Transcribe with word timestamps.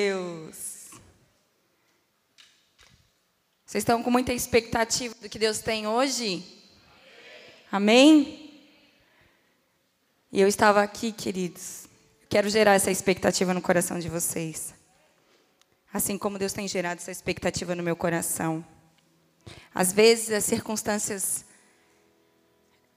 Deus. 0.00 0.88
Vocês 3.66 3.82
estão 3.82 4.02
com 4.02 4.10
muita 4.10 4.32
expectativa 4.32 5.14
do 5.20 5.28
que 5.28 5.38
Deus 5.38 5.58
tem 5.58 5.86
hoje? 5.86 6.42
Amém? 7.70 8.50
E 10.32 10.40
eu 10.40 10.48
estava 10.48 10.82
aqui, 10.82 11.12
queridos. 11.12 11.86
Quero 12.30 12.48
gerar 12.48 12.74
essa 12.74 12.90
expectativa 12.90 13.52
no 13.52 13.60
coração 13.60 13.98
de 13.98 14.08
vocês. 14.08 14.72
Assim 15.92 16.16
como 16.16 16.38
Deus 16.38 16.54
tem 16.54 16.66
gerado 16.66 16.98
essa 16.98 17.10
expectativa 17.10 17.74
no 17.74 17.82
meu 17.82 17.94
coração. 17.94 18.64
Às 19.74 19.92
vezes 19.92 20.30
as 20.30 20.44
circunstâncias 20.44 21.44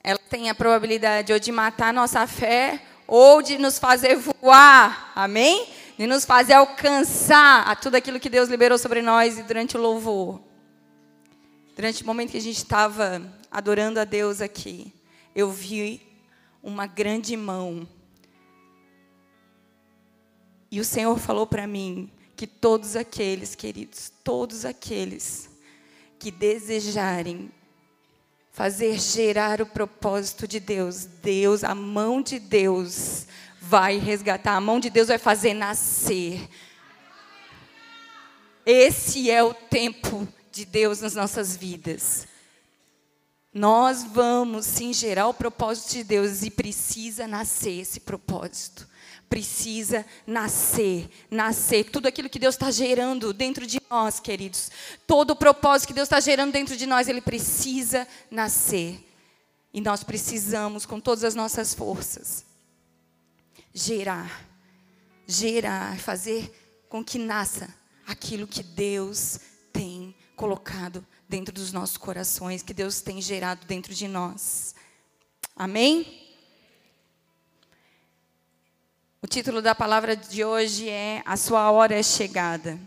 ela 0.01 0.19
tem 0.29 0.49
a 0.49 0.55
probabilidade 0.55 1.33
ou 1.33 1.39
de 1.39 1.51
matar 1.51 1.93
nossa 1.93 2.25
fé 2.27 2.81
ou 3.05 3.41
de 3.41 3.57
nos 3.57 3.77
fazer 3.77 4.15
voar. 4.15 5.11
Amém? 5.13 5.82
De 5.97 6.07
nos 6.07 6.25
fazer 6.25 6.53
alcançar 6.53 7.67
a 7.67 7.75
tudo 7.75 7.95
aquilo 7.95 8.19
que 8.19 8.29
Deus 8.29 8.49
liberou 8.49 8.77
sobre 8.77 9.01
nós 9.01 9.37
e 9.37 9.43
durante 9.43 9.77
o 9.77 9.81
louvor. 9.81 10.41
Durante 11.75 12.03
o 12.03 12.05
momento 12.05 12.31
que 12.31 12.37
a 12.37 12.41
gente 12.41 12.57
estava 12.57 13.21
adorando 13.51 13.99
a 13.99 14.03
Deus 14.03 14.41
aqui, 14.41 14.93
eu 15.35 15.51
vi 15.51 16.01
uma 16.61 16.87
grande 16.87 17.35
mão. 17.37 17.87
E 20.71 20.79
o 20.79 20.85
Senhor 20.85 21.17
falou 21.19 21.45
para 21.45 21.67
mim 21.67 22.09
que 22.35 22.47
todos 22.47 22.95
aqueles, 22.95 23.53
queridos, 23.53 24.11
todos 24.23 24.65
aqueles 24.65 25.49
que 26.17 26.31
desejarem 26.31 27.51
fazer 28.51 28.99
gerar 28.99 29.61
o 29.61 29.65
propósito 29.65 30.47
de 30.47 30.59
Deus, 30.59 31.05
Deus, 31.05 31.63
a 31.63 31.73
mão 31.73 32.21
de 32.21 32.39
Deus 32.39 33.25
vai 33.65 33.97
resgatar, 33.97 34.57
a 34.57 34.61
mão 34.61 34.77
de 34.77 34.89
Deus 34.89 35.07
vai 35.07 35.17
fazer 35.17 35.53
nascer. 35.53 36.49
Esse 38.65 39.31
é 39.31 39.41
o 39.41 39.53
tempo 39.53 40.27
de 40.51 40.65
Deus 40.65 40.99
nas 40.99 41.15
nossas 41.15 41.55
vidas. 41.55 42.27
Nós 43.53 44.03
vamos 44.03 44.65
sim 44.65 44.91
gerar 44.91 45.27
o 45.27 45.33
propósito 45.33 45.91
de 45.93 46.03
Deus 46.03 46.43
e 46.43 46.51
precisa 46.51 47.25
nascer 47.25 47.79
esse 47.79 48.01
propósito. 48.01 48.87
Precisa 49.29 50.05
nascer, 50.27 51.09
nascer. 51.31 51.85
Tudo 51.85 52.07
aquilo 52.07 52.29
que 52.29 52.39
Deus 52.39 52.55
está 52.55 52.69
gerando 52.69 53.31
dentro 53.31 53.65
de 53.65 53.81
nós, 53.89 54.19
queridos. 54.19 54.69
Todo 55.07 55.31
o 55.31 55.35
propósito 55.35 55.87
que 55.87 55.93
Deus 55.93 56.07
está 56.07 56.19
gerando 56.19 56.51
dentro 56.51 56.75
de 56.75 56.85
nós, 56.85 57.07
ele 57.07 57.21
precisa 57.21 58.05
nascer. 58.29 58.99
E 59.73 59.79
nós 59.79 60.03
precisamos, 60.03 60.85
com 60.85 60.99
todas 60.99 61.23
as 61.23 61.33
nossas 61.33 61.73
forças, 61.73 62.45
gerar, 63.73 64.45
gerar, 65.25 65.97
fazer 65.99 66.85
com 66.87 67.03
que 67.03 67.17
nasça 67.17 67.73
aquilo 68.05 68.45
que 68.45 68.61
Deus 68.61 69.39
tem 69.71 70.15
colocado 70.35 71.05
dentro 71.27 71.53
dos 71.53 71.71
nossos 71.71 71.97
corações, 71.97 72.61
que 72.61 72.73
Deus 72.73 73.01
tem 73.01 73.21
gerado 73.21 73.65
dentro 73.65 73.93
de 73.93 74.07
nós. 74.07 74.75
Amém? 75.55 76.21
O 79.21 79.27
título 79.27 79.61
da 79.61 79.73
palavra 79.73 80.15
de 80.15 80.43
hoje 80.43 80.89
é 80.89 81.23
A 81.25 81.37
Sua 81.37 81.71
Hora 81.71 81.95
é 81.95 82.03
Chegada. 82.03 82.79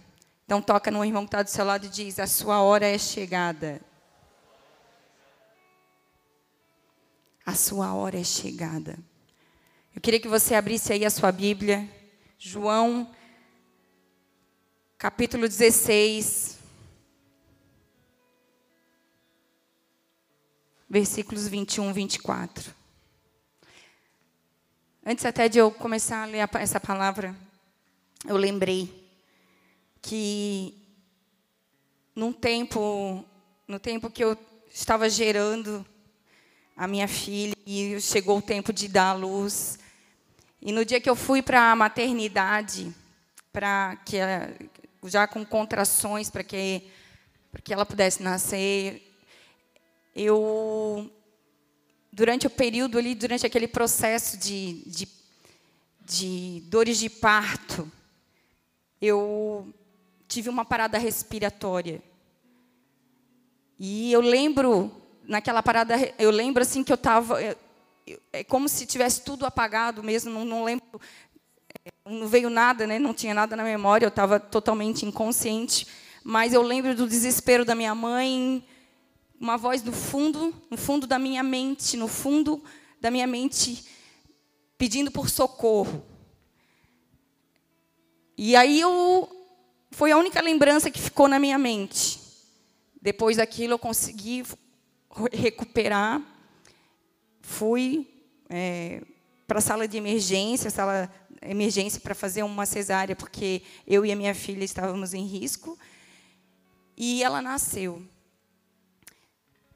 Então 0.46 0.62
toca 0.62 0.92
no 0.92 1.04
irmão 1.04 1.24
que 1.24 1.28
está 1.28 1.42
do 1.42 1.50
seu 1.50 1.64
lado 1.64 1.86
e 1.86 1.88
diz, 1.88 2.20
a 2.20 2.26
sua 2.26 2.62
hora 2.62 2.86
é 2.86 2.96
chegada. 2.96 3.80
A 7.44 7.52
sua 7.52 7.92
hora 7.94 8.20
é 8.20 8.22
chegada. 8.22 8.96
Eu 9.96 10.02
queria 10.02 10.20
que 10.20 10.28
você 10.28 10.54
abrisse 10.54 10.92
aí 10.92 11.06
a 11.06 11.10
sua 11.10 11.32
Bíblia, 11.32 11.88
João, 12.38 13.10
capítulo 14.98 15.48
16, 15.48 16.58
versículos 20.86 21.48
21, 21.48 21.94
24. 21.94 22.74
Antes 25.04 25.24
até 25.24 25.48
de 25.48 25.56
eu 25.56 25.70
começar 25.70 26.24
a 26.24 26.26
ler 26.26 26.46
essa 26.60 26.78
palavra, 26.78 27.34
eu 28.26 28.36
lembrei 28.36 29.10
que 30.02 30.74
num 32.14 32.34
tempo, 32.34 33.24
no 33.66 33.80
tempo 33.80 34.10
que 34.10 34.22
eu 34.22 34.36
estava 34.70 35.08
gerando 35.08 35.86
a 36.76 36.86
minha 36.86 37.08
filha 37.08 37.56
e 37.66 37.98
chegou 37.98 38.36
o 38.36 38.42
tempo 38.42 38.74
de 38.74 38.88
dar 38.88 39.12
à 39.12 39.14
luz, 39.14 39.78
e 40.66 40.72
no 40.72 40.84
dia 40.84 41.00
que 41.00 41.08
eu 41.08 41.14
fui 41.14 41.40
para 41.40 41.70
a 41.70 41.76
maternidade, 41.76 42.92
para 43.52 43.94
que 44.04 44.16
já 45.04 45.24
com 45.28 45.46
contrações 45.46 46.28
para 46.28 46.42
que 46.42 46.82
para 47.52 47.62
que 47.62 47.72
ela 47.72 47.86
pudesse 47.86 48.20
nascer, 48.20 49.16
eu, 50.12 51.08
durante 52.10 52.48
o 52.48 52.50
período 52.50 52.98
ali, 52.98 53.14
durante 53.14 53.46
aquele 53.46 53.68
processo 53.68 54.36
de, 54.36 54.82
de, 54.86 55.08
de 56.04 56.62
dores 56.66 56.98
de 56.98 57.08
parto, 57.08 57.88
eu 59.00 59.72
tive 60.26 60.48
uma 60.48 60.64
parada 60.64 60.98
respiratória. 60.98 62.02
E 63.78 64.12
eu 64.12 64.20
lembro, 64.20 64.90
naquela 65.22 65.62
parada, 65.62 65.94
eu 66.18 66.30
lembro 66.30 66.62
assim 66.62 66.82
que 66.82 66.92
eu 66.92 66.96
estava. 66.96 67.38
É 68.32 68.44
como 68.44 68.68
se 68.68 68.86
tivesse 68.86 69.22
tudo 69.22 69.44
apagado 69.44 70.02
mesmo, 70.02 70.30
não, 70.30 70.44
não 70.44 70.64
lembro. 70.64 71.00
É, 71.84 71.90
não 72.08 72.28
veio 72.28 72.48
nada, 72.48 72.86
né? 72.86 72.98
não 72.98 73.12
tinha 73.12 73.34
nada 73.34 73.56
na 73.56 73.64
memória, 73.64 74.06
eu 74.06 74.10
estava 74.10 74.38
totalmente 74.38 75.04
inconsciente. 75.04 75.86
Mas 76.22 76.52
eu 76.52 76.62
lembro 76.62 76.94
do 76.94 77.08
desespero 77.08 77.64
da 77.64 77.74
minha 77.74 77.94
mãe, 77.94 78.64
uma 79.40 79.56
voz 79.56 79.82
do 79.82 79.92
fundo, 79.92 80.54
no 80.70 80.76
fundo 80.76 81.06
da 81.06 81.18
minha 81.18 81.42
mente, 81.42 81.96
no 81.96 82.08
fundo 82.08 82.62
da 83.00 83.10
minha 83.10 83.26
mente, 83.26 83.84
pedindo 84.78 85.10
por 85.10 85.28
socorro. 85.28 86.04
E 88.36 88.54
aí 88.54 88.80
eu 88.80 89.28
foi 89.90 90.12
a 90.12 90.18
única 90.18 90.42
lembrança 90.42 90.90
que 90.90 91.00
ficou 91.00 91.28
na 91.28 91.38
minha 91.38 91.58
mente. 91.58 92.20
Depois 93.00 93.36
daquilo 93.36 93.74
eu 93.74 93.78
consegui 93.78 94.44
recuperar, 95.32 96.20
fui 97.46 98.08
é, 98.50 99.02
para 99.46 99.58
a 99.58 99.62
sala 99.62 99.86
de 99.86 99.96
emergência, 99.96 100.68
sala 100.68 101.08
emergência 101.40 102.00
para 102.00 102.14
fazer 102.14 102.42
uma 102.42 102.66
cesárea, 102.66 103.14
porque 103.14 103.62
eu 103.86 104.04
e 104.04 104.10
a 104.10 104.16
minha 104.16 104.34
filha 104.34 104.64
estávamos 104.64 105.14
em 105.14 105.24
risco. 105.24 105.78
E 106.96 107.22
ela 107.22 107.40
nasceu. 107.40 108.02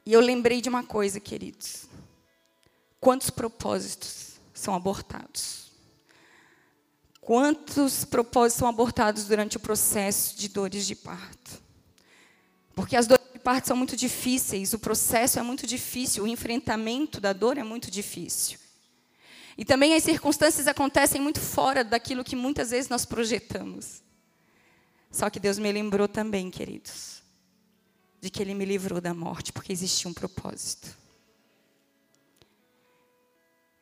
E 0.05 0.13
eu 0.13 0.21
lembrei 0.21 0.61
de 0.61 0.69
uma 0.69 0.83
coisa, 0.83 1.21
queridos. 1.21 1.87
Quantos 3.01 3.31
propósitos 3.31 4.41
são 4.53 4.75
abortados? 4.75 5.71
Quantos 7.21 8.05
propósitos 8.05 8.59
são 8.59 8.69
abortados 8.69 9.25
durante 9.27 9.57
o 9.57 9.61
processo 9.61 10.37
de 10.37 10.49
dores 10.49 10.87
de 10.87 10.97
parto? 10.97 11.63
Porque 12.75 12.97
as 12.97 13.07
dores 13.07 13.20
parto 13.41 13.69
são 13.69 13.77
muito 13.77 13.97
difíceis, 13.97 14.73
o 14.73 14.79
processo 14.79 15.39
é 15.39 15.43
muito 15.43 15.67
difícil, 15.67 16.25
o 16.25 16.29
enfrentamento 16.29 17.21
da 17.21 17.33
dor 17.33 17.59
é 17.59 17.65
muito 17.65 17.91
difícil. 17.91 18.59
E 19.59 19.65
também 19.65 19.95
as 19.95 20.05
circunstâncias 20.05 20.67
acontecem 20.67 21.21
muito 21.21 21.41
fora 21.41 21.83
daquilo 21.83 22.25
que 22.25 22.37
muitas 22.37 22.71
vezes 22.71 22.89
nós 22.89 23.05
projetamos. 23.05 24.03
Só 25.11 25.29
que 25.29 25.41
Deus 25.41 25.59
me 25.59 25.71
lembrou 25.73 26.07
também, 26.07 26.51
queridos, 26.51 27.23
de 28.21 28.31
que 28.31 28.41
ele 28.41 28.55
me 28.55 28.65
livrou 28.65 29.01
da 29.01 29.13
morte, 29.13 29.53
porque 29.53 29.73
existia 29.73 30.09
um 30.09 30.15
propósito. 30.15 30.97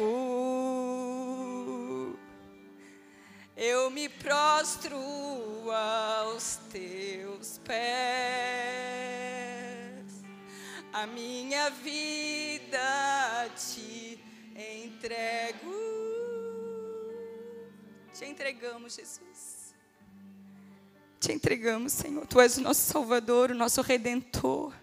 Eu 3.61 3.91
me 3.91 4.07
prostro 4.07 4.95
aos 5.69 6.59
teus 6.71 7.57
pés. 7.57 7.75
A 10.94 11.06
minha 11.06 11.69
vida 11.69 13.50
te 13.57 14.17
entrego. 14.56 15.75
Te 18.17 18.27
entregamos, 18.27 18.95
Jesus. 18.95 19.75
Te 21.19 21.33
entregamos, 21.33 21.91
Senhor. 21.91 22.25
Tu 22.27 22.39
és 22.39 22.57
o 22.57 22.61
nosso 22.61 22.89
Salvador, 22.89 23.51
o 23.51 23.56
nosso 23.56 23.81
Redentor. 23.81 24.73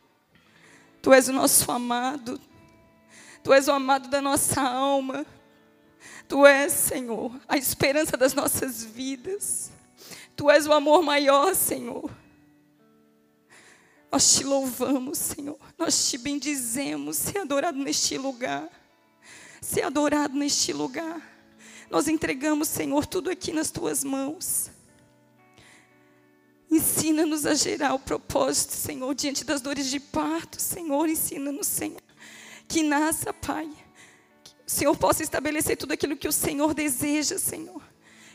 Tu 1.00 1.14
és 1.14 1.28
o 1.28 1.32
nosso 1.32 1.72
amado. 1.72 2.38
Tu 3.42 3.54
és 3.54 3.68
o 3.68 3.72
amado 3.72 4.10
da 4.10 4.20
nossa 4.20 4.60
alma. 4.60 5.24
Tu 6.28 6.46
és, 6.46 6.72
Senhor, 6.72 7.32
a 7.48 7.56
esperança 7.56 8.16
das 8.16 8.34
nossas 8.34 8.84
vidas. 8.84 9.70
Tu 10.34 10.50
és 10.50 10.66
o 10.66 10.72
amor 10.72 11.02
maior, 11.02 11.54
Senhor. 11.54 12.10
Nós 14.10 14.34
te 14.34 14.44
louvamos, 14.44 15.18
Senhor. 15.18 15.58
Nós 15.78 16.08
te 16.08 16.18
bendizemos. 16.18 17.16
Ser 17.16 17.38
adorado 17.38 17.78
neste 17.78 18.18
lugar. 18.18 18.68
Ser 19.60 19.82
adorado 19.82 20.36
neste 20.36 20.72
lugar. 20.72 21.20
Nós 21.90 22.08
entregamos, 22.08 22.68
Senhor, 22.68 23.06
tudo 23.06 23.30
aqui 23.30 23.52
nas 23.52 23.70
tuas 23.70 24.02
mãos. 24.02 24.70
Ensina-nos 26.70 27.46
a 27.46 27.54
gerar 27.54 27.94
o 27.94 27.98
propósito, 27.98 28.72
Senhor, 28.72 29.14
diante 29.14 29.44
das 29.44 29.60
dores 29.60 29.88
de 29.88 30.00
parto, 30.00 30.60
Senhor. 30.60 31.08
Ensina-nos, 31.08 31.66
Senhor, 31.66 32.02
que 32.66 32.82
nasça, 32.82 33.32
Pai. 33.32 33.70
Senhor 34.66 34.96
possa 34.96 35.22
estabelecer 35.22 35.76
tudo 35.76 35.92
aquilo 35.92 36.16
que 36.16 36.26
o 36.26 36.32
Senhor 36.32 36.74
deseja, 36.74 37.38
Senhor. 37.38 37.80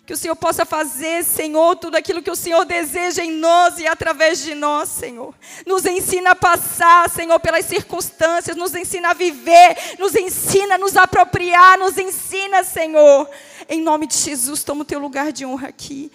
Que 0.05 0.13
o 0.13 0.17
Senhor 0.17 0.35
possa 0.35 0.65
fazer, 0.65 1.23
Senhor, 1.23 1.75
tudo 1.75 1.95
aquilo 1.95 2.23
que 2.23 2.31
o 2.31 2.35
Senhor 2.35 2.65
deseja 2.65 3.23
em 3.23 3.31
nós 3.31 3.77
e 3.77 3.85
através 3.85 4.41
de 4.41 4.55
nós, 4.55 4.89
Senhor. 4.89 5.35
Nos 5.65 5.85
ensina 5.85 6.31
a 6.31 6.35
passar, 6.35 7.09
Senhor, 7.09 7.39
pelas 7.39 7.65
circunstâncias, 7.65 8.57
nos 8.57 8.73
ensina 8.73 9.09
a 9.09 9.13
viver, 9.13 9.75
nos 9.99 10.15
ensina 10.15 10.75
a 10.75 10.77
nos 10.77 10.97
apropriar, 10.97 11.77
nos 11.77 11.97
ensina, 11.97 12.63
Senhor. 12.63 13.29
Em 13.69 13.81
nome 13.81 14.07
de 14.07 14.17
Jesus, 14.17 14.63
toma 14.63 14.81
o 14.81 14.85
teu 14.85 14.99
lugar 14.99 15.31
de 15.31 15.45
honra 15.45 15.67
aqui. 15.67 16.11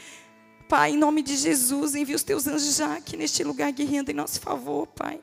Pai, 0.68 0.90
em 0.90 0.96
nome 0.96 1.22
de 1.22 1.36
Jesus, 1.36 1.94
envia 1.94 2.16
os 2.16 2.24
teus 2.24 2.46
anjos 2.48 2.76
já 2.76 2.96
aqui 2.96 3.16
neste 3.16 3.44
lugar 3.44 3.70
guerreando 3.70 4.10
em 4.10 4.14
nosso 4.14 4.40
favor, 4.40 4.88
Pai. 4.88 5.20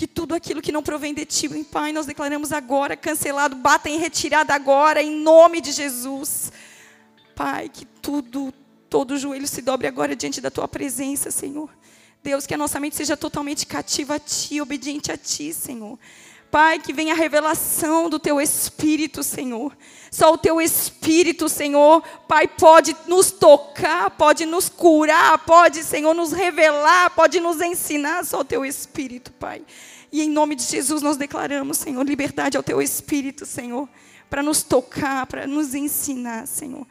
Que 0.00 0.06
tudo 0.06 0.34
aquilo 0.34 0.62
que 0.62 0.72
não 0.72 0.82
provém 0.82 1.12
de 1.12 1.26
ti, 1.26 1.46
Pai, 1.62 1.92
nós 1.92 2.06
declaramos 2.06 2.52
agora 2.52 2.96
cancelado, 2.96 3.54
bata 3.54 3.90
em 3.90 3.98
retirada 3.98 4.54
agora, 4.54 5.02
em 5.02 5.10
nome 5.10 5.60
de 5.60 5.72
Jesus. 5.72 6.50
Pai, 7.36 7.68
que 7.68 7.84
tudo, 7.84 8.50
todo 8.88 9.18
joelho 9.18 9.46
se 9.46 9.60
dobre 9.60 9.86
agora 9.86 10.16
diante 10.16 10.40
da 10.40 10.50
tua 10.50 10.66
presença, 10.66 11.30
Senhor. 11.30 11.68
Deus, 12.22 12.46
que 12.46 12.54
a 12.54 12.56
nossa 12.56 12.80
mente 12.80 12.96
seja 12.96 13.14
totalmente 13.14 13.66
cativa 13.66 14.14
a 14.14 14.18
ti, 14.18 14.58
obediente 14.58 15.12
a 15.12 15.18
ti, 15.18 15.52
Senhor. 15.52 15.98
Pai, 16.50 16.78
que 16.78 16.92
venha 16.92 17.14
a 17.14 17.16
revelação 17.16 18.10
do 18.10 18.18
teu 18.18 18.40
espírito, 18.40 19.22
Senhor. 19.22 19.76
Só 20.10 20.32
o 20.32 20.38
teu 20.38 20.60
espírito, 20.60 21.48
Senhor, 21.48 22.02
Pai, 22.26 22.48
pode 22.48 22.96
nos 23.06 23.30
tocar, 23.30 24.10
pode 24.10 24.44
nos 24.44 24.68
curar, 24.68 25.38
pode, 25.38 25.84
Senhor, 25.84 26.12
nos 26.12 26.32
revelar, 26.32 27.10
pode 27.10 27.38
nos 27.38 27.60
ensinar. 27.60 28.24
Só 28.24 28.40
o 28.40 28.44
teu 28.44 28.64
espírito, 28.64 29.32
Pai. 29.32 29.62
E 30.10 30.22
em 30.22 30.28
nome 30.28 30.56
de 30.56 30.64
Jesus 30.64 31.02
nós 31.02 31.16
declaramos, 31.16 31.78
Senhor, 31.78 32.04
liberdade 32.04 32.56
ao 32.56 32.62
teu 32.62 32.82
espírito, 32.82 33.46
Senhor, 33.46 33.88
para 34.28 34.42
nos 34.42 34.62
tocar, 34.64 35.26
para 35.26 35.46
nos 35.46 35.74
ensinar, 35.74 36.46
Senhor 36.48 36.86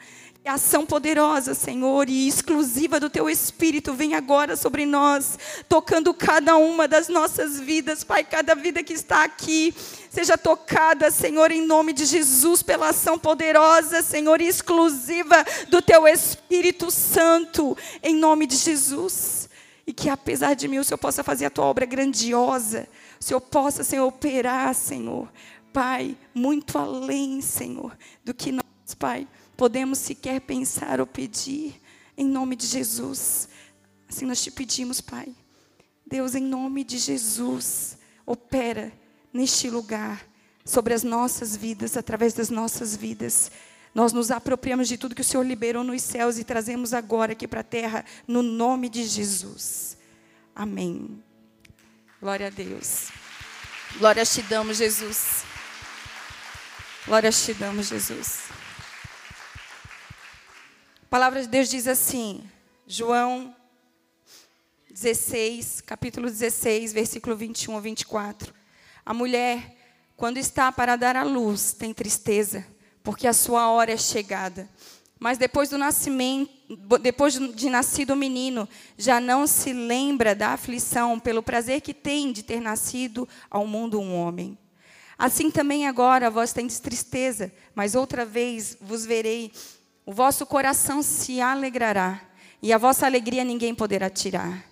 ação 0.45 0.85
poderosa, 0.85 1.53
Senhor, 1.53 2.09
e 2.09 2.27
exclusiva 2.27 2.99
do 2.99 3.09
Teu 3.09 3.29
Espírito 3.29 3.93
vem 3.93 4.15
agora 4.15 4.55
sobre 4.55 4.85
nós, 4.85 5.37
tocando 5.67 6.13
cada 6.13 6.55
uma 6.55 6.87
das 6.87 7.07
nossas 7.09 7.59
vidas, 7.59 8.03
Pai, 8.03 8.23
cada 8.23 8.55
vida 8.55 8.81
que 8.81 8.93
está 8.93 9.23
aqui, 9.23 9.73
seja 10.09 10.37
tocada, 10.37 11.11
Senhor, 11.11 11.51
em 11.51 11.61
nome 11.61 11.93
de 11.93 12.05
Jesus, 12.05 12.63
pela 12.63 12.89
ação 12.89 13.19
poderosa, 13.19 14.01
Senhor, 14.01 14.41
exclusiva 14.41 15.45
do 15.67 15.81
Teu 15.81 16.07
Espírito 16.07 16.89
Santo, 16.89 17.77
em 18.01 18.15
nome 18.15 18.47
de 18.47 18.55
Jesus. 18.55 19.49
E 19.85 19.93
que 19.93 20.09
apesar 20.09 20.53
de 20.53 20.67
mim, 20.67 20.77
o 20.77 20.83
Senhor 20.83 20.99
possa 20.99 21.23
fazer 21.23 21.45
a 21.45 21.49
Tua 21.49 21.65
obra 21.65 21.85
grandiosa, 21.85 22.87
o 23.19 23.23
Senhor 23.23 23.41
possa, 23.41 23.83
Senhor, 23.83 24.07
operar, 24.07 24.73
Senhor, 24.73 25.27
Pai, 25.73 26.17
muito 26.33 26.77
além, 26.77 27.41
Senhor, 27.41 27.95
do 28.23 28.33
que 28.33 28.51
nós, 28.51 28.95
Pai 28.97 29.27
podemos 29.59 29.99
sequer 29.99 30.39
pensar 30.39 31.01
ou 31.01 31.05
pedir, 31.05 31.81
em 32.17 32.25
nome 32.25 32.55
de 32.55 32.65
Jesus. 32.65 33.49
Assim 34.07 34.25
nós 34.25 34.41
te 34.41 34.49
pedimos, 34.49 35.01
Pai. 35.01 35.35
Deus, 36.07 36.33
em 36.33 36.41
nome 36.41 36.81
de 36.85 36.97
Jesus, 36.97 37.97
opera 38.25 38.89
neste 39.33 39.69
lugar, 39.69 40.25
sobre 40.63 40.93
as 40.93 41.03
nossas 41.03 41.57
vidas, 41.57 41.97
através 41.97 42.33
das 42.33 42.49
nossas 42.49 42.95
vidas. 42.95 43.51
Nós 43.93 44.13
nos 44.13 44.31
apropriamos 44.31 44.87
de 44.87 44.97
tudo 44.97 45.13
que 45.13 45.21
o 45.21 45.25
Senhor 45.25 45.45
liberou 45.45 45.83
nos 45.83 46.03
céus 46.03 46.37
e 46.37 46.45
trazemos 46.45 46.93
agora 46.93 47.33
aqui 47.33 47.45
para 47.45 47.59
a 47.59 47.63
terra, 47.63 48.05
no 48.25 48.41
nome 48.41 48.87
de 48.87 49.03
Jesus. 49.03 49.97
Amém. 50.55 51.21
Glória 52.21 52.47
a 52.47 52.49
Deus. 52.49 53.09
Glória 53.97 54.25
te 54.25 54.41
damos, 54.43 54.77
Jesus. 54.77 55.43
Glória 57.05 57.29
te 57.29 57.53
damos, 57.55 57.87
Jesus. 57.87 58.58
A 61.09 61.17
palavra 61.17 61.41
de 61.41 61.47
Deus 61.47 61.67
diz 61.67 61.87
assim, 61.87 62.39
João 62.85 63.55
16, 64.91 65.81
capítulo 65.81 66.27
16, 66.27 66.93
versículo 66.93 67.35
21 67.35 67.77
a 67.77 67.79
24. 67.79 68.53
A 69.03 69.11
mulher, 69.11 69.75
quando 70.15 70.37
está 70.37 70.71
para 70.71 70.95
dar 70.95 71.15
à 71.15 71.23
luz, 71.23 71.73
tem 71.73 71.95
tristeza, 71.95 72.63
porque 73.01 73.25
a 73.25 73.33
sua 73.33 73.71
hora 73.71 73.91
é 73.91 73.97
chegada. 73.97 74.69
Mas 75.19 75.39
depois 75.39 75.71
do 75.71 75.79
nascimento, 75.79 76.51
depois 77.01 77.33
de 77.33 77.69
nascido 77.71 78.11
o 78.11 78.15
menino, 78.15 78.69
já 78.95 79.19
não 79.19 79.47
se 79.47 79.73
lembra 79.73 80.35
da 80.35 80.49
aflição 80.49 81.19
pelo 81.19 81.41
prazer 81.41 81.81
que 81.81 81.91
tem 81.91 82.31
de 82.31 82.43
ter 82.43 82.61
nascido 82.61 83.27
ao 83.49 83.65
mundo 83.65 83.99
um 83.99 84.15
homem. 84.15 84.55
Assim 85.17 85.49
também 85.49 85.87
agora 85.87 86.29
vós 86.29 86.53
tendes 86.53 86.79
tristeza, 86.79 87.51
mas 87.73 87.95
outra 87.95 88.23
vez 88.23 88.77
vos 88.79 89.07
verei 89.07 89.51
o 90.09 90.11
vosso 90.11 90.43
coração 90.43 91.03
se 91.03 91.39
alegrará, 91.39 92.19
e 92.63 92.73
a 92.73 92.79
vossa 92.79 93.05
alegria 93.05 93.43
ninguém 93.43 93.75
poderá 93.75 94.09
tirar. 94.09 94.65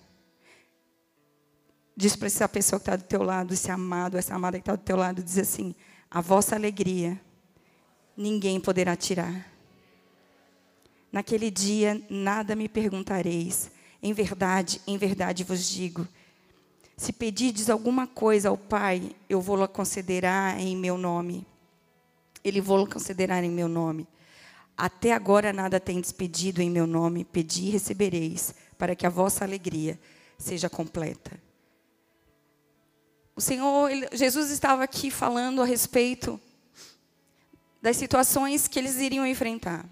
Diz 1.96 2.16
para 2.16 2.26
essa 2.26 2.48
pessoa 2.48 2.80
que 2.80 2.82
está 2.82 2.96
do 2.96 3.04
teu 3.04 3.22
lado, 3.22 3.54
esse 3.54 3.70
amado, 3.70 4.18
essa 4.18 4.34
amada 4.34 4.58
que 4.58 4.62
está 4.62 4.74
do 4.74 4.82
teu 4.82 4.96
lado, 4.96 5.22
diz 5.22 5.38
assim: 5.38 5.76
a 6.10 6.20
vossa 6.20 6.56
alegria 6.56 7.20
ninguém 8.16 8.58
poderá 8.58 8.96
tirar. 8.96 9.48
Naquele 11.12 11.52
dia 11.52 12.02
nada 12.10 12.56
me 12.56 12.68
perguntareis. 12.68 13.70
Em 14.02 14.12
verdade, 14.12 14.82
em 14.88 14.98
verdade 14.98 15.44
vos 15.44 15.68
digo: 15.68 16.04
se 16.96 17.12
pedirdes 17.12 17.70
alguma 17.70 18.08
coisa 18.08 18.48
ao 18.48 18.56
Pai, 18.56 19.12
eu 19.28 19.40
vou-la 19.40 19.68
considerar 19.68 20.58
em 20.58 20.76
meu 20.76 20.98
nome. 20.98 21.46
Ele 22.42 22.60
vou-la 22.60 22.88
considerar 22.88 23.44
em 23.44 23.50
meu 23.52 23.68
nome. 23.68 24.04
Até 24.78 25.12
agora 25.12 25.52
nada 25.52 25.80
tendes 25.80 26.12
pedido 26.12 26.62
em 26.62 26.70
meu 26.70 26.86
nome, 26.86 27.24
pedi 27.24 27.64
e 27.64 27.70
recebereis, 27.70 28.54
para 28.78 28.94
que 28.94 29.04
a 29.04 29.10
vossa 29.10 29.44
alegria 29.44 29.98
seja 30.38 30.70
completa. 30.70 31.42
O 33.34 33.40
Senhor, 33.40 33.90
Jesus 34.12 34.52
estava 34.52 34.84
aqui 34.84 35.10
falando 35.10 35.60
a 35.60 35.64
respeito 35.64 36.40
das 37.82 37.96
situações 37.96 38.68
que 38.68 38.78
eles 38.78 38.98
iriam 38.98 39.26
enfrentar. 39.26 39.84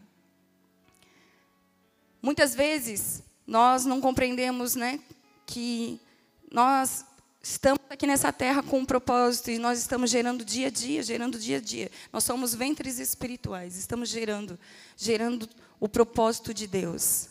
Muitas 2.22 2.54
vezes 2.54 3.24
nós 3.44 3.84
não 3.84 4.00
compreendemos, 4.00 4.76
né, 4.76 5.00
que 5.44 6.00
nós 6.48 7.04
estamos 7.48 7.80
aqui 7.88 8.08
nessa 8.08 8.32
terra 8.32 8.60
com 8.60 8.80
um 8.80 8.84
propósito 8.84 9.52
e 9.52 9.58
nós 9.58 9.78
estamos 9.78 10.10
gerando 10.10 10.44
dia 10.44 10.66
a 10.66 10.70
dia, 10.70 11.00
gerando 11.02 11.38
dia 11.38 11.58
a 11.58 11.60
dia. 11.60 11.90
Nós 12.12 12.24
somos 12.24 12.54
ventres 12.54 12.98
espirituais, 12.98 13.76
estamos 13.76 14.08
gerando, 14.08 14.58
gerando 14.96 15.48
o 15.78 15.88
propósito 15.88 16.52
de 16.52 16.66
Deus. 16.66 17.28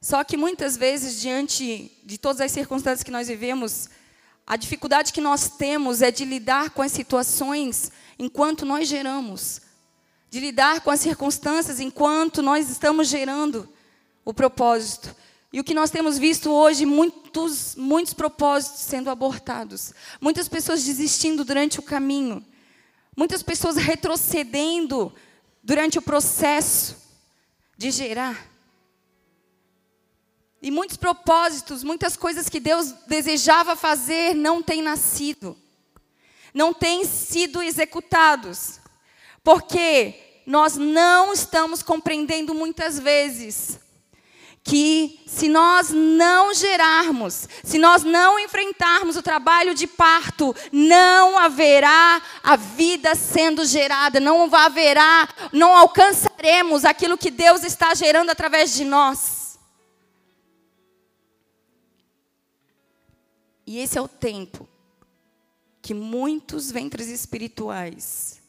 Só 0.00 0.22
que 0.22 0.36
muitas 0.36 0.76
vezes, 0.76 1.20
diante 1.20 1.90
de 2.04 2.16
todas 2.16 2.40
as 2.40 2.52
circunstâncias 2.52 3.02
que 3.02 3.10
nós 3.10 3.26
vivemos, 3.26 3.88
a 4.46 4.56
dificuldade 4.56 5.12
que 5.12 5.20
nós 5.20 5.48
temos 5.48 6.00
é 6.00 6.12
de 6.12 6.24
lidar 6.24 6.70
com 6.70 6.82
as 6.82 6.92
situações 6.92 7.90
enquanto 8.18 8.64
nós 8.64 8.86
geramos, 8.86 9.62
de 10.30 10.38
lidar 10.38 10.80
com 10.80 10.90
as 10.90 11.00
circunstâncias 11.00 11.80
enquanto 11.80 12.40
nós 12.40 12.70
estamos 12.70 13.08
gerando 13.08 13.68
o 14.24 14.32
propósito. 14.32 15.14
E 15.54 15.60
o 15.60 15.62
que 15.62 15.72
nós 15.72 15.88
temos 15.88 16.18
visto 16.18 16.50
hoje, 16.50 16.84
muitos, 16.84 17.76
muitos 17.76 18.12
propósitos 18.12 18.80
sendo 18.80 19.08
abortados, 19.08 19.92
muitas 20.20 20.48
pessoas 20.48 20.82
desistindo 20.82 21.44
durante 21.44 21.78
o 21.78 21.82
caminho, 21.82 22.44
muitas 23.16 23.40
pessoas 23.40 23.76
retrocedendo 23.76 25.14
durante 25.62 25.96
o 25.96 26.02
processo 26.02 26.96
de 27.78 27.92
gerar. 27.92 28.50
E 30.60 30.72
muitos 30.72 30.96
propósitos, 30.96 31.84
muitas 31.84 32.16
coisas 32.16 32.48
que 32.48 32.58
Deus 32.58 32.90
desejava 33.06 33.76
fazer 33.76 34.34
não 34.34 34.60
têm 34.60 34.82
nascido, 34.82 35.56
não 36.52 36.74
têm 36.74 37.04
sido 37.04 37.62
executados, 37.62 38.80
porque 39.44 40.42
nós 40.44 40.76
não 40.76 41.32
estamos 41.32 41.80
compreendendo 41.80 42.52
muitas 42.52 42.98
vezes 42.98 43.83
que 44.64 45.20
se 45.26 45.46
nós 45.46 45.90
não 45.90 46.54
gerarmos, 46.54 47.46
se 47.62 47.78
nós 47.78 48.02
não 48.02 48.40
enfrentarmos 48.40 49.14
o 49.14 49.22
trabalho 49.22 49.74
de 49.74 49.86
parto, 49.86 50.56
não 50.72 51.38
haverá 51.38 52.22
a 52.42 52.56
vida 52.56 53.14
sendo 53.14 53.66
gerada, 53.66 54.18
não 54.18 54.52
haverá, 54.54 55.28
não 55.52 55.76
alcançaremos 55.76 56.86
aquilo 56.86 57.18
que 57.18 57.30
Deus 57.30 57.62
está 57.62 57.94
gerando 57.94 58.30
através 58.30 58.72
de 58.72 58.84
nós. 58.86 59.58
E 63.66 63.78
esse 63.78 63.98
é 63.98 64.00
o 64.00 64.08
tempo 64.08 64.66
que 65.82 65.92
muitos 65.92 66.70
ventres 66.70 67.08
espirituais 67.08 68.40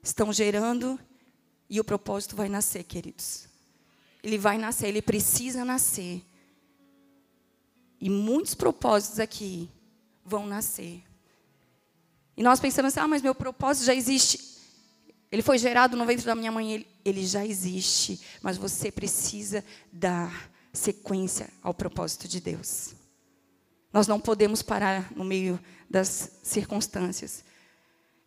estão 0.00 0.32
gerando 0.32 1.00
e 1.68 1.80
o 1.80 1.84
propósito 1.84 2.36
vai 2.36 2.48
nascer, 2.48 2.84
queridos. 2.84 3.45
Ele 4.26 4.38
vai 4.38 4.58
nascer, 4.58 4.88
ele 4.88 5.00
precisa 5.00 5.64
nascer. 5.64 6.20
E 8.00 8.10
muitos 8.10 8.56
propósitos 8.56 9.20
aqui 9.20 9.70
vão 10.24 10.48
nascer. 10.48 11.04
E 12.36 12.42
nós 12.42 12.58
pensamos 12.58 12.92
assim, 12.92 12.98
ah, 12.98 13.06
mas 13.06 13.22
meu 13.22 13.36
propósito 13.36 13.86
já 13.86 13.94
existe. 13.94 14.58
Ele 15.30 15.42
foi 15.42 15.58
gerado 15.58 15.96
no 15.96 16.04
ventre 16.04 16.26
da 16.26 16.34
minha 16.34 16.50
mãe, 16.50 16.72
ele, 16.72 16.88
ele 17.04 17.24
já 17.24 17.46
existe. 17.46 18.20
Mas 18.42 18.56
você 18.56 18.90
precisa 18.90 19.64
dar 19.92 20.50
sequência 20.72 21.48
ao 21.62 21.72
propósito 21.72 22.26
de 22.26 22.40
Deus. 22.40 22.96
Nós 23.92 24.08
não 24.08 24.18
podemos 24.18 24.60
parar 24.60 25.08
no 25.14 25.22
meio 25.22 25.56
das 25.88 26.32
circunstâncias. 26.42 27.44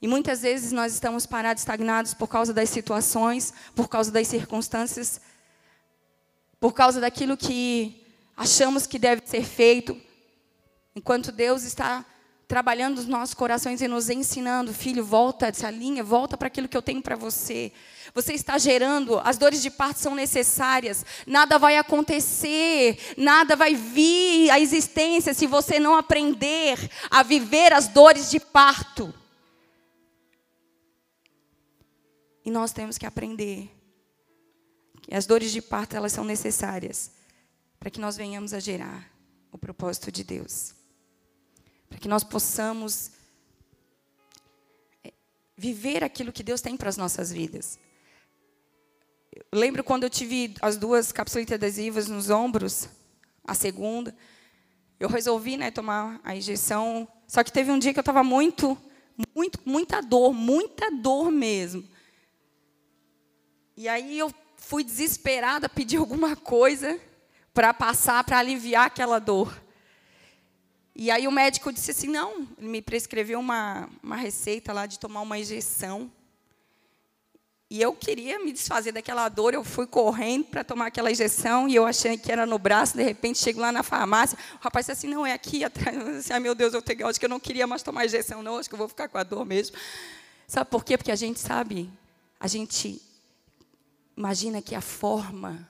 E 0.01 0.07
muitas 0.07 0.43
vezes 0.43 0.71
nós 0.71 0.93
estamos 0.93 1.25
parados, 1.25 1.61
estagnados 1.61 2.13
por 2.13 2.29
causa 2.29 2.53
das 2.53 2.69
situações, 2.69 3.53
por 3.75 3.89
causa 3.89 4.09
das 4.13 4.29
circunstâncias 4.29 5.19
por 6.59 6.73
causa 6.73 6.99
daquilo 6.99 7.37
que 7.37 8.05
achamos 8.35 8.85
que 8.85 8.99
deve 8.99 9.21
ser 9.25 9.43
feito, 9.43 9.99
enquanto 10.95 11.31
Deus 11.31 11.63
está 11.63 12.05
trabalhando 12.47 12.95
nos 12.95 13.05
nossos 13.05 13.35
corações 13.35 13.79
e 13.79 13.87
nos 13.87 14.09
ensinando, 14.09 14.73
filho, 14.73 15.05
volta 15.05 15.47
essa 15.47 15.69
linha, 15.69 16.03
volta 16.03 16.35
para 16.35 16.47
aquilo 16.47 16.67
que 16.67 16.75
eu 16.75 16.81
tenho 16.81 16.99
para 16.99 17.15
você. 17.15 17.71
Você 18.11 18.33
está 18.33 18.57
gerando, 18.57 19.19
as 19.19 19.37
dores 19.37 19.61
de 19.61 19.69
parto 19.69 19.99
são 19.99 20.15
necessárias, 20.15 21.05
nada 21.27 21.59
vai 21.59 21.77
acontecer, 21.77 22.97
nada 23.15 23.55
vai 23.55 23.75
vir 23.75 24.49
à 24.49 24.59
existência 24.59 25.31
se 25.31 25.45
você 25.45 25.79
não 25.79 25.95
aprender 25.95 26.89
a 27.11 27.21
viver 27.21 27.71
as 27.71 27.87
dores 27.87 28.31
de 28.31 28.39
parto. 28.39 29.13
E 32.43 32.49
nós 32.49 32.71
temos 32.71 32.97
que 32.97 33.05
aprender 33.05 33.78
e 35.09 35.15
as 35.15 35.25
dores 35.25 35.51
de 35.51 35.59
parto, 35.59 35.95
elas 35.95 36.11
são 36.13 36.23
necessárias 36.23 37.11
para 37.79 37.89
que 37.89 37.99
nós 37.99 38.15
venhamos 38.15 38.53
a 38.53 38.59
gerar 38.59 39.11
o 39.51 39.57
propósito 39.57 40.11
de 40.11 40.23
Deus. 40.23 40.75
Para 41.89 41.97
que 41.97 42.07
nós 42.07 42.23
possamos 42.23 43.11
é, 45.03 45.11
viver 45.57 46.03
aquilo 46.03 46.31
que 46.31 46.43
Deus 46.43 46.61
tem 46.61 46.77
para 46.77 46.89
as 46.89 46.95
nossas 46.95 47.31
vidas. 47.31 47.79
Eu 49.33 49.59
lembro 49.59 49.83
quando 49.83 50.03
eu 50.03 50.11
tive 50.11 50.53
as 50.61 50.77
duas 50.77 51.11
capsulitas 51.11 51.55
adesivas 51.55 52.07
nos 52.07 52.29
ombros, 52.29 52.87
a 53.43 53.55
segunda, 53.55 54.15
eu 54.99 55.09
resolvi 55.09 55.57
né, 55.57 55.71
tomar 55.71 56.21
a 56.23 56.35
injeção. 56.35 57.07
Só 57.27 57.43
que 57.43 57.51
teve 57.51 57.71
um 57.71 57.79
dia 57.79 57.93
que 57.93 57.99
eu 57.99 58.01
estava 58.01 58.23
muito, 58.23 58.77
muito, 59.35 59.59
muita 59.65 60.01
dor, 60.01 60.33
muita 60.33 60.91
dor 60.91 61.31
mesmo. 61.31 61.83
E 63.75 63.89
aí 63.89 64.19
eu 64.19 64.31
fui 64.59 64.83
desesperada 64.83 65.67
pedir 65.67 65.97
alguma 65.97 66.35
coisa 66.35 66.99
para 67.53 67.73
passar, 67.73 68.23
para 68.23 68.37
aliviar 68.37 68.85
aquela 68.85 69.19
dor. 69.19 69.53
E 70.95 71.09
aí 71.09 71.27
o 71.27 71.31
médico 71.31 71.71
disse 71.71 71.91
assim: 71.91 72.07
não, 72.07 72.47
ele 72.57 72.67
me 72.67 72.81
prescreveu 72.81 73.39
uma, 73.39 73.89
uma 74.03 74.15
receita 74.15 74.73
lá 74.73 74.85
de 74.85 74.99
tomar 74.99 75.21
uma 75.21 75.39
injeção. 75.39 76.11
E 77.71 77.79
eu 77.79 77.93
queria 77.93 78.39
me 78.39 78.51
desfazer 78.51 78.91
daquela 78.91 79.29
dor, 79.29 79.53
eu 79.53 79.63
fui 79.63 79.85
correndo 79.85 80.45
para 80.45 80.63
tomar 80.63 80.87
aquela 80.87 81.11
injeção 81.11 81.69
e 81.69 81.75
eu 81.75 81.85
achei 81.85 82.17
que 82.17 82.31
era 82.31 82.43
no 82.43 82.57
braço, 82.57 82.97
de 82.97 83.03
repente 83.03 83.37
chego 83.37 83.59
lá 83.61 83.71
na 83.71 83.83
farmácia, 83.83 84.35
o 84.59 84.63
rapaz 84.63 84.87
disse 84.87 84.91
assim, 84.93 85.07
não, 85.07 85.23
é 85.23 85.33
aqui 85.33 85.63
atrás. 85.63 85.95
Eu 85.95 86.13
disse, 86.13 86.33
ai 86.33 86.39
meu 86.39 86.55
Deus, 86.55 86.73
eu, 86.73 86.81
tenho, 86.81 87.05
acho 87.05 87.19
que 87.19 87.25
eu 87.27 87.29
não 87.29 87.39
queria 87.39 87.67
mais 87.67 87.83
tomar 87.83 88.05
injeção, 88.05 88.41
não, 88.41 88.57
acho 88.57 88.67
que 88.67 88.73
eu 88.73 88.79
vou 88.79 88.87
ficar 88.87 89.07
com 89.07 89.19
a 89.19 89.23
dor 89.23 89.45
mesmo. 89.45 89.77
Sabe 90.47 90.67
por 90.67 90.83
quê? 90.83 90.97
Porque 90.97 91.11
a 91.11 91.15
gente 91.15 91.39
sabe, 91.39 91.87
a 92.39 92.47
gente 92.47 92.99
Imagina 94.19 94.61
que 94.61 94.75
a 94.75 94.81
forma 94.81 95.65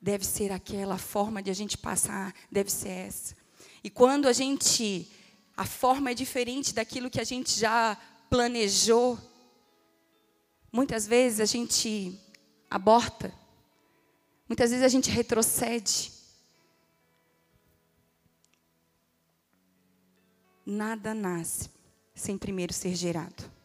deve 0.00 0.26
ser 0.26 0.50
aquela, 0.50 0.96
a 0.96 0.98
forma 0.98 1.40
de 1.40 1.48
a 1.48 1.54
gente 1.54 1.78
passar 1.78 2.34
deve 2.50 2.72
ser 2.72 2.88
essa. 2.88 3.36
E 3.84 3.88
quando 3.88 4.26
a 4.26 4.32
gente, 4.32 5.08
a 5.56 5.64
forma 5.64 6.10
é 6.10 6.14
diferente 6.14 6.74
daquilo 6.74 7.08
que 7.08 7.20
a 7.20 7.24
gente 7.24 7.56
já 7.56 7.96
planejou, 8.28 9.16
muitas 10.72 11.06
vezes 11.06 11.38
a 11.38 11.44
gente 11.44 12.20
aborta, 12.68 13.32
muitas 14.48 14.70
vezes 14.70 14.84
a 14.84 14.88
gente 14.88 15.08
retrocede. 15.08 16.10
Nada 20.66 21.14
nasce 21.14 21.70
sem 22.12 22.36
primeiro 22.36 22.72
ser 22.72 22.96
gerado. 22.96 23.57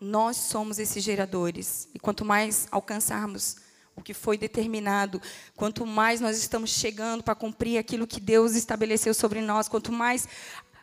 Nós 0.00 0.38
somos 0.38 0.78
esses 0.78 1.04
geradores. 1.04 1.86
E 1.94 1.98
quanto 1.98 2.24
mais 2.24 2.66
alcançarmos 2.70 3.56
o 3.94 4.00
que 4.00 4.14
foi 4.14 4.38
determinado, 4.38 5.20
quanto 5.54 5.84
mais 5.84 6.22
nós 6.22 6.38
estamos 6.38 6.70
chegando 6.70 7.22
para 7.22 7.34
cumprir 7.34 7.76
aquilo 7.76 8.06
que 8.06 8.18
Deus 8.18 8.54
estabeleceu 8.54 9.12
sobre 9.12 9.42
nós, 9.42 9.68
quanto 9.68 9.92
mais 9.92 10.26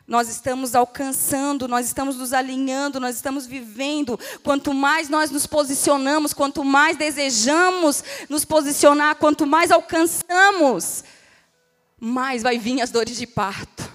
nós 0.06 0.28
estamos 0.28 0.74
alcançando, 0.74 1.66
nós 1.66 1.84
estamos 1.86 2.16
nos 2.16 2.32
alinhando, 2.32 3.00
nós 3.00 3.16
estamos 3.16 3.44
vivendo. 3.44 4.18
Quanto 4.44 4.72
mais 4.72 5.08
nós 5.08 5.32
nos 5.32 5.46
posicionamos, 5.46 6.32
quanto 6.32 6.62
mais 6.62 6.96
desejamos 6.96 8.04
nos 8.28 8.44
posicionar, 8.44 9.16
quanto 9.16 9.46
mais 9.46 9.72
alcançamos, 9.72 11.02
mais 11.98 12.42
vai 12.42 12.56
vir 12.56 12.80
as 12.80 12.90
dores 12.90 13.16
de 13.16 13.26
parto, 13.26 13.92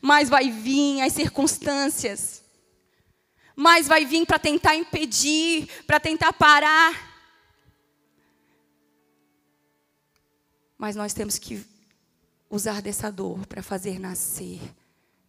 mais 0.00 0.30
vai 0.30 0.50
vir 0.50 1.02
as 1.02 1.12
circunstâncias 1.12 2.43
mais 3.56 3.86
vai 3.86 4.04
vir 4.04 4.26
para 4.26 4.38
tentar 4.38 4.74
impedir, 4.74 5.68
para 5.86 6.00
tentar 6.00 6.32
parar. 6.32 7.12
Mas 10.76 10.96
nós 10.96 11.14
temos 11.14 11.38
que 11.38 11.64
usar 12.50 12.82
dessa 12.82 13.10
dor 13.10 13.46
para 13.46 13.62
fazer 13.62 13.98
nascer, 13.98 14.60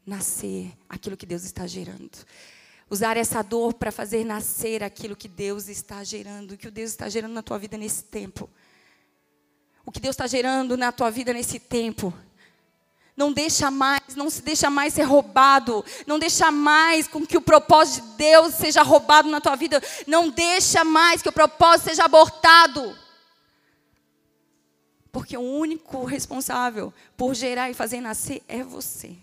nascer 0.05 0.71
aquilo 0.89 1.17
que 1.17 1.25
Deus 1.25 1.43
está 1.43 1.67
gerando. 1.67 2.17
Usar 2.89 3.17
essa 3.17 3.41
dor 3.41 3.73
para 3.73 3.91
fazer 3.91 4.23
nascer 4.23 4.83
aquilo 4.83 5.15
que 5.15 5.27
Deus 5.27 5.67
está 5.67 6.03
gerando, 6.03 6.53
o 6.53 6.57
que 6.57 6.69
Deus 6.69 6.91
está 6.91 7.09
gerando 7.09 7.33
na 7.33 7.41
tua 7.41 7.57
vida 7.57 7.77
nesse 7.77 8.03
tempo. 8.03 8.49
O 9.85 9.91
que 9.91 9.99
Deus 9.99 10.13
está 10.13 10.27
gerando 10.27 10.75
na 10.75 10.91
tua 10.91 11.11
vida 11.11 11.31
nesse 11.31 11.59
tempo 11.59 12.13
Não 13.15 13.31
deixa 13.31 13.71
mais, 13.71 14.01
não 14.15 14.29
se 14.29 14.41
deixa 14.41 14.69
mais 14.69 14.93
ser 14.93 15.03
roubado. 15.03 15.85
Não 16.05 16.19
deixa 16.19 16.51
mais 16.51 17.07
com 17.07 17.25
que 17.25 17.37
o 17.37 17.41
propósito 17.41 18.05
de 18.05 18.17
Deus 18.17 18.55
seja 18.55 18.83
roubado 18.83 19.29
na 19.29 19.39
tua 19.39 19.55
vida. 19.55 19.81
Não 20.05 20.29
deixa 20.29 20.83
mais 20.83 21.21
que 21.21 21.29
o 21.29 21.33
propósito 21.33 21.89
seja 21.89 22.03
abortado. 22.03 22.97
Porque 25.11 25.37
o 25.37 25.41
único 25.41 26.03
responsável 26.03 26.93
por 27.15 27.33
gerar 27.33 27.69
e 27.69 27.73
fazer 27.73 28.01
nascer 28.01 28.43
é 28.49 28.61
você. 28.61 29.15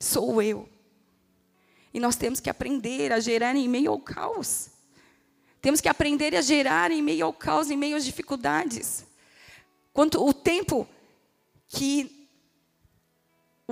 Sou 0.00 0.42
eu. 0.42 0.68
E 1.94 2.00
nós 2.00 2.16
temos 2.16 2.40
que 2.40 2.50
aprender 2.50 3.12
a 3.12 3.20
gerar 3.20 3.54
em 3.54 3.68
meio 3.68 3.92
ao 3.92 4.00
caos. 4.00 4.70
Temos 5.60 5.80
que 5.80 5.88
aprender 5.88 6.34
a 6.34 6.40
gerar 6.40 6.90
em 6.90 7.00
meio 7.00 7.26
ao 7.26 7.32
caos, 7.32 7.70
em 7.70 7.76
meio 7.76 7.96
às 7.96 8.04
dificuldades. 8.04 9.06
Quanto 9.92 10.20
o 10.20 10.34
tempo 10.34 10.88
que 11.68 12.21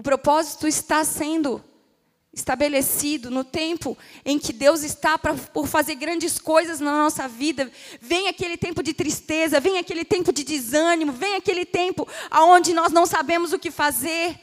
o 0.01 0.03
propósito 0.03 0.67
está 0.67 1.05
sendo 1.05 1.63
estabelecido 2.33 3.31
no 3.31 3.45
tempo 3.45 3.99
em 4.25 4.39
que 4.39 4.51
Deus 4.51 4.83
está 4.83 5.19
pra, 5.19 5.35
por 5.35 5.67
fazer 5.67 5.95
grandes 5.95 6.39
coisas 6.39 6.81
na 6.81 6.91
nossa 6.91 7.29
vida, 7.29 7.71
vem 8.01 8.27
aquele 8.27 8.57
tempo 8.57 8.83
de 8.83 8.95
tristeza, 8.95 9.61
vem 9.61 9.77
aquele 9.77 10.03
tempo 10.03 10.33
de 10.33 10.43
desânimo, 10.43 11.13
vem 11.13 11.37
aquele 11.37 11.67
tempo 11.67 12.09
aonde 12.31 12.73
nós 12.73 12.91
não 12.91 13.05
sabemos 13.05 13.53
o 13.53 13.59
que 13.59 13.71
fazer, 13.71 14.41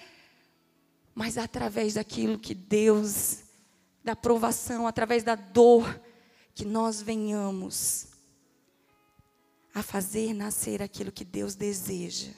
mas 1.16 1.40
através 1.40 1.96
daquilo 1.96 2.38
que 2.38 2.54
Deus, 2.54 3.40
da 4.04 4.16
provação, 4.16 4.86
através 4.86 5.24
da 5.24 5.34
dor, 5.34 6.00
que 6.54 6.66
nós 6.66 7.02
venhamos 7.02 8.10
a 9.74 9.82
fazer 9.82 10.36
nascer 10.36 10.84
aquilo 10.84 11.12
que 11.12 11.26
Deus 11.26 11.56
deseja. 11.56 12.32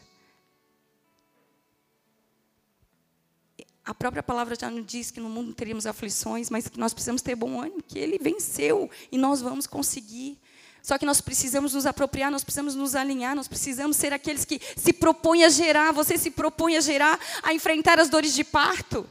A 3.89 3.93
própria 3.95 4.21
palavra 4.21 4.55
já 4.55 4.69
nos 4.69 4.85
diz 4.85 5.09
que 5.09 5.19
no 5.19 5.27
mundo 5.27 5.51
teríamos 5.51 5.87
aflições, 5.87 6.51
mas 6.51 6.67
que 6.67 6.79
nós 6.79 6.93
precisamos 6.93 7.23
ter 7.23 7.33
bom 7.33 7.59
ânimo, 7.59 7.81
que 7.81 7.97
Ele 7.97 8.19
venceu 8.19 8.87
e 9.11 9.17
nós 9.17 9.41
vamos 9.41 9.65
conseguir. 9.65 10.37
Só 10.83 10.95
que 10.95 11.07
nós 11.07 11.19
precisamos 11.21 11.73
nos 11.73 11.87
apropriar, 11.87 12.29
nós 12.29 12.43
precisamos 12.43 12.75
nos 12.75 12.93
alinhar, 12.93 13.35
nós 13.35 13.47
precisamos 13.47 13.97
ser 13.97 14.13
aqueles 14.13 14.45
que 14.45 14.61
se 14.77 14.93
propõem 14.93 15.43
a 15.43 15.49
gerar. 15.49 15.91
Você 15.91 16.19
se 16.19 16.29
propõe 16.29 16.77
a 16.77 16.81
gerar, 16.81 17.19
a 17.41 17.51
enfrentar 17.51 17.99
as 17.99 18.09
dores 18.09 18.35
de 18.35 18.43
parto. 18.43 19.09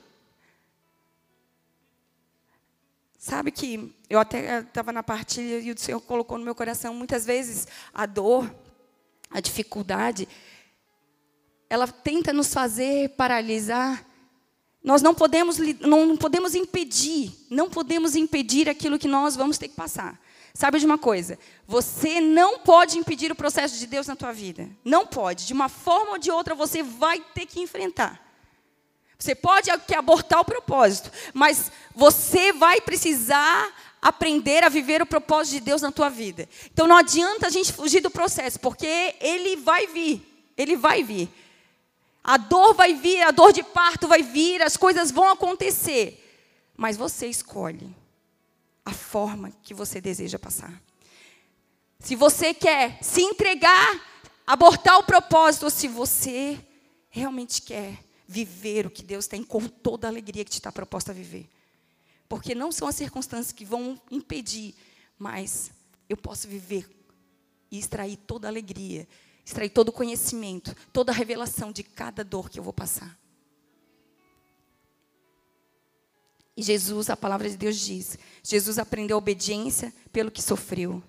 Sabe 3.18 3.50
que 3.50 3.92
eu 4.08 4.20
até 4.20 4.60
estava 4.60 4.92
na 4.92 5.02
partilha 5.02 5.58
e 5.58 5.72
o 5.72 5.76
Senhor 5.76 6.00
colocou 6.02 6.38
no 6.38 6.44
meu 6.44 6.54
coração 6.54 6.94
muitas 6.94 7.26
vezes 7.26 7.66
a 7.92 8.06
dor, 8.06 8.48
a 9.28 9.40
dificuldade, 9.40 10.28
ela 11.68 11.88
tenta 11.88 12.32
nos 12.32 12.54
fazer 12.54 13.08
paralisar. 13.16 14.06
Nós 14.88 15.02
não 15.02 15.14
podemos, 15.14 15.58
não 15.80 16.16
podemos 16.16 16.54
impedir, 16.54 17.30
não 17.50 17.68
podemos 17.68 18.16
impedir 18.16 18.70
aquilo 18.70 18.98
que 18.98 19.06
nós 19.06 19.36
vamos 19.36 19.58
ter 19.58 19.68
que 19.68 19.74
passar. 19.74 20.18
Sabe 20.54 20.78
de 20.78 20.86
uma 20.86 20.96
coisa? 20.96 21.38
Você 21.66 22.22
não 22.22 22.60
pode 22.60 22.96
impedir 22.96 23.30
o 23.30 23.34
processo 23.34 23.78
de 23.78 23.86
Deus 23.86 24.06
na 24.06 24.16
tua 24.16 24.32
vida. 24.32 24.66
Não 24.82 25.06
pode. 25.06 25.46
De 25.46 25.52
uma 25.52 25.68
forma 25.68 26.12
ou 26.12 26.18
de 26.18 26.30
outra 26.30 26.54
você 26.54 26.82
vai 26.82 27.22
ter 27.34 27.44
que 27.44 27.60
enfrentar. 27.60 28.18
Você 29.18 29.34
pode 29.34 29.70
abortar 29.94 30.40
o 30.40 30.44
propósito, 30.46 31.12
mas 31.34 31.70
você 31.94 32.50
vai 32.50 32.80
precisar 32.80 33.70
aprender 34.00 34.64
a 34.64 34.70
viver 34.70 35.02
o 35.02 35.06
propósito 35.06 35.52
de 35.52 35.60
Deus 35.60 35.82
na 35.82 35.92
tua 35.92 36.08
vida. 36.08 36.48
Então 36.72 36.86
não 36.86 36.96
adianta 36.96 37.46
a 37.46 37.50
gente 37.50 37.74
fugir 37.74 38.00
do 38.00 38.10
processo, 38.10 38.58
porque 38.58 39.16
ele 39.20 39.54
vai 39.56 39.86
vir. 39.86 40.50
Ele 40.56 40.78
vai 40.78 41.02
vir. 41.02 41.28
A 42.22 42.36
dor 42.36 42.74
vai 42.74 42.94
vir, 42.94 43.22
a 43.22 43.30
dor 43.30 43.52
de 43.52 43.62
parto 43.62 44.06
vai 44.06 44.22
vir, 44.22 44.62
as 44.62 44.76
coisas 44.76 45.10
vão 45.10 45.28
acontecer. 45.30 46.24
Mas 46.76 46.96
você 46.96 47.26
escolhe 47.26 47.94
a 48.84 48.92
forma 48.92 49.50
que 49.62 49.74
você 49.74 50.00
deseja 50.00 50.38
passar. 50.38 50.82
Se 52.00 52.14
você 52.14 52.54
quer 52.54 53.02
se 53.02 53.20
entregar, 53.20 54.00
abortar 54.46 54.98
o 54.98 55.04
propósito, 55.04 55.64
ou 55.64 55.70
se 55.70 55.88
você 55.88 56.58
realmente 57.10 57.60
quer 57.62 57.98
viver 58.26 58.86
o 58.86 58.90
que 58.90 59.02
Deus 59.02 59.26
tem 59.26 59.42
com 59.42 59.66
toda 59.66 60.06
a 60.06 60.10
alegria 60.10 60.44
que 60.44 60.50
te 60.50 60.58
está 60.58 60.70
proposta 60.70 61.12
a 61.12 61.14
viver. 61.14 61.48
Porque 62.28 62.54
não 62.54 62.70
são 62.70 62.86
as 62.86 62.94
circunstâncias 62.94 63.52
que 63.52 63.64
vão 63.64 64.00
impedir, 64.10 64.74
mas 65.18 65.70
eu 66.08 66.16
posso 66.16 66.46
viver 66.46 66.88
e 67.70 67.78
extrair 67.78 68.16
toda 68.16 68.46
a 68.46 68.50
alegria, 68.50 69.08
extrair 69.48 69.70
todo 69.70 69.88
o 69.88 69.92
conhecimento, 69.92 70.76
toda 70.92 71.10
a 71.10 71.14
revelação 71.14 71.72
de 71.72 71.82
cada 71.82 72.22
dor 72.22 72.50
que 72.50 72.58
eu 72.58 72.62
vou 72.62 72.72
passar. 72.72 73.18
E 76.54 76.62
Jesus, 76.62 77.08
a 77.08 77.16
palavra 77.16 77.48
de 77.48 77.56
Deus 77.56 77.78
diz: 77.78 78.18
Jesus 78.42 78.78
aprendeu 78.78 79.16
a 79.16 79.18
obediência 79.18 79.90
pelo 80.12 80.30
que 80.30 80.42
sofreu. 80.42 81.02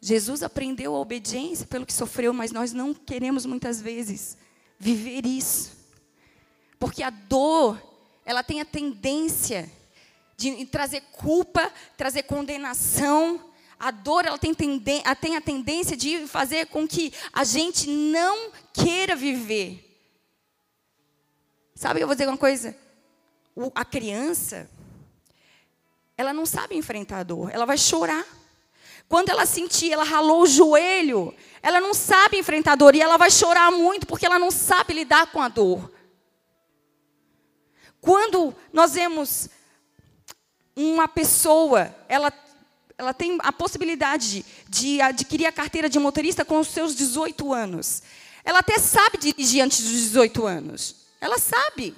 Jesus 0.00 0.44
aprendeu 0.44 0.94
a 0.94 1.00
obediência 1.00 1.66
pelo 1.66 1.84
que 1.84 1.92
sofreu, 1.92 2.32
mas 2.32 2.52
nós 2.52 2.72
não 2.72 2.94
queremos 2.94 3.44
muitas 3.44 3.80
vezes 3.80 4.38
viver 4.78 5.26
isso. 5.26 5.72
Porque 6.78 7.02
a 7.02 7.10
dor, 7.10 7.82
ela 8.24 8.44
tem 8.44 8.60
a 8.60 8.64
tendência 8.64 9.68
de 10.36 10.64
trazer 10.66 11.00
culpa, 11.10 11.72
trazer 11.96 12.22
condenação. 12.22 13.52
A 13.84 13.90
dor, 13.90 14.24
ela 14.24 14.38
tem, 14.38 14.54
tenden 14.54 15.02
tem 15.20 15.36
a 15.36 15.42
tendência 15.42 15.94
de 15.94 16.26
fazer 16.26 16.68
com 16.68 16.88
que 16.88 17.12
a 17.30 17.44
gente 17.44 17.86
não 17.86 18.50
queira 18.72 19.14
viver. 19.14 19.78
Sabe, 21.74 22.00
eu 22.00 22.06
vou 22.06 22.14
dizer 22.14 22.26
uma 22.26 22.38
coisa. 22.38 22.74
O, 23.54 23.70
a 23.74 23.84
criança, 23.84 24.70
ela 26.16 26.32
não 26.32 26.46
sabe 26.46 26.74
enfrentar 26.74 27.18
a 27.18 27.22
dor, 27.24 27.50
ela 27.52 27.66
vai 27.66 27.76
chorar. 27.76 28.24
Quando 29.06 29.28
ela 29.28 29.44
sentir, 29.44 29.92
ela 29.92 30.02
ralou 30.02 30.44
o 30.44 30.46
joelho, 30.46 31.34
ela 31.62 31.78
não 31.78 31.92
sabe 31.92 32.38
enfrentar 32.38 32.72
a 32.72 32.76
dor 32.76 32.94
e 32.94 33.02
ela 33.02 33.18
vai 33.18 33.30
chorar 33.30 33.70
muito 33.70 34.06
porque 34.06 34.24
ela 34.24 34.38
não 34.38 34.50
sabe 34.50 34.94
lidar 34.94 35.26
com 35.30 35.42
a 35.42 35.48
dor. 35.48 35.92
Quando 38.00 38.56
nós 38.72 38.94
vemos 38.94 39.50
uma 40.74 41.06
pessoa, 41.06 41.94
ela, 42.08 42.32
ela 42.96 43.12
tem 43.12 43.38
a 43.40 43.52
possibilidade 43.52 44.44
de 44.68 45.00
adquirir 45.00 45.46
a 45.46 45.52
carteira 45.52 45.88
de 45.88 45.98
motorista 45.98 46.44
com 46.44 46.58
os 46.60 46.68
seus 46.68 46.94
18 46.94 47.52
anos. 47.52 48.02
Ela 48.44 48.60
até 48.60 48.78
sabe 48.78 49.18
dirigir 49.18 49.62
antes 49.62 49.82
dos 49.82 49.90
18 49.90 50.46
anos. 50.46 51.06
Ela 51.20 51.38
sabe. 51.38 51.94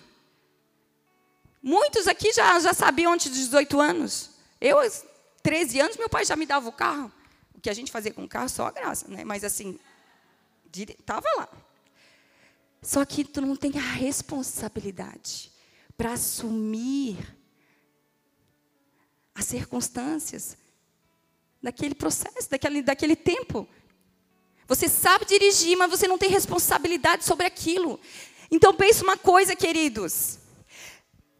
Muitos 1.62 2.06
aqui 2.06 2.32
já, 2.32 2.58
já 2.60 2.72
sabiam 2.72 3.12
antes 3.12 3.28
dos 3.28 3.38
18 3.38 3.80
anos. 3.80 4.30
Eu, 4.60 4.78
13 5.42 5.80
anos, 5.80 5.96
meu 5.96 6.08
pai 6.08 6.24
já 6.24 6.36
me 6.36 6.46
dava 6.46 6.68
o 6.68 6.72
carro. 6.72 7.12
O 7.54 7.60
que 7.60 7.68
a 7.68 7.74
gente 7.74 7.90
fazia 7.90 8.12
com 8.12 8.24
o 8.24 8.28
carro, 8.28 8.48
só 8.48 8.66
a 8.66 8.70
graça, 8.70 9.08
né? 9.08 9.24
Mas 9.24 9.44
assim, 9.44 9.78
estava 10.72 11.26
lá. 11.36 11.48
Só 12.80 13.04
que 13.04 13.24
tu 13.24 13.40
não 13.40 13.56
tem 13.56 13.72
a 13.76 13.82
responsabilidade 13.82 15.52
para 15.96 16.12
assumir 16.12 17.16
as 19.34 19.44
circunstâncias 19.44 20.56
daquele 21.66 21.96
processo, 21.96 22.48
daquele, 22.48 22.80
daquele 22.80 23.16
tempo. 23.16 23.68
Você 24.68 24.88
sabe 24.88 25.24
dirigir, 25.24 25.76
mas 25.76 25.90
você 25.90 26.06
não 26.06 26.16
tem 26.16 26.30
responsabilidade 26.30 27.24
sobre 27.24 27.44
aquilo. 27.44 27.98
Então 28.48 28.72
pense 28.72 29.02
uma 29.02 29.16
coisa, 29.16 29.56
queridos. 29.56 30.38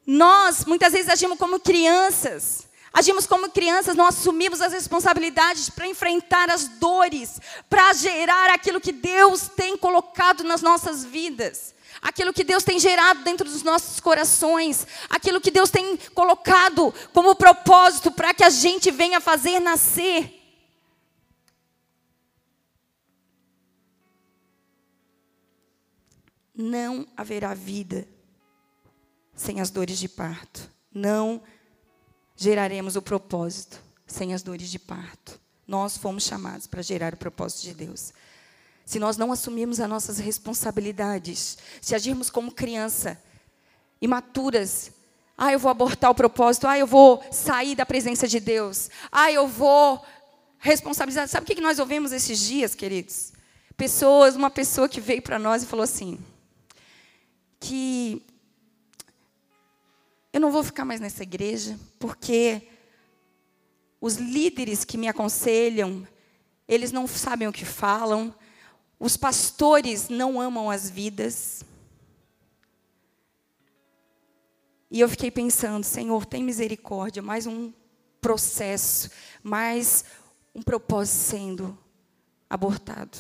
Nós 0.05 0.65
muitas 0.65 0.93
vezes 0.93 1.09
agimos 1.09 1.39
como 1.39 1.61
crianças. 1.61 2.67
Agimos 2.93 3.25
como 3.25 3.49
crianças, 3.51 3.95
não 3.95 4.07
assumimos 4.07 4.61
as 4.61 4.73
responsabilidades 4.73 5.71
para 5.71 5.87
enfrentar 5.87 6.51
as 6.51 6.67
dores, 6.67 7.39
para 7.71 7.93
gerar 7.93 8.51
aquilo 8.51 8.81
que 8.81 8.91
Deus 8.91 9.49
tem 9.55 9.77
colocado 9.77 10.43
nas 10.43 10.61
nossas 10.61 11.05
vidas, 11.05 11.73
aquilo 12.07 12.33
que 12.33 12.45
Deus 12.45 12.63
tem 12.63 12.79
gerado 12.79 13.25
dentro 13.25 13.45
dos 13.49 13.65
nossos 13.65 13.99
corações, 13.99 14.87
aquilo 15.11 15.41
que 15.41 15.51
Deus 15.51 15.71
tem 15.71 15.97
colocado 16.15 16.95
como 17.13 17.35
propósito 17.35 18.13
para 18.13 18.33
que 18.33 18.45
a 18.45 18.49
gente 18.49 18.93
venha 18.93 19.21
fazer 19.21 19.59
nascer. 19.59 20.33
Não 26.55 27.09
haverá 27.17 27.53
vida 27.55 28.07
sem 29.35 29.61
as 29.61 29.69
dores 29.69 29.99
de 29.99 30.09
parto. 30.09 30.71
Não 30.95 31.43
geraremos 32.37 32.95
o 32.95 33.03
propósito 33.03 33.83
sem 34.07 34.33
as 34.33 34.45
dores 34.45 34.71
de 34.71 34.79
parto. 34.79 35.41
Nós 35.67 35.97
fomos 35.97 36.23
chamados 36.23 36.69
para 36.69 36.83
gerar 36.83 37.15
o 37.15 37.19
propósito 37.19 37.63
de 37.63 37.75
Deus. 37.75 38.13
Se 38.87 39.01
nós 39.01 39.17
não 39.17 39.33
assumirmos 39.33 39.81
as 39.81 39.89
nossas 39.89 40.19
responsabilidades, 40.19 41.59
se 41.83 41.93
agirmos 41.93 42.31
como 42.31 42.53
criança, 42.53 43.21
imaturas, 44.01 44.93
ah, 45.37 45.53
eu 45.53 45.59
vou 45.59 45.73
abortar 45.73 46.09
o 46.09 46.15
propósito, 46.15 46.69
ah, 46.69 46.79
eu 46.79 46.87
vou 46.87 47.21
sair 47.33 47.75
da 47.75 47.85
presença 47.85 48.29
de 48.29 48.39
Deus, 48.39 48.89
ah, 49.11 49.31
eu 49.31 49.49
vou 49.49 50.07
responsabilizar. 50.61 51.27
Sabe 51.27 51.45
o 51.45 51.55
que 51.55 51.61
nós 51.61 51.81
ouvimos 51.81 52.13
esses 52.13 52.39
dias, 52.39 52.77
queridos? 52.77 53.33
Pessoas, 53.77 54.37
uma 54.37 54.51
pessoa 54.51 54.89
que 54.89 55.01
veio 55.01 55.21
para 55.21 55.39
nós 55.39 55.65
e 55.65 55.67
falou 55.67 55.83
assim: 55.83 56.21
que 57.59 58.25
eu 60.33 60.41
não 60.41 60.53
vou 60.53 60.63
ficar 60.63 60.85
mais 60.85 61.01
nessa 61.01 61.25
igreja, 61.25 61.77
porque 61.99 62.69
os 64.01 64.15
líderes 64.15 64.85
que 64.85 64.97
me 64.97 65.09
aconselham, 65.09 66.07
eles 66.69 66.93
não 66.93 67.09
sabem 67.09 67.49
o 67.49 67.53
que 67.53 67.65
falam, 67.65 68.33
os 68.99 69.17
pastores 69.17 70.09
não 70.09 70.41
amam 70.41 70.71
as 70.71 70.89
vidas. 70.89 71.65
E 74.91 75.01
eu 75.01 75.09
fiquei 75.09 75.31
pensando, 75.31 75.85
Senhor, 75.85 76.25
tem 76.25 76.43
misericórdia, 76.43 77.23
mais 77.23 77.47
um 77.47 77.73
processo, 78.21 79.11
mais 79.43 80.05
um 80.55 80.63
propósito 80.63 81.17
sendo 81.17 81.79
abortado. 82.49 83.19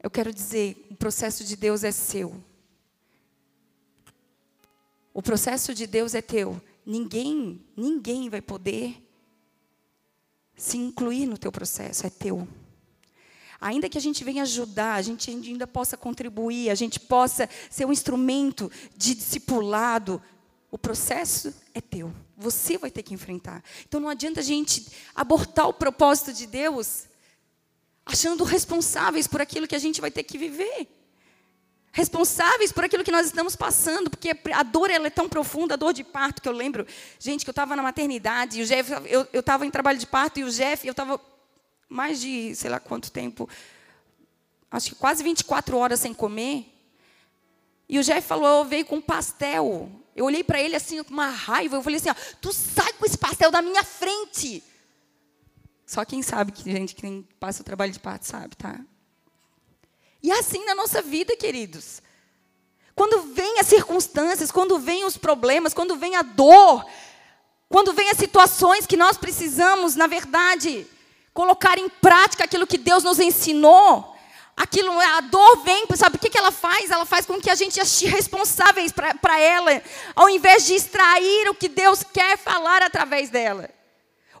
Eu 0.00 0.10
quero 0.10 0.32
dizer, 0.32 0.86
o 0.90 0.94
processo 0.94 1.42
de 1.42 1.56
Deus 1.56 1.82
é 1.82 1.90
seu. 1.90 2.40
O 5.12 5.22
processo 5.22 5.74
de 5.74 5.86
Deus 5.86 6.14
é 6.14 6.20
teu. 6.20 6.60
Ninguém, 6.84 7.64
ninguém 7.76 8.28
vai 8.28 8.42
poder 8.42 9.02
se 10.54 10.76
incluir 10.76 11.26
no 11.26 11.38
teu 11.38 11.50
processo, 11.50 12.06
é 12.06 12.10
teu. 12.10 12.46
Ainda 13.64 13.88
que 13.88 13.96
a 13.96 14.00
gente 14.00 14.22
venha 14.22 14.42
ajudar, 14.42 14.96
a 14.96 15.00
gente 15.00 15.30
ainda 15.30 15.66
possa 15.66 15.96
contribuir, 15.96 16.68
a 16.68 16.74
gente 16.74 17.00
possa 17.00 17.48
ser 17.70 17.86
um 17.86 17.92
instrumento 17.94 18.70
de 18.94 19.14
discipulado, 19.14 20.20
o 20.70 20.76
processo 20.76 21.54
é 21.72 21.80
teu. 21.80 22.14
Você 22.36 22.76
vai 22.76 22.90
ter 22.90 23.02
que 23.02 23.14
enfrentar. 23.14 23.64
Então 23.88 23.98
não 23.98 24.10
adianta 24.10 24.40
a 24.40 24.42
gente 24.42 24.86
abortar 25.14 25.66
o 25.66 25.72
propósito 25.72 26.30
de 26.30 26.46
Deus 26.46 27.04
achando 28.04 28.44
responsáveis 28.44 29.26
por 29.26 29.40
aquilo 29.40 29.66
que 29.66 29.74
a 29.74 29.78
gente 29.78 29.98
vai 29.98 30.10
ter 30.10 30.24
que 30.24 30.36
viver. 30.36 30.86
Responsáveis 31.90 32.70
por 32.70 32.84
aquilo 32.84 33.02
que 33.02 33.12
nós 33.12 33.24
estamos 33.24 33.56
passando, 33.56 34.10
porque 34.10 34.36
a 34.52 34.62
dor 34.62 34.90
ela 34.90 35.06
é 35.06 35.10
tão 35.10 35.26
profunda, 35.26 35.72
a 35.72 35.78
dor 35.78 35.94
de 35.94 36.04
parto, 36.04 36.42
que 36.42 36.48
eu 36.50 36.52
lembro, 36.52 36.86
gente, 37.18 37.46
que 37.46 37.48
eu 37.48 37.52
estava 37.52 37.74
na 37.74 37.82
maternidade, 37.82 38.60
e 38.60 38.62
o 38.62 38.66
Jeff, 38.66 38.92
eu 39.08 39.40
estava 39.40 39.64
em 39.64 39.70
trabalho 39.70 39.98
de 39.98 40.06
parto, 40.06 40.38
e 40.38 40.44
o 40.44 40.50
Jeff, 40.50 40.86
eu 40.86 40.90
estava 40.90 41.18
mais 41.94 42.20
de, 42.20 42.54
sei 42.56 42.68
lá 42.68 42.80
quanto 42.80 43.12
tempo, 43.12 43.48
acho 44.70 44.90
que 44.90 44.94
quase 44.96 45.22
24 45.22 45.76
horas 45.76 46.00
sem 46.00 46.12
comer. 46.12 46.66
E 47.88 47.98
o 47.98 48.02
Jeff 48.02 48.26
falou, 48.26 48.64
veio 48.64 48.84
com 48.84 49.00
pastel. 49.00 49.90
Eu 50.16 50.24
olhei 50.24 50.42
para 50.42 50.60
ele 50.60 50.74
assim 50.74 51.02
com 51.04 51.12
uma 51.12 51.28
raiva, 51.28 51.76
eu 51.76 51.82
falei 51.82 51.98
assim, 51.98 52.10
ó, 52.10 52.14
tu 52.40 52.52
sai 52.52 52.92
com 52.94 53.06
esse 53.06 53.16
pastel 53.16 53.50
da 53.50 53.62
minha 53.62 53.84
frente. 53.84 54.62
Só 55.86 56.04
quem 56.04 56.22
sabe 56.22 56.50
que 56.50 56.64
gente 56.64 56.94
que 56.94 57.24
passa 57.38 57.62
o 57.62 57.64
trabalho 57.64 57.92
de 57.92 58.00
parto 58.00 58.26
sabe, 58.26 58.56
tá? 58.56 58.80
E 60.22 60.32
é 60.32 60.38
assim 60.38 60.64
na 60.64 60.74
nossa 60.74 61.00
vida, 61.00 61.36
queridos. 61.36 62.02
Quando 62.94 63.34
vem 63.34 63.60
as 63.60 63.66
circunstâncias, 63.66 64.50
quando 64.50 64.78
vem 64.78 65.04
os 65.04 65.16
problemas, 65.16 65.74
quando 65.74 65.96
vem 65.96 66.16
a 66.16 66.22
dor, 66.22 66.84
quando 67.68 67.92
vem 67.92 68.10
as 68.10 68.16
situações 68.16 68.86
que 68.86 68.96
nós 68.96 69.16
precisamos, 69.16 69.94
na 69.94 70.06
verdade, 70.06 70.86
colocar 71.34 71.76
em 71.76 71.88
prática 71.88 72.44
aquilo 72.44 72.66
que 72.66 72.78
Deus 72.78 73.02
nos 73.02 73.18
ensinou, 73.18 74.16
aquilo, 74.56 74.98
a 75.00 75.20
dor 75.20 75.64
vem, 75.64 75.84
sabe 75.96 76.16
o 76.16 76.18
que, 76.18 76.30
que 76.30 76.38
ela 76.38 76.52
faz? 76.52 76.90
Ela 76.90 77.04
faz 77.04 77.26
com 77.26 77.40
que 77.40 77.50
a 77.50 77.56
gente 77.56 77.80
ache 77.80 78.06
responsáveis 78.06 78.92
para 78.92 79.38
ela, 79.40 79.82
ao 80.14 80.30
invés 80.30 80.64
de 80.64 80.74
extrair 80.74 81.50
o 81.50 81.54
que 81.54 81.68
Deus 81.68 82.04
quer 82.04 82.38
falar 82.38 82.82
através 82.82 83.28
dela. 83.28 83.68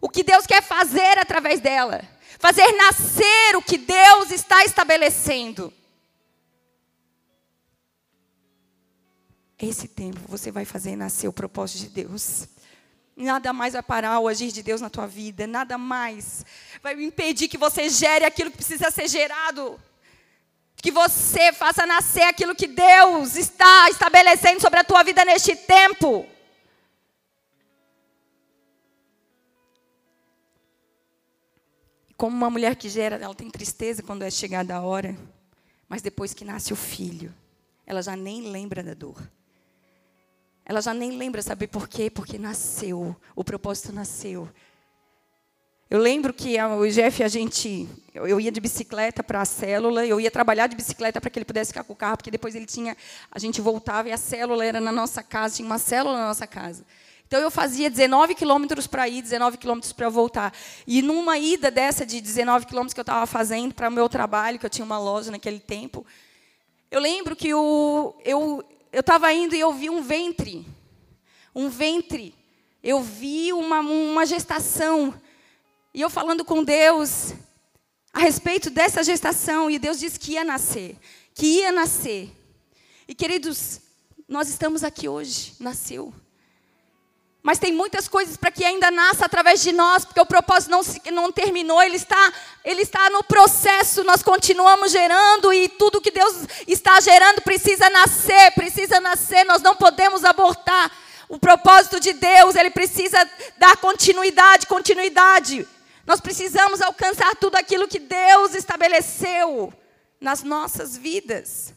O 0.00 0.08
que 0.08 0.22
Deus 0.22 0.46
quer 0.46 0.62
fazer 0.62 1.18
através 1.18 1.60
dela. 1.60 2.02
Fazer 2.38 2.70
nascer 2.72 3.56
o 3.56 3.62
que 3.62 3.76
Deus 3.76 4.30
está 4.30 4.64
estabelecendo. 4.64 5.72
Esse 9.58 9.88
tempo 9.88 10.20
você 10.28 10.50
vai 10.50 10.64
fazer 10.64 10.94
nascer 10.94 11.26
o 11.26 11.32
propósito 11.32 11.88
de 11.88 11.88
Deus. 11.88 12.46
Nada 13.16 13.52
mais 13.52 13.74
vai 13.74 13.82
parar 13.82 14.18
o 14.18 14.26
agir 14.26 14.50
de 14.50 14.62
Deus 14.62 14.80
na 14.80 14.90
tua 14.90 15.06
vida. 15.06 15.46
Nada 15.46 15.78
mais 15.78 16.44
vai 16.82 17.00
impedir 17.02 17.48
que 17.48 17.56
você 17.56 17.88
gere 17.88 18.24
aquilo 18.24 18.50
que 18.50 18.56
precisa 18.56 18.90
ser 18.90 19.08
gerado. 19.08 19.80
Que 20.76 20.90
você 20.90 21.52
faça 21.52 21.86
nascer 21.86 22.22
aquilo 22.22 22.54
que 22.54 22.66
Deus 22.66 23.36
está 23.36 23.88
estabelecendo 23.88 24.60
sobre 24.60 24.80
a 24.80 24.84
tua 24.84 25.02
vida 25.04 25.24
neste 25.24 25.54
tempo. 25.54 26.26
Como 32.16 32.36
uma 32.36 32.50
mulher 32.50 32.76
que 32.76 32.88
gera, 32.88 33.16
ela 33.16 33.34
tem 33.34 33.50
tristeza 33.50 34.02
quando 34.02 34.22
é 34.22 34.30
chegada 34.30 34.74
a 34.74 34.80
hora, 34.80 35.16
mas 35.88 36.02
depois 36.02 36.32
que 36.32 36.44
nasce 36.44 36.72
o 36.72 36.76
filho, 36.76 37.34
ela 37.86 38.02
já 38.02 38.16
nem 38.16 38.50
lembra 38.50 38.82
da 38.82 38.94
dor. 38.94 39.20
Ela 40.66 40.80
já 40.80 40.94
nem 40.94 41.16
lembra, 41.16 41.42
sabe 41.42 41.66
por 41.66 41.86
quê? 41.86 42.08
Porque 42.08 42.38
nasceu, 42.38 43.14
o 43.36 43.44
propósito 43.44 43.92
nasceu. 43.92 44.48
Eu 45.90 46.00
lembro 46.00 46.32
que 46.32 46.56
o 46.60 46.88
Jeff, 46.88 47.22
a 47.22 47.28
gente, 47.28 47.86
eu 48.14 48.40
ia 48.40 48.50
de 48.50 48.60
bicicleta 48.60 49.22
para 49.22 49.42
a 49.42 49.44
célula, 49.44 50.06
eu 50.06 50.18
ia 50.18 50.30
trabalhar 50.30 50.66
de 50.66 50.74
bicicleta 50.74 51.20
para 51.20 51.28
que 51.28 51.38
ele 51.38 51.44
pudesse 51.44 51.68
ficar 51.68 51.84
com 51.84 51.92
o 51.92 51.96
carro, 51.96 52.16
porque 52.16 52.30
depois 52.30 52.54
ele 52.54 52.64
tinha, 52.64 52.96
a 53.30 53.38
gente 53.38 53.60
voltava 53.60 54.08
e 54.08 54.12
a 54.12 54.16
célula 54.16 54.64
era 54.64 54.80
na 54.80 54.90
nossa 54.90 55.22
casa, 55.22 55.56
tinha 55.56 55.66
uma 55.66 55.78
célula 55.78 56.16
na 56.16 56.28
nossa 56.28 56.46
casa. 56.46 56.84
Então 57.26 57.40
eu 57.40 57.50
fazia 57.50 57.90
19 57.90 58.34
quilômetros 58.34 58.86
para 58.86 59.06
ir, 59.08 59.20
19 59.20 59.58
quilômetros 59.58 59.92
para 59.92 60.08
voltar. 60.08 60.52
E 60.86 61.02
numa 61.02 61.38
ida 61.38 61.70
dessa 61.70 62.04
de 62.06 62.20
19 62.20 62.66
quilômetros 62.66 62.94
que 62.94 63.00
eu 63.00 63.02
estava 63.02 63.26
fazendo 63.26 63.74
para 63.74 63.88
o 63.88 63.92
meu 63.92 64.08
trabalho, 64.08 64.58
que 64.58 64.66
eu 64.66 64.70
tinha 64.70 64.84
uma 64.84 64.98
loja 64.98 65.30
naquele 65.30 65.60
tempo, 65.60 66.04
eu 66.90 67.00
lembro 67.00 67.36
que 67.36 67.52
o, 67.52 68.14
eu 68.24 68.64
eu 68.94 69.00
estava 69.00 69.32
indo 69.32 69.56
e 69.56 69.60
eu 69.60 69.72
vi 69.72 69.90
um 69.90 70.00
ventre. 70.00 70.64
Um 71.52 71.68
ventre. 71.68 72.32
Eu 72.80 73.02
vi 73.02 73.52
uma, 73.52 73.80
uma 73.80 74.24
gestação. 74.24 75.12
E 75.92 76.00
eu 76.00 76.08
falando 76.08 76.44
com 76.44 76.62
Deus 76.62 77.34
a 78.12 78.20
respeito 78.20 78.70
dessa 78.70 79.02
gestação. 79.02 79.68
E 79.68 79.80
Deus 79.80 79.98
disse 79.98 80.20
que 80.20 80.34
ia 80.34 80.44
nascer. 80.44 80.96
Que 81.34 81.44
ia 81.58 81.72
nascer. 81.72 82.30
E 83.08 83.16
queridos, 83.16 83.80
nós 84.28 84.48
estamos 84.48 84.84
aqui 84.84 85.08
hoje. 85.08 85.54
Nasceu. 85.58 86.14
Mas 87.46 87.58
tem 87.58 87.74
muitas 87.74 88.08
coisas 88.08 88.38
para 88.38 88.50
que 88.50 88.64
ainda 88.64 88.90
nasça 88.90 89.26
através 89.26 89.60
de 89.62 89.70
nós, 89.70 90.02
porque 90.02 90.18
o 90.18 90.24
propósito 90.24 90.70
não, 90.70 90.80
não 91.12 91.30
terminou, 91.30 91.82
ele 91.82 91.96
está, 91.96 92.32
ele 92.64 92.80
está 92.80 93.10
no 93.10 93.22
processo, 93.22 94.02
nós 94.02 94.22
continuamos 94.22 94.90
gerando 94.90 95.52
e 95.52 95.68
tudo 95.68 96.00
que 96.00 96.10
Deus 96.10 96.46
está 96.66 96.98
gerando 97.02 97.42
precisa 97.42 97.90
nascer, 97.90 98.50
precisa 98.52 98.98
nascer, 98.98 99.44
nós 99.44 99.60
não 99.60 99.76
podemos 99.76 100.24
abortar. 100.24 100.90
O 101.28 101.38
propósito 101.38 102.00
de 102.00 102.14
Deus, 102.14 102.56
ele 102.56 102.70
precisa 102.70 103.18
dar 103.58 103.76
continuidade, 103.76 104.66
continuidade. 104.66 105.68
Nós 106.06 106.22
precisamos 106.22 106.80
alcançar 106.80 107.36
tudo 107.36 107.56
aquilo 107.56 107.86
que 107.86 107.98
Deus 107.98 108.54
estabeleceu 108.54 109.70
nas 110.18 110.42
nossas 110.42 110.96
vidas. 110.96 111.74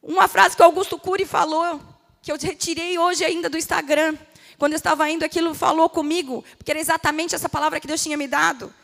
Uma 0.00 0.28
frase 0.28 0.56
que 0.56 0.62
Augusto 0.62 0.96
Cury 0.96 1.24
falou, 1.24 1.80
que 2.26 2.32
eu 2.32 2.36
retirei 2.36 2.98
hoje 2.98 3.24
ainda 3.24 3.48
do 3.48 3.56
Instagram. 3.56 4.18
Quando 4.58 4.72
eu 4.72 4.76
estava 4.78 5.08
indo, 5.08 5.24
aquilo 5.24 5.54
falou 5.54 5.88
comigo, 5.88 6.44
porque 6.58 6.72
era 6.72 6.80
exatamente 6.80 7.36
essa 7.36 7.48
palavra 7.48 7.78
que 7.78 7.86
Deus 7.86 8.02
tinha 8.02 8.16
me 8.16 8.26
dado. 8.26 8.74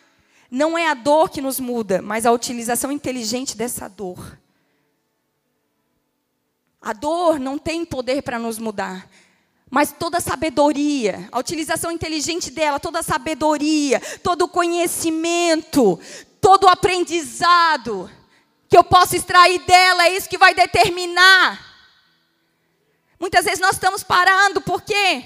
Não 0.49 0.79
é 0.79 0.87
a 0.87 0.95
dor 0.95 1.29
que 1.29 1.41
nos 1.41 1.59
muda, 1.59 2.01
mas 2.01 2.25
a 2.25 2.31
utilização 2.31 2.93
inteligente 2.93 3.57
dessa 3.57 3.89
dor. 3.89 4.39
A 6.81 6.93
dor 6.93 7.41
não 7.41 7.59
tem 7.59 7.85
poder 7.85 8.23
para 8.23 8.39
nos 8.39 8.61
mudar, 8.61 9.09
mas 9.69 9.91
toda 9.91 10.19
a 10.19 10.21
sabedoria, 10.21 11.29
a 11.33 11.41
utilização 11.41 11.91
inteligente 11.91 12.49
dela, 12.49 12.79
toda 12.79 13.01
a 13.01 13.03
sabedoria, 13.03 13.99
todo 14.23 14.43
o 14.43 14.49
conhecimento, 14.49 15.99
todo 16.41 16.65
o 16.65 16.69
aprendizado 16.69 18.09
que 18.69 18.79
eu 18.79 18.85
posso 18.85 19.17
extrair 19.17 19.59
dela, 19.67 20.07
é 20.07 20.17
isso 20.17 20.29
que 20.29 20.39
vai 20.39 20.55
determinar 20.55 21.72
Muitas 23.23 23.45
vezes 23.45 23.61
nós 23.61 23.75
estamos 23.75 24.03
parando, 24.03 24.61
por 24.61 24.83
quê? 24.83 25.23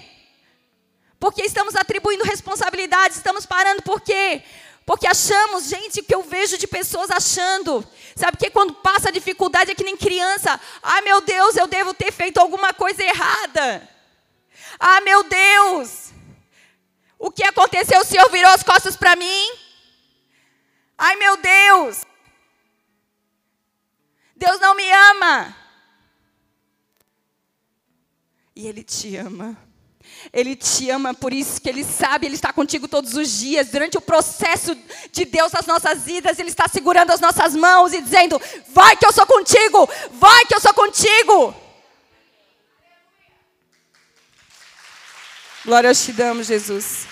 Porque 1.18 1.42
estamos 1.42 1.74
atribuindo 1.74 2.24
responsabilidades, 2.24 3.16
estamos 3.16 3.46
parando 3.46 3.80
por 3.80 4.02
quê? 4.02 4.42
Porque 4.84 5.06
achamos, 5.06 5.64
gente, 5.64 6.02
que 6.02 6.14
eu 6.14 6.22
vejo 6.22 6.58
de 6.58 6.66
pessoas 6.66 7.10
achando. 7.10 7.82
Sabe 8.14 8.36
que 8.36 8.50
quando 8.50 8.74
passa 8.74 9.10
dificuldade 9.10 9.70
é 9.70 9.74
que 9.74 9.82
nem 9.82 9.96
criança. 9.96 10.60
Ah, 10.82 11.00
meu 11.00 11.22
Deus, 11.22 11.56
eu 11.56 11.66
devo 11.66 11.94
ter 11.94 12.12
feito 12.12 12.36
alguma 12.36 12.74
coisa 12.74 13.02
errada. 13.02 13.88
Ah, 14.78 15.00
meu 15.00 15.22
Deus. 15.22 16.10
O 17.18 17.30
que 17.30 17.44
aconteceu? 17.44 18.02
O 18.02 18.04
Senhor 18.04 18.30
virou 18.30 18.50
as 18.50 18.62
costas 18.62 18.94
para 18.94 19.16
mim? 19.16 19.50
Ai, 20.98 21.16
meu 21.16 21.38
Deus. 21.38 22.04
Deus 24.36 24.60
não 24.60 24.74
me 24.74 24.92
ama. 24.92 25.65
E 28.56 28.66
Ele 28.66 28.82
te 28.82 29.14
ama. 29.16 29.56
Ele 30.32 30.56
te 30.56 30.88
ama, 30.88 31.12
por 31.12 31.32
isso 31.32 31.60
que 31.60 31.68
Ele 31.68 31.84
sabe, 31.84 32.26
Ele 32.26 32.36
está 32.36 32.52
contigo 32.52 32.88
todos 32.88 33.14
os 33.14 33.28
dias. 33.28 33.68
Durante 33.68 33.98
o 33.98 34.00
processo 34.00 34.74
de 35.12 35.24
Deus 35.26 35.52
nas 35.52 35.66
nossas 35.66 36.04
vidas, 36.04 36.38
Ele 36.38 36.48
está 36.48 36.66
segurando 36.66 37.12
as 37.12 37.20
nossas 37.20 37.54
mãos 37.54 37.92
e 37.92 38.00
dizendo: 38.00 38.40
Vai 38.68 38.96
que 38.96 39.04
eu 39.04 39.12
sou 39.12 39.26
contigo, 39.26 39.86
vai 40.12 40.46
que 40.46 40.54
eu 40.54 40.60
sou 40.60 40.72
contigo. 40.72 41.54
Glória 45.64 45.92
te 45.92 46.12
damos, 46.12 46.46
Jesus. 46.46 47.06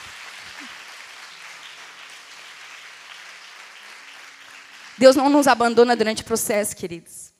Deus 4.96 5.16
não 5.16 5.28
nos 5.28 5.48
abandona 5.48 5.96
durante 5.96 6.22
o 6.22 6.24
processo, 6.24 6.76
queridos. 6.76 7.32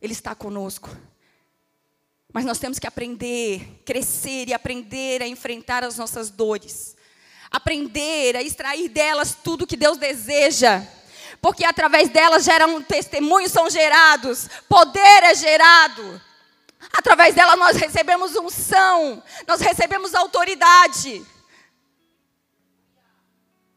Ele 0.00 0.12
está 0.12 0.34
conosco. 0.34 0.90
Mas 2.32 2.44
nós 2.44 2.58
temos 2.58 2.78
que 2.78 2.86
aprender, 2.86 3.82
crescer 3.84 4.48
e 4.48 4.54
aprender 4.54 5.22
a 5.22 5.26
enfrentar 5.26 5.82
as 5.82 5.96
nossas 5.96 6.30
dores. 6.30 6.96
Aprender 7.50 8.36
a 8.36 8.42
extrair 8.42 8.88
delas 8.88 9.34
tudo 9.42 9.66
que 9.66 9.76
Deus 9.76 9.96
deseja. 9.96 10.82
Porque 11.40 11.64
através 11.64 12.10
delas 12.10 12.44
geram 12.44 12.82
testemunhos, 12.82 13.52
são 13.52 13.70
gerados, 13.70 14.48
poder 14.68 15.22
é 15.24 15.34
gerado. 15.34 16.20
Através 16.92 17.34
dela 17.34 17.56
nós 17.56 17.76
recebemos 17.76 18.36
unção, 18.36 19.22
nós 19.46 19.60
recebemos 19.60 20.14
autoridade. 20.14 21.24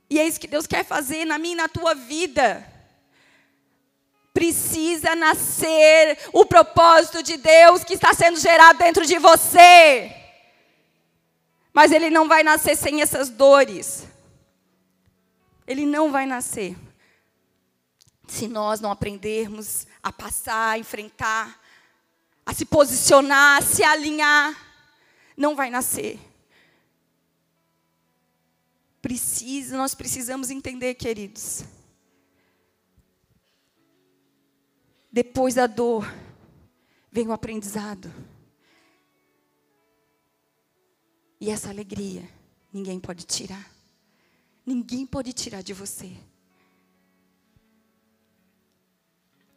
E 0.10 0.20
é 0.20 0.28
isso 0.28 0.40
que 0.40 0.48
Deus 0.48 0.68
quer 0.68 0.84
fazer 0.84 1.24
na 1.26 1.38
minha 1.38 1.54
e 1.54 1.58
na 1.58 1.70
tua 1.70 1.96
vida. 1.96 2.71
Precisa 4.34 5.16
nascer 5.16 6.18
o 6.32 6.46
propósito 6.46 7.22
de 7.22 7.38
Deus 7.38 7.84
que 7.84 7.94
está 7.94 8.14
sendo 8.14 8.40
gerado 8.40 8.80
dentro 8.80 9.06
de 9.06 9.18
você. 9.20 10.16
Mas 11.74 11.92
ele 11.92 12.10
não 12.10 12.28
vai 12.28 12.44
nascer 12.44 12.76
sem 12.76 13.02
essas 13.02 13.30
dores. 13.30 14.08
Ele 15.68 15.86
não 15.86 16.12
vai 16.12 16.26
nascer. 16.26 16.78
Se 18.28 18.48
nós 18.48 18.80
não 18.80 18.92
aprendermos 18.92 19.86
a 20.02 20.12
passar, 20.12 20.72
a 20.72 20.78
enfrentar, 20.78 21.60
a 22.46 22.54
se 22.54 22.66
posicionar, 22.66 23.58
a 23.58 23.62
se 23.62 23.84
alinhar, 23.84 24.56
não 25.36 25.56
vai 25.56 25.70
nascer. 25.70 26.20
Precisa, 29.02 29.76
nós 29.78 29.96
precisamos 29.96 30.50
entender, 30.50 30.94
queridos. 30.96 31.64
Depois 35.12 35.56
da 35.56 35.68
dor, 35.68 36.06
vem 37.12 37.28
o 37.28 37.34
aprendizado. 37.34 38.12
E 41.40 41.50
essa 41.50 41.70
alegria, 41.70 42.28
ninguém 42.72 43.00
pode 43.00 43.26
tirar. 43.26 43.70
Ninguém 44.66 45.06
pode 45.06 45.34
tirar 45.34 45.62
de 45.62 45.74
você. 45.74 46.16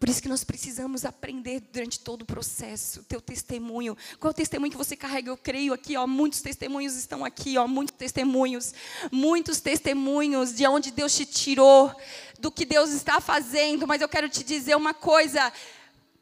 Por 0.04 0.10
isso 0.10 0.20
que 0.20 0.28
nós 0.28 0.44
precisamos 0.44 1.06
aprender 1.06 1.60
durante 1.72 1.98
todo 1.98 2.20
o 2.20 2.26
processo, 2.26 3.00
o 3.00 3.04
teu 3.04 3.22
testemunho. 3.22 3.96
Qual 4.20 4.28
é 4.28 4.32
o 4.32 4.36
testemunho 4.36 4.70
que 4.70 4.76
você 4.76 4.94
carrega? 4.94 5.30
Eu 5.30 5.36
creio 5.38 5.72
aqui, 5.72 5.96
ó, 5.96 6.06
muitos 6.06 6.42
testemunhos 6.42 6.94
estão 6.94 7.24
aqui, 7.24 7.56
ó, 7.56 7.66
muitos 7.66 7.96
testemunhos, 7.96 8.74
muitos 9.10 9.60
testemunhos 9.62 10.54
de 10.54 10.66
onde 10.66 10.90
Deus 10.90 11.14
te 11.16 11.24
tirou, 11.24 11.90
do 12.38 12.52
que 12.52 12.66
Deus 12.66 12.90
está 12.90 13.18
fazendo, 13.18 13.86
mas 13.86 14.02
eu 14.02 14.08
quero 14.10 14.28
te 14.28 14.44
dizer 14.44 14.76
uma 14.76 14.92
coisa, 14.92 15.50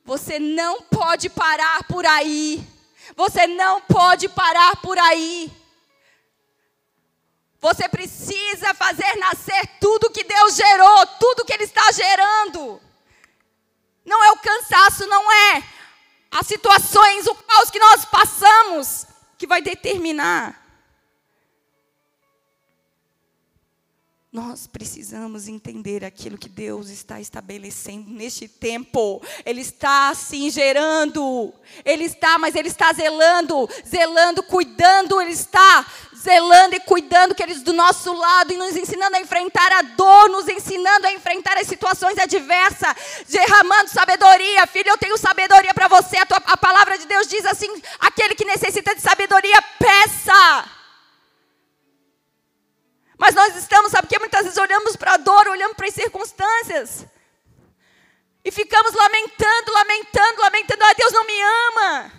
você 0.04 0.38
não 0.38 0.82
pode 0.82 1.28
parar 1.28 1.82
por 1.88 2.06
aí. 2.06 2.64
Você 3.16 3.48
não 3.48 3.80
pode 3.80 4.28
parar 4.28 4.76
por 4.76 4.96
aí. 4.96 5.50
Você 7.60 7.88
precisa 7.88 8.74
fazer 8.74 9.16
nascer 9.16 9.66
tudo 9.80 10.12
que 10.12 10.22
Deus 10.22 10.54
gerou, 10.54 11.06
tudo 11.18 11.44
que 11.44 11.52
Ele 11.52 11.64
está 11.64 11.90
gerando. 11.90 12.91
Não 14.04 14.22
é 14.24 14.32
o 14.32 14.36
cansaço, 14.38 15.06
não 15.06 15.30
é 15.30 15.62
as 16.30 16.46
situações, 16.46 17.26
o 17.26 17.34
caos 17.34 17.70
que 17.70 17.78
nós 17.78 18.04
passamos 18.04 19.06
que 19.38 19.46
vai 19.46 19.60
determinar. 19.60 20.61
Nós 24.32 24.66
precisamos 24.66 25.46
entender 25.46 26.02
aquilo 26.06 26.38
que 26.38 26.48
Deus 26.48 26.88
está 26.88 27.20
estabelecendo 27.20 28.08
neste 28.08 28.48
tempo. 28.48 29.20
Ele 29.44 29.60
está 29.60 30.08
assim 30.08 30.48
gerando. 30.48 31.52
Ele 31.84 32.04
está, 32.04 32.38
mas 32.38 32.54
ele 32.54 32.68
está 32.68 32.90
zelando, 32.94 33.68
zelando, 33.86 34.42
cuidando, 34.42 35.20
ele 35.20 35.32
está 35.32 35.84
zelando 36.16 36.74
e 36.74 36.80
cuidando, 36.80 37.34
queridos, 37.34 37.62
do 37.62 37.74
nosso 37.74 38.10
lado 38.14 38.54
e 38.54 38.56
nos 38.56 38.74
ensinando 38.74 39.16
a 39.16 39.20
enfrentar 39.20 39.70
a 39.70 39.82
dor, 39.82 40.30
nos 40.30 40.48
ensinando 40.48 41.08
a 41.08 41.12
enfrentar 41.12 41.58
as 41.58 41.66
situações 41.66 42.16
adversas, 42.16 42.96
derramando 43.28 43.90
sabedoria. 43.90 44.66
Filho, 44.66 44.88
eu 44.88 44.98
tenho 44.98 45.18
sabedoria 45.18 45.74
para 45.74 45.88
você. 45.88 46.16
A, 46.16 46.24
tua, 46.24 46.38
a 46.38 46.56
palavra 46.56 46.96
de 46.96 47.06
Deus 47.06 47.26
diz 47.26 47.44
assim: 47.44 47.68
aquele 48.00 48.34
que 48.34 48.46
necessita 48.46 48.94
de 48.94 49.02
sabedoria, 49.02 49.60
peça. 49.78 50.81
Mas 53.22 53.36
nós 53.36 53.54
estamos, 53.54 53.92
sabe 53.92 54.08
que 54.08 54.18
muitas 54.18 54.42
vezes 54.42 54.58
olhamos 54.58 54.96
para 54.96 55.12
a 55.14 55.16
dor, 55.16 55.46
olhamos 55.46 55.76
para 55.76 55.86
as 55.86 55.94
circunstâncias. 55.94 57.06
E 58.44 58.50
ficamos 58.50 58.92
lamentando, 58.92 59.72
lamentando, 59.72 60.40
lamentando. 60.40 60.82
Ah, 60.82 60.92
Deus 60.92 61.12
não 61.12 61.24
me 61.24 61.40
ama. 61.40 62.12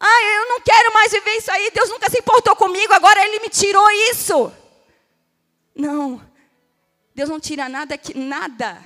Ah, 0.00 0.22
eu 0.36 0.48
não 0.48 0.60
quero 0.60 0.92
mais 0.92 1.12
viver 1.12 1.36
isso 1.36 1.48
aí. 1.52 1.70
Deus 1.70 1.90
nunca 1.90 2.10
se 2.10 2.18
importou 2.18 2.56
comigo, 2.56 2.92
agora 2.92 3.24
Ele 3.24 3.38
me 3.38 3.48
tirou 3.48 3.88
isso. 4.10 4.52
Não. 5.76 6.20
Deus 7.14 7.28
não 7.28 7.38
tira 7.38 7.68
nada 7.68 7.96
que 7.96 8.18
nada 8.18 8.84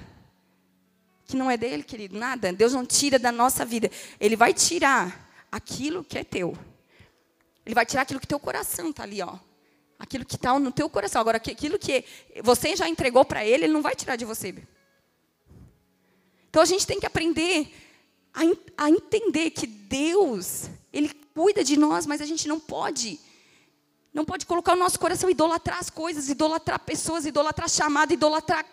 que 1.25 1.37
não 1.37 1.51
é 1.51 1.57
dele, 1.57 1.83
querido, 1.83 2.19
nada. 2.19 2.53
Deus 2.53 2.75
não 2.75 2.85
tira 2.85 3.19
da 3.19 3.33
nossa 3.33 3.65
vida. 3.65 3.91
Ele 4.21 4.37
vai 4.37 4.53
tirar 4.53 5.27
aquilo 5.51 6.05
que 6.05 6.19
é 6.19 6.25
teu. 6.25 6.55
Ele 7.65 7.75
vai 7.75 7.87
tirar 7.87 8.03
aquilo 8.03 8.21
que 8.21 8.27
teu 8.27 8.39
coração 8.39 8.91
está 8.91 9.05
ali, 9.05 9.23
ó. 9.23 9.48
Aquilo 9.99 10.25
que 10.25 10.37
está 10.37 10.59
no 10.59 10.71
teu 10.71 10.89
coração. 10.89 11.21
Agora, 11.21 11.39
aquilo 11.39 11.79
que 11.79 12.05
você 12.43 12.77
já 12.77 12.89
entregou 12.89 13.25
para 13.25 13.45
Ele, 13.45 13.65
Ele 13.65 13.73
não 13.73 13.83
vai 13.83 13.97
tirar 13.97 14.17
de 14.17 14.25
você. 14.25 14.55
Então 16.49 16.63
a 16.63 16.67
gente 16.67 16.87
tem 16.87 17.01
que 17.01 17.07
aprender 17.07 17.75
a, 18.33 18.85
a 18.85 18.91
entender 18.91 19.51
que 19.51 19.67
Deus, 19.67 20.71
Ele 20.93 21.09
cuida 21.35 21.65
de 21.65 21.77
nós, 21.77 22.07
mas 22.07 22.21
a 22.21 22.27
gente 22.27 22.49
não 22.49 22.59
pode. 22.61 23.21
Não 24.13 24.25
pode 24.25 24.47
colocar 24.47 24.73
o 24.73 24.77
nosso 24.77 24.99
coração 24.99 25.29
idolatrar 25.29 25.79
as 25.79 25.91
coisas, 25.91 26.29
idolatrar 26.29 26.79
pessoas, 26.81 27.27
idolatrar 27.27 27.69
chamada, 27.69 28.13
idolatrar 28.13 28.65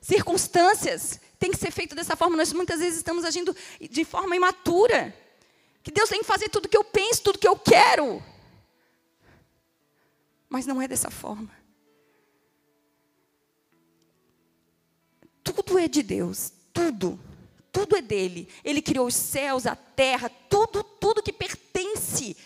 circunstâncias. 0.00 1.20
Tem 1.38 1.50
que 1.50 1.56
ser 1.56 1.70
feito 1.70 1.94
dessa 1.94 2.16
forma. 2.16 2.36
Nós 2.36 2.52
muitas 2.52 2.80
vezes 2.80 2.98
estamos 2.98 3.24
agindo 3.24 3.54
de 3.80 4.04
forma 4.04 4.34
imatura. 4.34 5.14
Que 5.82 5.90
Deus 5.90 6.08
tem 6.08 6.20
que 6.20 6.26
fazer 6.26 6.48
tudo 6.48 6.68
que 6.68 6.76
eu 6.76 6.84
penso, 6.84 7.22
tudo 7.22 7.38
que 7.38 7.48
eu 7.48 7.56
quero. 7.56 8.22
Mas 10.54 10.66
não 10.66 10.80
é 10.80 10.86
dessa 10.86 11.10
forma. 11.10 11.50
Tudo 15.42 15.76
é 15.80 15.88
de 15.88 16.00
Deus, 16.00 16.52
tudo. 16.72 17.18
Tudo 17.72 17.96
é 17.96 18.00
dele. 18.00 18.48
Ele 18.62 18.80
criou 18.80 19.08
os 19.08 19.16
céus, 19.16 19.66
a 19.66 19.74
terra, 19.74 20.28
tudo, 20.48 20.84
tudo 20.84 21.24
que 21.24 21.32
pertence 21.32 22.36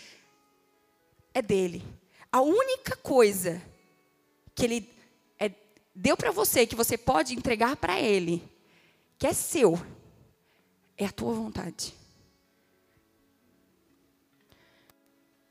é 1.35 1.39
dele. 1.39 1.85
A 2.31 2.41
única 2.41 2.95
coisa 2.95 3.61
que 4.55 4.65
ele 4.65 4.91
é, 5.37 5.51
deu 5.93 6.17
para 6.17 6.31
você, 6.31 6.65
que 6.65 6.75
você 6.75 6.97
pode 6.97 7.35
entregar 7.35 7.75
para 7.75 8.01
ele, 8.01 8.41
que 9.19 9.27
é 9.27 9.33
seu, 9.33 9.79
é 10.97 11.05
a 11.05 11.11
tua 11.11 11.35
vontade. 11.35 11.93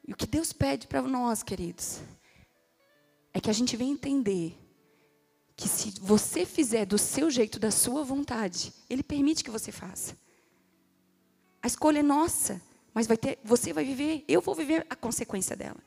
E 0.05 0.13
o 0.13 0.17
que 0.17 0.27
Deus 0.27 0.53
pede 0.53 0.89
para 0.89 1.01
nós, 1.03 1.45
queridos, 1.45 2.03
é 3.33 3.41
que 3.41 3.51
a 3.51 3.53
gente 3.53 3.77
venha 3.77 3.93
entender 3.93 4.59
que 5.57 5.69
se 5.69 5.93
você 6.01 6.47
fizer 6.47 6.87
do 6.87 6.97
seu 6.97 7.31
jeito, 7.31 7.59
da 7.59 7.71
sua 7.71 8.05
vontade, 8.05 8.73
Ele 8.89 9.03
permite 9.03 9.43
que 9.43 9.51
você 9.51 9.73
faça. 9.73 10.17
A 11.61 11.67
escolha 11.67 11.99
é 11.99 12.03
nossa, 12.03 12.63
mas 12.95 13.07
vai 13.07 13.17
ter, 13.17 13.39
você 13.43 13.73
vai 13.73 13.85
viver, 13.85 14.25
eu 14.29 14.41
vou 14.41 14.55
viver 14.55 14.87
a 14.89 14.95
consequência 14.95 15.57
dela. 15.57 15.79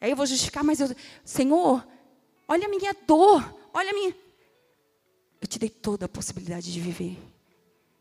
Aí 0.00 0.10
eu 0.10 0.16
vou 0.16 0.26
justificar, 0.26 0.64
mas 0.64 0.80
eu, 0.80 0.88
Senhor, 1.24 1.86
olha 2.48 2.66
a 2.66 2.70
minha 2.70 2.94
dor, 3.06 3.54
olha 3.72 3.90
a 3.90 3.94
minha. 3.94 4.16
Eu 5.40 5.46
te 5.46 5.58
dei 5.58 5.68
toda 5.68 6.06
a 6.06 6.08
possibilidade 6.08 6.72
de 6.72 6.80
viver. 6.80 7.18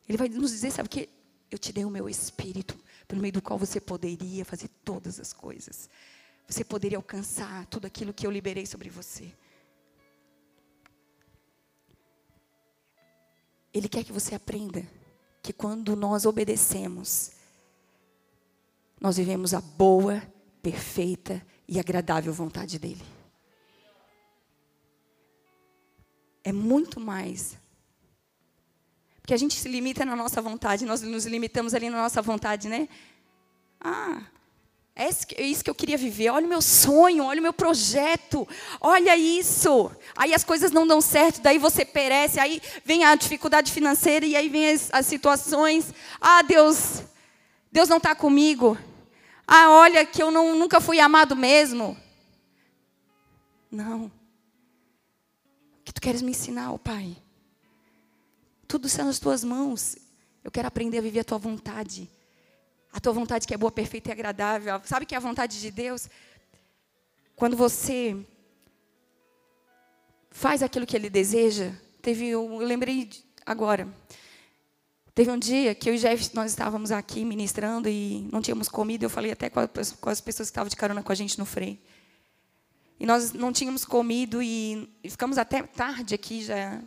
Ele 0.08 0.18
vai 0.18 0.30
nos 0.30 0.52
dizer, 0.52 0.72
sabe 0.72 0.88
o 0.88 0.90
que? 0.90 1.10
Eu 1.52 1.58
te 1.58 1.74
dei 1.74 1.84
o 1.84 1.90
meu 1.90 2.08
espírito, 2.08 2.80
pelo 3.06 3.22
meio 3.22 3.34
do 3.34 3.42
qual 3.42 3.60
você 3.60 3.82
poderia 3.82 4.46
fazer 4.46 4.70
todas 4.84 5.20
as 5.20 5.34
coisas 5.34 5.90
você 6.48 6.64
poderia 6.64 6.98
alcançar 6.98 7.66
tudo 7.68 7.88
aquilo 7.88 8.14
que 8.14 8.26
eu 8.26 8.32
liberei 8.32 8.66
sobre 8.66 8.90
você. 8.90 9.34
Ele 13.74 13.90
quer 13.90 14.04
que 14.04 14.12
você 14.12 14.36
aprenda 14.36 14.88
que 15.42 15.52
quando 15.52 15.96
nós 15.96 16.26
obedecemos, 16.26 17.32
nós 19.02 19.18
vivemos 19.18 19.54
a 19.54 19.60
boa, 19.60 20.22
perfeita 20.62 21.46
e 21.68 21.80
agradável 21.80 22.32
vontade 22.32 22.78
dele. 22.78 23.04
É 26.44 26.52
muito 26.52 27.00
mais. 27.00 27.58
Porque 29.22 29.34
a 29.34 29.38
gente 29.38 29.60
se 29.60 29.70
limita 29.70 30.06
na 30.06 30.16
nossa 30.16 30.42
vontade, 30.42 30.86
nós 30.86 31.02
nos 31.02 31.26
limitamos 31.26 31.74
ali 31.74 31.90
na 31.90 31.98
nossa 31.98 32.22
vontade, 32.22 32.68
né? 32.68 32.88
Ah, 33.80 34.26
é 34.96 35.10
isso 35.42 35.64
que 35.64 35.70
eu 35.70 35.76
queria 35.76 35.98
viver. 35.98 36.30
Olha 36.30 36.46
o 36.46 36.50
meu 36.50 36.62
sonho, 36.62 37.24
olha 37.26 37.40
o 37.40 37.44
meu 37.44 37.54
projeto. 37.54 38.48
Olha 38.80 39.18
isso. 39.18 39.92
Aí 40.16 40.34
as 40.34 40.44
coisas 40.44 40.72
não 40.72 40.86
dão 40.86 41.02
certo, 41.02 41.42
daí 41.42 41.58
você 41.58 41.84
perece, 41.84 42.40
aí 42.40 42.62
vem 42.86 43.04
a 43.04 43.16
dificuldade 43.16 43.72
financeira 43.72 44.26
e 44.26 44.36
aí 44.36 44.50
vem 44.50 44.72
as, 44.72 44.94
as 44.94 45.08
situações. 45.08 45.92
Ah, 46.22 46.44
Deus, 46.44 47.02
Deus 47.72 47.90
não 47.90 47.98
está 47.98 48.14
comigo. 48.14 48.78
Ah, 49.48 49.72
olha 49.72 50.06
que 50.06 50.22
eu 50.22 50.30
não, 50.30 50.56
nunca 50.56 50.80
fui 50.80 51.00
amado 51.00 51.36
mesmo. 51.36 51.98
Não. 53.72 54.06
O 54.06 55.84
que 55.84 55.94
tu 55.94 56.02
queres 56.02 56.22
me 56.22 56.32
ensinar, 56.32 56.72
oh 56.72 56.78
Pai? 56.78 57.18
Tudo 58.68 58.86
está 58.86 59.04
nas 59.04 59.18
tuas 59.18 59.44
mãos. 59.44 59.98
Eu 60.44 60.52
quero 60.52 60.68
aprender 60.68 61.00
a 61.00 61.02
viver 61.02 61.22
a 61.22 61.24
tua 61.24 61.40
vontade. 61.40 62.08
A 62.94 63.00
tua 63.00 63.12
vontade 63.12 63.46
que 63.48 63.54
é 63.54 63.58
boa, 63.58 63.72
perfeita 63.72 64.10
e 64.10 64.12
agradável. 64.12 64.80
Sabe 64.86 65.06
que 65.06 65.16
é 65.16 65.18
a 65.18 65.22
vontade 65.22 65.60
de 65.60 65.72
Deus? 65.72 66.08
Quando 67.36 67.58
você 67.58 68.16
faz 70.34 70.64
aquilo 70.64 70.86
que 70.86 70.96
Ele 70.96 71.10
deseja. 71.10 71.72
Teve, 72.02 72.28
eu 72.28 72.58
lembrei 72.58 73.10
agora. 73.46 73.88
Teve 75.16 75.30
um 75.30 75.38
dia 75.38 75.76
que 75.76 75.90
eu 75.90 75.94
e 75.94 75.98
Jeff, 75.98 76.36
nós 76.36 76.52
estávamos 76.52 76.92
aqui 76.92 77.24
ministrando 77.24 77.88
e 77.88 78.28
não 78.32 78.42
tínhamos 78.42 78.68
comido. 78.68 79.04
Eu 79.04 79.10
falei 79.10 79.32
até 79.32 79.50
com, 79.50 79.60
as 79.60 80.20
pessoas 80.20 80.50
que 80.50 80.52
estavam 80.52 80.70
de 80.70 80.76
carona 80.76 81.04
com 81.04 81.12
a 81.12 81.16
gente 81.16 81.38
no 81.38 81.46
freio. 81.46 81.78
E 83.00 83.06
nós 83.06 83.32
não 83.32 83.54
tínhamos 83.54 83.86
comido 83.86 84.42
e, 84.42 84.90
e 85.04 85.10
ficamos 85.10 85.38
até 85.38 85.62
tarde 85.62 86.16
aqui, 86.16 86.44
já 86.44 86.82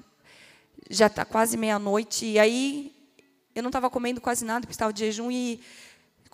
já 0.89 1.07
está 1.07 1.25
quase 1.25 1.57
meia-noite. 1.57 2.27
E 2.27 2.39
aí 2.39 2.93
eu 3.55 3.63
não 3.63 3.69
estava 3.69 3.89
comendo 3.89 4.21
quase 4.21 4.45
nada, 4.45 4.61
porque 4.63 4.73
estava 4.73 4.93
de 4.93 5.01
jejum. 5.01 5.31
E 5.31 5.61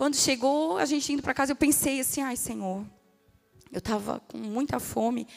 quando 0.02 0.16
chegou, 0.16 0.78
a 0.78 0.84
gente 0.84 1.12
indo 1.12 1.22
para 1.22 1.32
casa, 1.32 1.52
eu 1.52 1.56
pensei 1.56 2.00
assim: 2.00 2.20
ai, 2.22 2.36
Senhor, 2.36 2.84
eu 3.70 3.78
estava 3.78 4.18
com 4.18 4.36
muita 4.36 4.80
fome. 4.80 5.28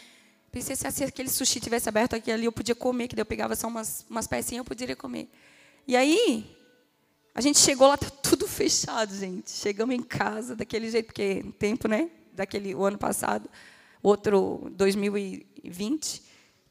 Pensei 0.52 0.76
se 0.76 1.04
aquele 1.04 1.30
sushi 1.30 1.60
tivesse 1.60 1.88
aberto 1.88 2.16
aqui 2.16 2.32
ali, 2.32 2.46
eu 2.46 2.52
podia 2.52 2.74
comer, 2.74 3.08
que 3.08 3.16
daí 3.16 3.22
eu 3.22 3.28
pegava 3.28 3.56
só 3.56 3.68
umas, 3.68 4.04
umas 4.10 4.26
pecinhas, 4.26 4.62
eu 4.62 4.66
poderia 4.66 4.96
comer. 4.96 5.30
E 5.88 5.96
aí, 5.96 6.58
a 7.36 7.42
gente 7.42 7.60
chegou 7.60 7.88
lá, 7.88 7.96
tá 7.96 8.10
tudo 8.24 8.48
fechado, 8.48 9.16
gente. 9.16 9.52
Chegamos 9.52 9.94
em 9.94 10.02
casa 10.02 10.56
daquele 10.56 10.90
jeito, 10.90 11.06
porque 11.06 11.46
tempo, 11.60 11.88
né? 11.88 12.10
Daquele 12.34 12.74
o 12.74 12.84
ano 12.86 12.98
passado, 12.98 13.48
outro 14.02 14.72
2020, 14.72 16.24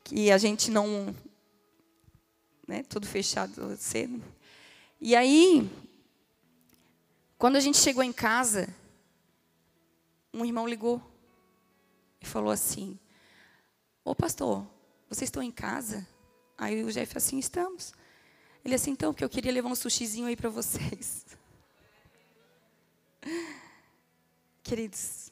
que 0.02 0.32
a 0.32 0.36
gente 0.38 0.68
não, 0.68 1.14
né? 2.66 2.82
Tudo 2.88 3.06
fechado 3.06 3.76
cedo. 3.76 4.20
E 5.00 5.14
aí, 5.14 5.70
quando 7.44 7.56
a 7.56 7.60
gente 7.60 7.76
chegou 7.76 8.02
em 8.02 8.10
casa, 8.10 8.74
um 10.32 10.46
irmão 10.46 10.66
ligou 10.66 10.98
e 12.18 12.24
falou 12.24 12.50
assim: 12.50 12.98
Ô 14.02 14.14
pastor, 14.14 14.66
vocês 15.10 15.28
estão 15.28 15.42
em 15.42 15.50
casa? 15.50 16.08
Aí 16.56 16.82
o 16.82 16.90
Jeff 16.90 17.18
assim: 17.18 17.38
estamos. 17.38 17.92
Ele 18.64 18.74
assim, 18.74 18.92
então, 18.92 19.12
porque 19.12 19.22
eu 19.22 19.28
queria 19.28 19.52
levar 19.52 19.68
um 19.68 19.74
sushizinho 19.74 20.26
aí 20.26 20.34
para 20.34 20.48
vocês. 20.48 21.26
Queridos, 24.64 25.30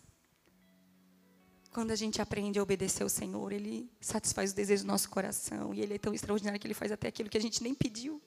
quando 1.71 1.93
a 1.93 1.97
gente 1.97 2.21
aprende 2.21 2.59
a 2.59 2.63
obedecer 2.63 3.05
ao 3.05 3.09
Senhor, 3.09 3.51
Ele 3.53 3.91
satisfaz 4.03 4.51
os 4.51 4.55
desejos 4.55 4.85
do 4.85 4.89
nosso 4.89 5.09
coração. 5.09 5.73
E 5.73 5.81
Ele 5.81 5.95
é 5.95 5.99
tão 5.99 6.13
extraordinário 6.13 6.61
que 6.61 6.67
Ele 6.67 6.75
faz 6.75 6.93
até 6.93 7.09
aquilo 7.09 7.31
que 7.31 7.39
a 7.39 7.41
gente 7.41 7.63
nem 7.63 7.75
pediu. 7.75 8.21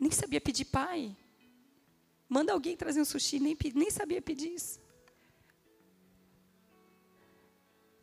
Nem 0.00 0.10
sabia 0.10 0.40
pedir 0.40 0.64
pai. 0.64 1.16
Manda 2.28 2.52
alguém 2.52 2.76
trazer 2.76 3.00
um 3.00 3.04
sushi, 3.04 3.40
nem, 3.40 3.56
nem 3.74 3.90
sabia 3.90 4.20
pedir 4.20 4.52
isso. 4.54 4.80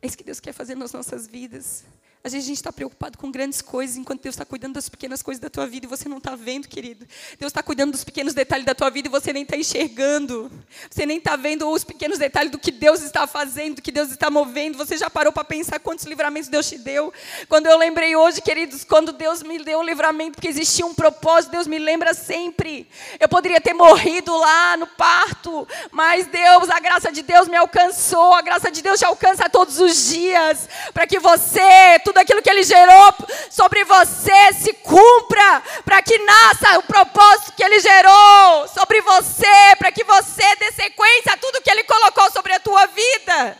É 0.02 0.06
isso 0.06 0.18
que 0.18 0.24
Deus 0.24 0.40
quer 0.40 0.52
fazer 0.52 0.74
nas 0.74 0.92
nossas 0.92 1.26
vidas. 1.26 1.84
Às 2.26 2.32
vezes 2.32 2.44
a 2.44 2.48
gente 2.48 2.56
está 2.56 2.72
preocupado 2.72 3.16
com 3.16 3.30
grandes 3.30 3.62
coisas, 3.62 3.96
enquanto 3.96 4.22
Deus 4.22 4.34
está 4.34 4.44
cuidando 4.44 4.74
das 4.74 4.88
pequenas 4.88 5.22
coisas 5.22 5.40
da 5.40 5.48
tua 5.48 5.64
vida 5.64 5.86
e 5.86 5.88
você 5.88 6.08
não 6.08 6.18
está 6.18 6.34
vendo, 6.34 6.66
querido. 6.66 7.06
Deus 7.38 7.50
está 7.50 7.62
cuidando 7.62 7.92
dos 7.92 8.02
pequenos 8.02 8.34
detalhes 8.34 8.66
da 8.66 8.74
tua 8.74 8.90
vida 8.90 9.06
e 9.06 9.10
você 9.12 9.32
nem 9.32 9.44
está 9.44 9.56
enxergando. 9.56 10.50
Você 10.90 11.06
nem 11.06 11.18
está 11.18 11.36
vendo 11.36 11.70
os 11.70 11.84
pequenos 11.84 12.18
detalhes 12.18 12.50
do 12.50 12.58
que 12.58 12.72
Deus 12.72 13.00
está 13.00 13.28
fazendo, 13.28 13.76
do 13.76 13.82
que 13.82 13.92
Deus 13.92 14.10
está 14.10 14.28
movendo. 14.28 14.76
Você 14.76 14.96
já 14.96 15.08
parou 15.08 15.32
para 15.32 15.44
pensar 15.44 15.78
quantos 15.78 16.04
livramentos 16.04 16.48
Deus 16.48 16.68
te 16.68 16.76
deu? 16.76 17.12
Quando 17.48 17.66
eu 17.66 17.78
lembrei 17.78 18.16
hoje, 18.16 18.40
queridos, 18.42 18.82
quando 18.82 19.12
Deus 19.12 19.44
me 19.44 19.60
deu 19.60 19.78
o 19.78 19.84
livramento, 19.84 20.32
porque 20.32 20.48
existia 20.48 20.84
um 20.84 20.94
propósito, 20.94 21.52
Deus 21.52 21.68
me 21.68 21.78
lembra 21.78 22.12
sempre. 22.12 22.88
Eu 23.20 23.28
poderia 23.28 23.60
ter 23.60 23.72
morrido 23.72 24.36
lá 24.36 24.76
no 24.76 24.88
parto, 24.88 25.64
mas 25.92 26.26
Deus, 26.26 26.70
a 26.70 26.80
graça 26.80 27.12
de 27.12 27.22
Deus 27.22 27.46
me 27.46 27.56
alcançou. 27.56 28.34
A 28.34 28.42
graça 28.42 28.68
de 28.68 28.82
Deus 28.82 28.98
te 28.98 29.04
alcança 29.04 29.48
todos 29.48 29.78
os 29.78 30.08
dias, 30.08 30.68
para 30.92 31.06
que 31.06 31.20
você, 31.20 32.00
tudo 32.04 32.15
tudo 32.16 32.20
aquilo 32.20 32.42
que 32.42 32.48
Ele 32.48 32.62
gerou 32.62 33.14
sobre 33.50 33.84
você 33.84 34.52
se 34.54 34.72
cumpra, 34.72 35.62
para 35.84 36.00
que 36.00 36.16
nasça 36.18 36.78
o 36.78 36.82
propósito 36.82 37.52
que 37.52 37.62
Ele 37.62 37.78
gerou 37.78 38.68
sobre 38.68 39.02
você, 39.02 39.76
para 39.78 39.92
que 39.92 40.02
você 40.02 40.56
dê 40.56 40.72
sequência 40.72 41.34
a 41.34 41.36
tudo 41.36 41.60
que 41.60 41.70
Ele 41.70 41.84
colocou 41.84 42.30
sobre 42.30 42.54
a 42.54 42.60
tua 42.60 42.86
vida. 42.86 43.58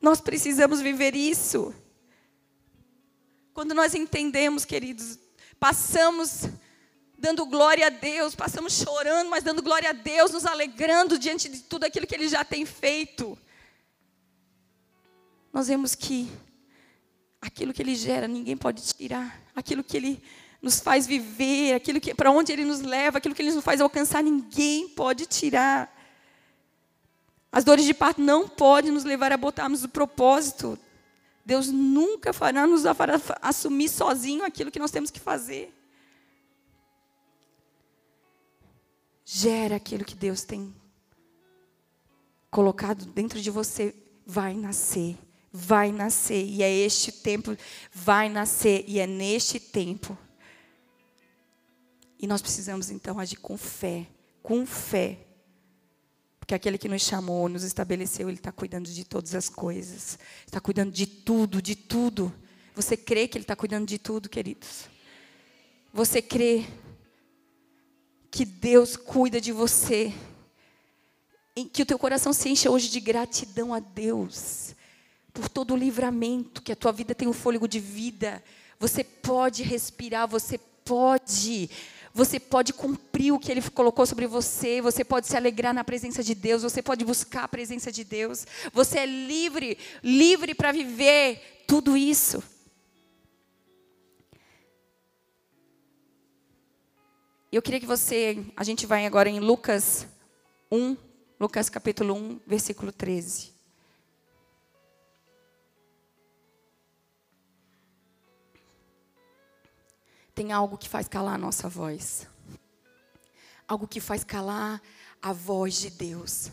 Nós 0.00 0.20
precisamos 0.20 0.80
viver 0.80 1.14
isso. 1.14 1.74
Quando 3.54 3.74
nós 3.74 3.94
entendemos, 3.94 4.64
queridos, 4.64 5.18
passamos 5.58 6.48
dando 7.16 7.46
glória 7.46 7.86
a 7.86 7.90
Deus, 7.90 8.34
passamos 8.34 8.72
chorando, 8.72 9.28
mas 9.30 9.44
dando 9.44 9.62
glória 9.62 9.90
a 9.90 9.92
Deus, 9.92 10.32
nos 10.32 10.46
alegrando 10.46 11.18
diante 11.18 11.48
de 11.48 11.60
tudo 11.60 11.84
aquilo 11.84 12.06
que 12.06 12.14
Ele 12.14 12.28
já 12.28 12.44
tem 12.44 12.64
feito 12.64 13.38
nós 15.58 15.66
vemos 15.66 15.96
que 15.96 16.30
aquilo 17.40 17.72
que 17.72 17.82
ele 17.82 17.96
gera 17.96 18.28
ninguém 18.28 18.56
pode 18.56 18.80
tirar, 18.80 19.42
aquilo 19.56 19.82
que 19.82 19.96
ele 19.96 20.22
nos 20.62 20.78
faz 20.78 21.04
viver, 21.04 21.74
aquilo 21.74 22.00
que 22.00 22.14
para 22.14 22.30
onde 22.30 22.52
ele 22.52 22.64
nos 22.64 22.80
leva, 22.80 23.18
aquilo 23.18 23.34
que 23.34 23.42
ele 23.42 23.50
nos 23.50 23.64
faz 23.64 23.80
alcançar, 23.80 24.22
ninguém 24.22 24.88
pode 24.90 25.26
tirar. 25.26 25.92
As 27.50 27.64
dores 27.64 27.84
de 27.84 27.92
parto 27.92 28.20
não 28.20 28.48
podem 28.48 28.92
nos 28.92 29.02
levar 29.02 29.32
a 29.32 29.36
botarmos 29.36 29.82
o 29.82 29.88
propósito. 29.88 30.78
Deus 31.44 31.66
nunca 31.66 32.32
fará 32.32 32.64
nos 32.64 32.84
assumir 33.42 33.88
sozinho 33.88 34.44
aquilo 34.44 34.70
que 34.70 34.78
nós 34.78 34.92
temos 34.92 35.10
que 35.10 35.18
fazer. 35.18 35.74
Gera 39.24 39.74
aquilo 39.74 40.04
que 40.04 40.14
Deus 40.14 40.44
tem 40.44 40.72
colocado 42.48 43.06
dentro 43.06 43.40
de 43.40 43.50
você, 43.50 43.92
vai 44.24 44.54
nascer 44.54 45.18
vai 45.52 45.90
nascer, 45.90 46.44
e 46.44 46.62
é 46.62 46.70
este 46.70 47.10
tempo, 47.10 47.56
vai 47.92 48.28
nascer, 48.28 48.84
e 48.86 48.98
é 48.98 49.06
neste 49.06 49.58
tempo. 49.58 50.16
E 52.18 52.26
nós 52.26 52.42
precisamos 52.42 52.90
então 52.90 53.18
agir 53.18 53.36
com 53.36 53.56
fé, 53.56 54.06
com 54.42 54.66
fé. 54.66 55.18
Porque 56.38 56.54
aquele 56.54 56.78
que 56.78 56.88
nos 56.88 57.02
chamou, 57.02 57.48
nos 57.48 57.62
estabeleceu, 57.62 58.28
Ele 58.28 58.38
está 58.38 58.50
cuidando 58.50 58.88
de 58.90 59.04
todas 59.04 59.34
as 59.34 59.48
coisas, 59.48 60.18
está 60.46 60.60
cuidando 60.60 60.92
de 60.92 61.06
tudo, 61.06 61.62
de 61.62 61.74
tudo. 61.76 62.32
Você 62.74 62.96
crê 62.96 63.28
que 63.28 63.38
Ele 63.38 63.44
está 63.44 63.56
cuidando 63.56 63.86
de 63.86 63.98
tudo, 63.98 64.28
queridos? 64.28 64.88
Você 65.92 66.20
crê 66.20 66.66
que 68.30 68.44
Deus 68.44 68.96
cuida 68.96 69.40
de 69.40 69.52
você? 69.52 70.12
Que 71.72 71.82
o 71.82 71.86
teu 71.86 71.98
coração 71.98 72.32
se 72.32 72.48
encha 72.48 72.70
hoje 72.70 72.88
de 72.88 73.00
gratidão 73.00 73.74
a 73.74 73.80
Deus 73.80 74.67
por 75.38 75.48
todo 75.48 75.72
o 75.72 75.76
livramento, 75.76 76.60
que 76.60 76.72
a 76.72 76.76
tua 76.76 76.90
vida 76.90 77.14
tem 77.14 77.28
um 77.28 77.32
fôlego 77.32 77.68
de 77.68 77.78
vida. 77.78 78.42
Você 78.80 79.04
pode 79.04 79.62
respirar, 79.62 80.26
você 80.26 80.58
pode. 80.84 81.70
Você 82.12 82.40
pode 82.40 82.72
cumprir 82.72 83.32
o 83.32 83.38
que 83.38 83.52
Ele 83.52 83.62
colocou 83.70 84.04
sobre 84.04 84.26
você, 84.26 84.80
você 84.80 85.04
pode 85.04 85.28
se 85.28 85.36
alegrar 85.36 85.72
na 85.72 85.84
presença 85.84 86.24
de 86.24 86.34
Deus, 86.34 86.64
você 86.64 86.82
pode 86.82 87.04
buscar 87.04 87.44
a 87.44 87.48
presença 87.48 87.92
de 87.92 88.02
Deus. 88.02 88.44
Você 88.72 88.98
é 88.98 89.06
livre, 89.06 89.78
livre 90.02 90.54
para 90.54 90.72
viver 90.72 91.62
tudo 91.68 91.96
isso. 91.96 92.42
Eu 97.52 97.62
queria 97.62 97.78
que 97.78 97.86
você, 97.86 98.44
a 98.56 98.64
gente 98.64 98.84
vai 98.84 99.06
agora 99.06 99.28
em 99.28 99.38
Lucas 99.38 100.04
1, 100.72 100.96
Lucas 101.38 101.68
capítulo 101.68 102.14
1, 102.14 102.40
versículo 102.44 102.90
13. 102.90 103.57
Tem 110.38 110.52
algo 110.52 110.78
que 110.78 110.88
faz 110.88 111.08
calar 111.08 111.34
a 111.34 111.38
nossa 111.38 111.68
voz. 111.68 112.28
algo 113.66 113.88
que 113.88 113.98
faz 113.98 114.22
calar 114.22 114.80
a 115.20 115.32
voz 115.32 115.80
de 115.80 115.90
Deus. 115.90 116.52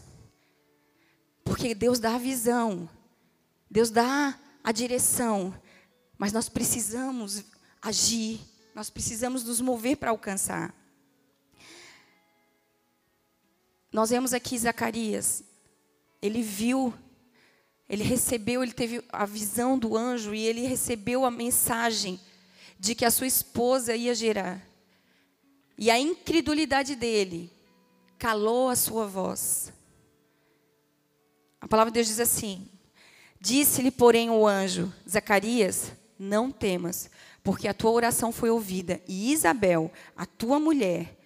Porque 1.44 1.76
Deus 1.76 2.00
dá 2.00 2.16
a 2.16 2.18
visão, 2.18 2.90
Deus 3.70 3.92
dá 3.92 4.40
a 4.64 4.72
direção, 4.72 5.54
mas 6.18 6.34
nós 6.34 6.50
precisamos 6.50 7.44
agir, 7.80 8.42
nós 8.74 8.90
precisamos 8.90 9.44
nos 9.44 9.62
mover 9.62 9.98
para 9.98 10.10
alcançar. 10.10 10.74
Nós 13.94 14.10
vemos 14.10 14.34
aqui 14.34 14.58
Zacarias, 14.58 15.44
ele 16.24 16.42
viu, 16.42 16.92
ele 17.88 18.04
recebeu, 18.04 18.64
ele 18.64 18.74
teve 18.74 19.06
a 19.10 19.28
visão 19.28 19.78
do 19.78 19.96
anjo 19.96 20.34
e 20.34 20.44
ele 20.44 20.66
recebeu 20.66 21.24
a 21.24 21.30
mensagem 21.30 22.20
de 22.80 22.96
que 22.96 23.06
a 23.06 23.12
sua 23.12 23.28
esposa 23.28 23.96
ia 23.96 24.14
gerar. 24.14 24.66
E 25.78 25.92
a 25.92 26.00
incredulidade 26.00 26.96
dele 26.96 27.52
calou 28.18 28.70
a 28.70 28.76
sua 28.76 29.06
voz. 29.06 29.74
A 31.60 31.68
palavra 31.68 31.92
de 31.92 31.96
Deus 31.96 32.08
diz 32.08 32.20
assim: 32.20 32.70
Disse-lhe, 33.40 33.92
porém, 33.92 34.30
o 34.30 34.48
anjo, 34.48 34.94
Zacarias, 35.10 35.92
não 36.18 36.52
temas, 36.52 37.10
porque 37.44 37.68
a 37.68 37.74
tua 37.74 37.92
oração 37.92 38.32
foi 38.32 38.50
ouvida, 38.50 39.02
e 39.08 39.32
Isabel, 39.32 39.92
a 40.16 40.26
tua 40.26 40.60
mulher, 40.60 41.18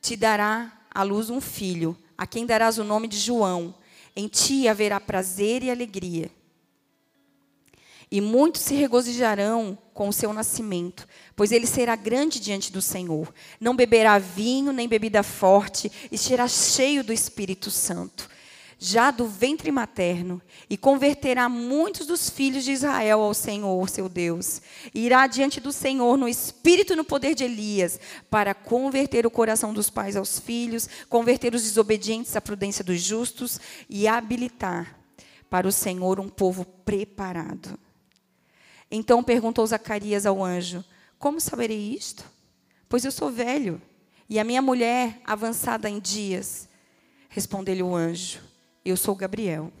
te 0.00 0.16
dará 0.16 0.86
à 0.90 1.02
luz 1.02 1.30
um 1.30 1.40
filho, 1.40 1.96
a 2.16 2.26
quem 2.26 2.46
darás 2.46 2.78
o 2.78 2.84
nome 2.84 3.08
de 3.08 3.18
João. 3.18 3.74
Em 4.14 4.28
ti 4.28 4.68
haverá 4.68 5.00
prazer 5.00 5.62
e 5.62 5.70
alegria. 5.70 6.30
E 8.10 8.20
muitos 8.20 8.62
se 8.62 8.74
regozijarão 8.74 9.76
com 9.92 10.08
o 10.08 10.12
seu 10.12 10.32
nascimento, 10.32 11.06
pois 11.34 11.50
ele 11.50 11.66
será 11.66 11.96
grande 11.96 12.38
diante 12.38 12.70
do 12.70 12.80
Senhor. 12.80 13.32
Não 13.60 13.74
beberá 13.74 14.18
vinho 14.18 14.72
nem 14.72 14.88
bebida 14.88 15.22
forte, 15.22 15.90
e 16.10 16.16
será 16.16 16.46
cheio 16.46 17.02
do 17.02 17.12
Espírito 17.12 17.70
Santo 17.70 18.28
já 18.78 19.10
do 19.10 19.26
ventre 19.26 19.72
materno, 19.72 20.40
e 20.68 20.76
converterá 20.76 21.48
muitos 21.48 22.06
dos 22.06 22.28
filhos 22.28 22.64
de 22.64 22.72
Israel 22.72 23.22
ao 23.22 23.32
Senhor, 23.32 23.88
seu 23.88 24.08
Deus. 24.08 24.60
E 24.94 25.06
irá 25.06 25.26
diante 25.26 25.60
do 25.60 25.72
Senhor 25.72 26.16
no 26.18 26.28
espírito 26.28 26.92
e 26.92 26.96
no 26.96 27.04
poder 27.04 27.34
de 27.34 27.44
Elias, 27.44 27.98
para 28.30 28.54
converter 28.54 29.26
o 29.26 29.30
coração 29.30 29.72
dos 29.72 29.88
pais 29.88 30.14
aos 30.14 30.38
filhos, 30.38 30.88
converter 31.08 31.54
os 31.54 31.62
desobedientes 31.62 32.36
à 32.36 32.40
prudência 32.40 32.84
dos 32.84 33.00
justos 33.00 33.58
e 33.88 34.06
habilitar 34.06 34.98
para 35.48 35.66
o 35.66 35.72
Senhor 35.72 36.20
um 36.20 36.28
povo 36.28 36.64
preparado. 36.64 37.85
Então 38.90 39.22
perguntou 39.22 39.66
Zacarias 39.66 40.26
ao 40.26 40.44
anjo: 40.44 40.84
Como 41.18 41.40
saberei 41.40 41.94
isto? 41.94 42.24
Pois 42.88 43.04
eu 43.04 43.12
sou 43.12 43.30
velho 43.30 43.80
e 44.28 44.38
a 44.38 44.44
minha 44.44 44.62
mulher 44.62 45.20
avançada 45.24 45.88
em 45.88 46.00
dias. 46.00 46.68
Respondeu-lhe 47.28 47.82
o 47.82 47.94
anjo: 47.94 48.40
eu 48.86 48.96
sou 48.96 49.16
Gabriel, 49.16 49.72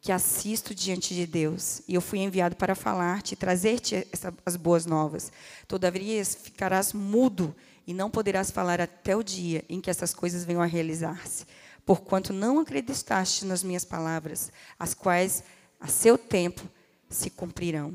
que 0.00 0.10
assisto 0.10 0.74
diante 0.74 1.14
de 1.14 1.26
Deus, 1.26 1.82
e 1.86 1.94
eu 1.94 2.00
fui 2.00 2.20
enviado 2.20 2.56
para 2.56 2.74
falar-te 2.74 3.32
e 3.32 3.36
trazer-te 3.36 4.06
as 4.44 4.56
boas 4.56 4.86
novas. 4.86 5.30
Todavia 5.68 6.24
ficarás 6.24 6.94
mudo 6.94 7.54
e 7.86 7.92
não 7.92 8.10
poderás 8.10 8.50
falar 8.50 8.80
até 8.80 9.14
o 9.14 9.22
dia 9.22 9.62
em 9.68 9.82
que 9.82 9.90
essas 9.90 10.14
coisas 10.14 10.44
venham 10.46 10.62
a 10.62 10.66
realizar-se, 10.66 11.44
porquanto 11.84 12.32
não 12.32 12.58
acreditaste 12.58 13.44
nas 13.44 13.62
minhas 13.62 13.84
palavras, 13.84 14.50
as 14.78 14.94
quais 14.94 15.44
a 15.78 15.88
seu 15.88 16.16
tempo 16.16 16.62
se 17.10 17.28
cumprirão. 17.28 17.94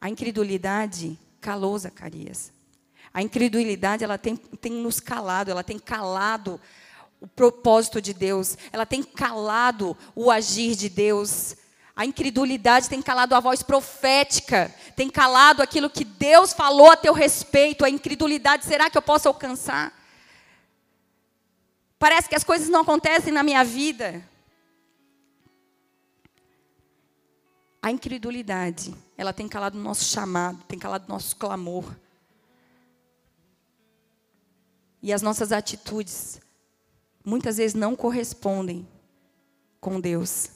A 0.00 0.08
incredulidade 0.08 1.18
calou 1.40 1.78
Zacarias. 1.78 2.52
A 3.12 3.22
incredulidade 3.22 4.04
ela 4.04 4.18
tem, 4.18 4.36
tem 4.36 4.72
nos 4.72 5.00
calado, 5.00 5.50
ela 5.50 5.64
tem 5.64 5.78
calado 5.78 6.60
o 7.20 7.26
propósito 7.26 8.00
de 8.00 8.14
Deus, 8.14 8.56
ela 8.70 8.86
tem 8.86 9.02
calado 9.02 9.96
o 10.14 10.30
agir 10.30 10.76
de 10.76 10.88
Deus. 10.88 11.56
A 11.96 12.06
incredulidade 12.06 12.88
tem 12.88 13.02
calado 13.02 13.34
a 13.34 13.40
voz 13.40 13.62
profética, 13.62 14.72
tem 14.94 15.10
calado 15.10 15.62
aquilo 15.62 15.90
que 15.90 16.04
Deus 16.04 16.52
falou 16.52 16.92
a 16.92 16.96
teu 16.96 17.12
respeito. 17.12 17.84
A 17.84 17.90
incredulidade, 17.90 18.64
será 18.64 18.88
que 18.88 18.96
eu 18.96 19.02
posso 19.02 19.26
alcançar? 19.26 19.92
Parece 21.98 22.28
que 22.28 22.36
as 22.36 22.44
coisas 22.44 22.68
não 22.68 22.82
acontecem 22.82 23.32
na 23.32 23.42
minha 23.42 23.64
vida. 23.64 24.24
A 27.82 27.90
incredulidade, 27.90 28.94
ela 29.18 29.32
tem 29.32 29.48
calado 29.48 29.76
o 29.76 29.82
nosso 29.82 30.04
chamado, 30.04 30.62
tem 30.68 30.78
calado 30.78 31.04
o 31.06 31.08
nosso 31.08 31.34
clamor. 31.34 31.84
E 35.02 35.12
as 35.12 35.22
nossas 35.22 35.50
atitudes 35.50 36.40
muitas 37.24 37.56
vezes 37.56 37.74
não 37.74 37.96
correspondem 37.96 38.86
com 39.80 40.00
Deus. 40.00 40.50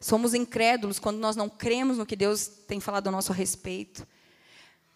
Somos 0.00 0.32
incrédulos 0.32 0.98
quando 0.98 1.18
nós 1.18 1.36
não 1.36 1.50
cremos 1.50 1.98
no 1.98 2.06
que 2.06 2.16
Deus 2.16 2.46
tem 2.46 2.80
falado 2.80 3.08
a 3.08 3.10
nosso 3.10 3.32
respeito. 3.32 4.06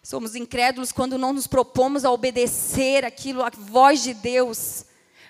Somos 0.02 0.34
incrédulos 0.34 0.90
quando 0.90 1.18
não 1.18 1.34
nos 1.34 1.46
propomos 1.46 2.02
a 2.02 2.10
obedecer 2.10 3.04
aquilo, 3.04 3.42
a 3.42 3.50
voz 3.50 4.02
de 4.02 4.14
Deus. 4.14 4.86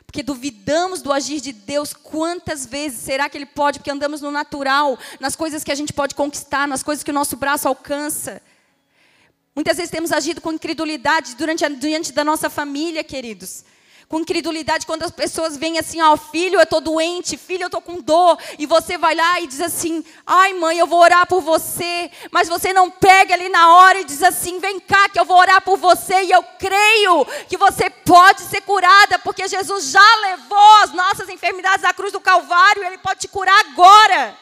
Porque 0.08 0.22
duvidamos 0.22 1.02
do 1.02 1.12
agir 1.12 1.38
de 1.38 1.52
Deus. 1.52 1.92
Quantas 1.92 2.64
vezes 2.64 3.00
será 3.00 3.28
que 3.28 3.36
Ele 3.36 3.44
pode? 3.46 3.78
Porque 3.78 3.90
andamos 3.90 4.22
no 4.22 4.30
natural, 4.30 4.98
nas 5.20 5.36
coisas 5.36 5.62
que 5.62 5.70
a 5.70 5.74
gente 5.74 5.92
pode 5.92 6.14
conquistar, 6.14 6.66
nas 6.66 6.82
coisas 6.82 7.04
que 7.04 7.10
o 7.10 7.14
nosso 7.14 7.36
braço 7.36 7.68
alcança. 7.68 8.40
Muitas 9.54 9.76
vezes 9.76 9.90
temos 9.90 10.10
agido 10.10 10.40
com 10.40 10.50
incredulidade 10.50 11.36
durante 11.36 11.62
a, 11.62 11.68
diante 11.68 12.12
da 12.12 12.24
nossa 12.24 12.48
família, 12.48 13.04
queridos 13.04 13.64
com 14.08 14.20
incredulidade 14.20 14.86
quando 14.86 15.02
as 15.02 15.10
pessoas 15.10 15.56
vêm 15.56 15.78
assim, 15.78 16.00
ó, 16.00 16.14
oh, 16.14 16.16
filho, 16.16 16.58
eu 16.58 16.62
estou 16.62 16.80
doente, 16.80 17.36
filho, 17.36 17.64
eu 17.64 17.66
estou 17.66 17.82
com 17.82 18.00
dor, 18.00 18.38
e 18.58 18.64
você 18.64 18.96
vai 18.96 19.14
lá 19.14 19.38
e 19.40 19.46
diz 19.46 19.60
assim, 19.60 20.02
ai 20.26 20.54
mãe, 20.54 20.78
eu 20.78 20.86
vou 20.86 20.98
orar 20.98 21.26
por 21.26 21.42
você, 21.42 22.10
mas 22.30 22.48
você 22.48 22.72
não 22.72 22.90
pega 22.90 23.34
ali 23.34 23.50
na 23.50 23.74
hora 23.74 24.00
e 24.00 24.04
diz 24.04 24.22
assim, 24.22 24.58
vem 24.60 24.80
cá 24.80 25.10
que 25.10 25.20
eu 25.20 25.26
vou 25.26 25.36
orar 25.36 25.60
por 25.62 25.76
você, 25.76 26.22
e 26.22 26.30
eu 26.30 26.42
creio 26.58 27.26
que 27.48 27.58
você 27.58 27.90
pode 27.90 28.40
ser 28.42 28.62
curada, 28.62 29.18
porque 29.18 29.46
Jesus 29.46 29.90
já 29.90 30.16
levou 30.22 30.76
as 30.82 30.92
nossas 30.94 31.28
enfermidades 31.28 31.84
à 31.84 31.92
cruz 31.92 32.10
do 32.10 32.20
Calvário, 32.20 32.84
Ele 32.84 32.98
pode 32.98 33.20
te 33.20 33.28
curar 33.28 33.58
agora. 33.66 34.34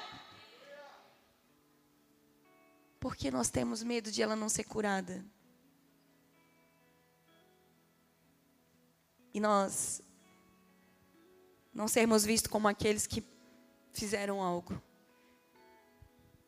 Por 3.00 3.16
que 3.16 3.32
nós 3.32 3.50
temos 3.50 3.82
medo 3.82 4.12
de 4.12 4.22
ela 4.22 4.36
não 4.36 4.48
ser 4.48 4.64
curada? 4.64 5.24
E 9.36 9.40
nós 9.40 10.00
não 11.74 11.86
sermos 11.86 12.24
vistos 12.24 12.50
como 12.50 12.66
aqueles 12.66 13.06
que 13.06 13.22
fizeram 13.92 14.40
algo. 14.40 14.80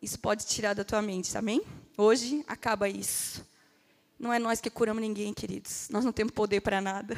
Isso 0.00 0.18
pode 0.18 0.46
tirar 0.46 0.72
da 0.72 0.84
tua 0.84 1.02
mente, 1.02 1.36
amém? 1.36 1.60
Hoje 1.98 2.42
acaba 2.48 2.88
isso. 2.88 3.46
Não 4.18 4.32
é 4.32 4.38
nós 4.38 4.58
que 4.58 4.70
curamos 4.70 5.02
ninguém, 5.02 5.34
queridos. 5.34 5.88
Nós 5.90 6.02
não 6.02 6.12
temos 6.12 6.32
poder 6.32 6.62
para 6.62 6.80
nada. 6.80 7.14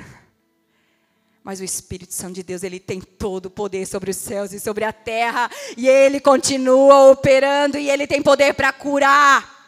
Mas 1.44 1.60
o 1.60 1.64
Espírito 1.64 2.14
Santo 2.14 2.34
de 2.34 2.42
Deus, 2.42 2.64
ele 2.64 2.80
tem 2.80 3.00
todo 3.00 3.46
o 3.46 3.50
poder 3.50 3.86
sobre 3.86 4.10
os 4.10 4.16
céus 4.16 4.52
e 4.52 4.58
sobre 4.58 4.82
a 4.82 4.92
terra, 4.92 5.48
e 5.76 5.88
ele 5.88 6.18
continua 6.18 7.12
operando 7.12 7.78
e 7.78 7.88
ele 7.88 8.08
tem 8.08 8.20
poder 8.20 8.54
para 8.54 8.72
curar. 8.72 9.59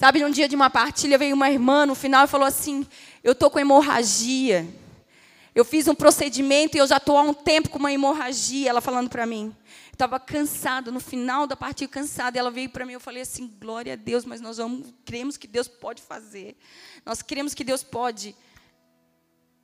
Sabe, 0.00 0.20
num 0.20 0.30
dia 0.30 0.48
de 0.48 0.56
uma 0.56 0.70
partilha 0.70 1.18
veio 1.18 1.34
uma 1.34 1.50
irmã 1.50 1.84
no 1.84 1.94
final 1.94 2.24
e 2.24 2.26
falou 2.26 2.46
assim: 2.46 2.86
Eu 3.22 3.32
estou 3.32 3.50
com 3.50 3.58
hemorragia. 3.58 4.66
Eu 5.54 5.62
fiz 5.62 5.86
um 5.88 5.94
procedimento 5.94 6.74
e 6.74 6.80
eu 6.80 6.86
já 6.86 6.96
estou 6.96 7.18
há 7.18 7.20
um 7.20 7.34
tempo 7.34 7.68
com 7.68 7.78
uma 7.78 7.92
hemorragia. 7.92 8.70
Ela 8.70 8.80
falando 8.80 9.10
para 9.10 9.26
mim. 9.26 9.54
Estava 9.92 10.18
cansada, 10.18 10.90
no 10.90 11.00
final 11.00 11.46
da 11.46 11.54
partilha, 11.54 11.86
cansada. 11.86 12.38
Ela 12.38 12.50
veio 12.50 12.70
para 12.70 12.86
mim 12.86 12.94
eu 12.94 13.00
falei 13.00 13.20
assim: 13.20 13.46
Glória 13.60 13.92
a 13.92 13.96
Deus, 13.96 14.24
mas 14.24 14.40
nós 14.40 14.56
vamos, 14.56 14.86
cremos 15.04 15.36
que 15.36 15.46
Deus 15.46 15.68
pode 15.68 16.00
fazer. 16.00 16.56
Nós 17.04 17.20
cremos 17.20 17.52
que 17.52 17.62
Deus 17.62 17.82
pode. 17.82 18.34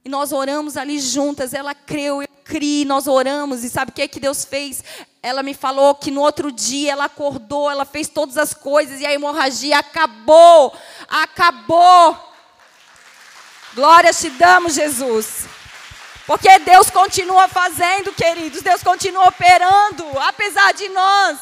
E 0.05 0.09
nós 0.11 0.32
oramos 0.32 0.76
ali 0.76 1.01
juntas. 1.01 1.55
Ela 1.55 1.74
creu, 1.74 2.20
eu 2.20 2.28
criei, 2.45 2.84
nós 2.84 3.07
oramos. 3.07 3.64
E 3.64 3.70
sabe 3.70 3.91
o 3.91 3.95
que, 3.95 4.03
é 4.03 4.07
que 4.07 4.20
Deus 4.20 4.45
fez? 4.45 4.84
Ela 5.27 5.43
me 5.43 5.55
falou 5.55 5.93
que 5.97 6.12
no 6.12 6.20
outro 6.20 6.53
dia 6.53 6.93
ela 6.93 7.07
acordou, 7.07 7.68
ela 7.68 7.85
fez 7.85 8.07
todas 8.07 8.39
as 8.39 8.55
coisas 8.55 9.01
e 9.01 9.05
a 9.05 9.12
hemorragia 9.12 9.77
acabou. 9.77 10.72
Acabou. 11.09 12.16
Glória 13.74 14.12
te 14.12 14.31
damos, 14.31 14.74
Jesus. 14.74 15.47
Porque 16.29 16.61
Deus 16.61 16.91
continua 16.91 17.49
fazendo, 17.49 18.12
queridos. 18.12 18.62
Deus 18.62 18.85
continua 18.85 19.27
operando, 19.27 20.07
apesar 20.20 20.72
de 20.74 20.89
nós. 20.91 21.39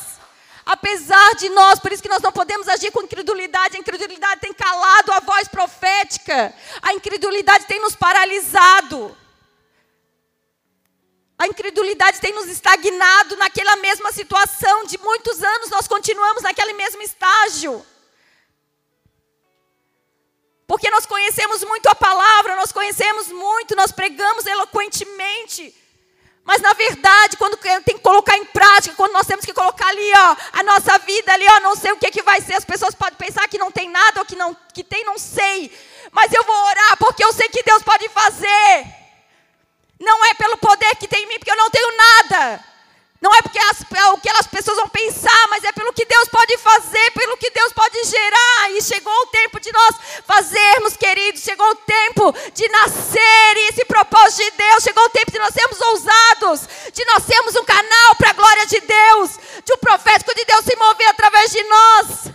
Apesar 0.64 1.34
de 1.34 1.50
nós, 1.50 1.78
por 1.78 1.92
isso 1.92 2.02
que 2.02 2.08
nós 2.08 2.22
não 2.22 2.32
podemos 2.32 2.66
agir 2.68 2.90
com 2.90 3.02
incredulidade. 3.02 3.76
A 3.76 3.80
incredulidade 3.80 4.40
tem 4.40 4.54
calado 4.54 5.12
a 5.12 5.20
voz 5.20 5.46
profética. 5.46 6.54
A 6.80 6.94
incredulidade 6.94 7.66
tem 7.66 7.82
nos 7.82 7.94
paralisado. 7.94 9.14
A 11.44 11.46
incredulidade 11.46 12.22
tem 12.22 12.32
nos 12.32 12.46
estagnado 12.48 13.36
naquela 13.36 13.76
mesma 13.76 14.10
situação. 14.10 14.86
De 14.86 14.96
muitos 14.96 15.42
anos 15.42 15.68
nós 15.68 15.86
continuamos 15.86 16.42
naquele 16.42 16.72
mesmo 16.72 17.02
estágio. 17.02 17.84
Porque 20.66 20.88
nós 20.88 21.04
conhecemos 21.04 21.62
muito 21.64 21.86
a 21.86 21.94
palavra, 21.94 22.56
nós 22.56 22.72
conhecemos 22.72 23.28
muito, 23.28 23.76
nós 23.76 23.92
pregamos 23.92 24.46
eloquentemente. 24.46 25.76
Mas 26.44 26.62
na 26.62 26.72
verdade, 26.72 27.36
quando 27.36 27.58
tem 27.58 27.96
que 27.98 28.02
colocar 28.02 28.38
em 28.38 28.46
prática, 28.46 28.96
quando 28.96 29.12
nós 29.12 29.26
temos 29.26 29.44
que 29.44 29.52
colocar 29.52 29.88
ali, 29.88 30.12
ó, 30.16 30.36
a 30.60 30.62
nossa 30.62 30.96
vida 31.00 31.30
ali, 31.30 31.46
ó, 31.46 31.60
não 31.60 31.76
sei 31.76 31.92
o 31.92 31.98
que, 31.98 32.10
que 32.10 32.22
vai 32.22 32.40
ser. 32.40 32.54
As 32.54 32.64
pessoas 32.64 32.94
podem 32.94 33.18
pensar 33.18 33.46
que 33.48 33.58
não 33.58 33.70
tem 33.70 33.90
nada 33.90 34.20
ou 34.20 34.24
que 34.24 34.34
não 34.34 34.56
que 34.72 34.82
tem, 34.82 35.04
não 35.04 35.18
sei. 35.18 35.70
Mas 36.10 36.32
eu 36.32 36.42
vou 36.42 36.56
orar 36.56 36.96
porque 36.96 37.22
eu 37.22 37.34
sei 37.34 37.50
que 37.50 37.62
Deus 37.62 37.82
pode 37.82 38.08
fazer. 38.08 39.03
Não 39.98 40.24
é 40.24 40.34
pelo 40.34 40.56
poder 40.58 40.96
que 40.96 41.08
tem 41.08 41.24
em 41.24 41.26
mim, 41.26 41.38
porque 41.38 41.50
eu 41.50 41.56
não 41.56 41.70
tenho 41.70 41.96
nada. 41.96 42.64
Não 43.24 43.34
é 43.34 43.40
porque 43.40 43.58
as, 43.58 43.80
é 43.90 44.04
o 44.10 44.18
que 44.18 44.28
as 44.28 44.46
pessoas 44.46 44.76
vão 44.76 44.88
pensar, 44.88 45.48
mas 45.48 45.64
é 45.64 45.72
pelo 45.72 45.94
que 45.94 46.04
Deus 46.04 46.28
pode 46.28 46.58
fazer, 46.58 47.10
pelo 47.12 47.38
que 47.38 47.50
Deus 47.50 47.72
pode 47.72 48.04
gerar. 48.04 48.70
E 48.72 48.82
chegou 48.82 49.14
o 49.14 49.26
tempo 49.28 49.58
de 49.58 49.72
nós 49.72 49.96
fazermos, 50.26 50.94
queridos. 50.94 51.40
Chegou 51.40 51.66
o 51.70 51.74
tempo 51.74 52.34
de 52.52 52.68
nascer 52.68 53.56
esse 53.70 53.82
propósito 53.86 54.44
de 54.44 54.50
Deus. 54.58 54.84
Chegou 54.84 55.04
o 55.04 55.08
tempo 55.08 55.32
de 55.32 55.38
nós 55.38 55.54
sermos 55.54 55.80
ousados, 55.80 56.68
de 56.92 57.02
nós 57.06 57.22
sermos 57.24 57.56
um 57.56 57.64
canal 57.64 58.14
para 58.16 58.28
a 58.28 58.34
glória 58.34 58.66
de 58.66 58.80
Deus, 58.80 59.30
de 59.64 59.72
um 59.72 59.78
profético 59.78 60.34
de 60.34 60.44
Deus 60.44 60.62
se 60.66 60.76
mover 60.76 61.08
através 61.08 61.50
de 61.50 61.62
nós. 61.62 62.34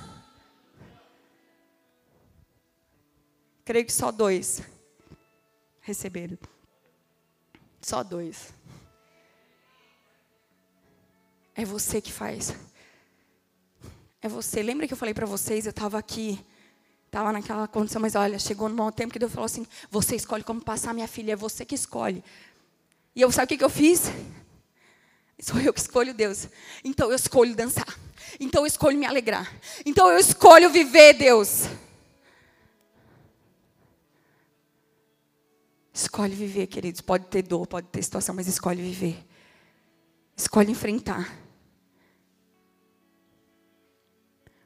Creio 3.64 3.86
que 3.86 3.94
só 3.94 4.12
dois 4.12 4.64
receberam. 5.82 6.36
Só 7.82 8.04
dois. 8.04 8.54
É 11.56 11.66
você 11.66 12.02
que 12.02 12.12
faz. 12.12 12.54
É 14.22 14.28
você. 14.28 14.62
Lembra 14.62 14.88
que 14.88 14.94
eu 14.94 14.98
falei 14.98 15.14
para 15.14 15.26
vocês, 15.26 15.66
eu 15.66 15.72
estava 15.72 15.98
aqui, 15.98 16.40
estava 17.06 17.32
naquela 17.32 17.68
condição, 17.68 18.02
mas 18.02 18.16
olha, 18.16 18.38
chegou 18.40 18.70
no 18.70 18.92
tempo 18.92 19.14
que 19.14 19.20
Deus 19.20 19.32
falou 19.32 19.46
assim: 19.46 19.66
você 19.90 20.16
escolhe 20.16 20.44
como 20.44 20.64
passar 20.64 20.94
minha 20.94 21.08
filha, 21.08 21.34
é 21.34 21.36
você 21.36 21.66
que 21.66 21.76
escolhe. 21.76 22.24
E 23.16 23.22
eu 23.22 23.32
sabe 23.32 23.46
o 23.46 23.48
que, 23.48 23.58
que 23.58 23.64
eu 23.64 23.70
fiz? 23.70 24.12
Sou 25.42 25.60
eu 25.60 25.74
que 25.74 25.80
escolho 25.80 26.14
Deus. 26.14 26.48
Então 26.84 27.10
eu 27.10 27.16
escolho 27.16 27.56
dançar. 27.56 27.98
Então 28.40 28.64
eu 28.64 28.68
escolho 28.68 28.98
me 28.98 29.06
alegrar. 29.06 29.52
Então 29.86 30.12
eu 30.12 30.20
escolho 30.20 30.70
viver, 30.70 31.14
Deus. 31.14 31.64
Escolhe 36.00 36.34
viver, 36.34 36.68
queridos. 36.68 37.02
Pode 37.02 37.26
ter 37.26 37.42
dor, 37.42 37.68
pode 37.68 37.88
ter 37.88 38.02
situação, 38.02 38.34
mas 38.34 38.48
escolhe 38.48 38.82
viver. 38.82 39.22
Escolhe 40.34 40.72
enfrentar. 40.72 41.38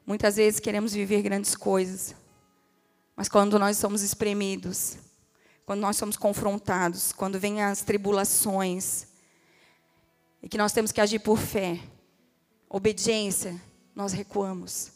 Muitas 0.06 0.36
vezes 0.36 0.60
queremos 0.60 0.92
viver 0.92 1.22
grandes 1.22 1.56
coisas, 1.56 2.14
mas 3.16 3.28
quando 3.28 3.58
nós 3.58 3.76
somos 3.78 4.02
espremidos, 4.02 4.96
quando 5.66 5.80
nós 5.80 5.96
somos 5.96 6.16
confrontados, 6.16 7.10
quando 7.10 7.40
vêm 7.40 7.62
as 7.62 7.82
tribulações, 7.82 9.08
e 10.40 10.48
que 10.48 10.58
nós 10.58 10.72
temos 10.72 10.92
que 10.92 11.00
agir 11.00 11.18
por 11.18 11.38
fé, 11.38 11.80
obediência, 12.68 13.60
nós 13.92 14.12
recuamos. 14.12 14.93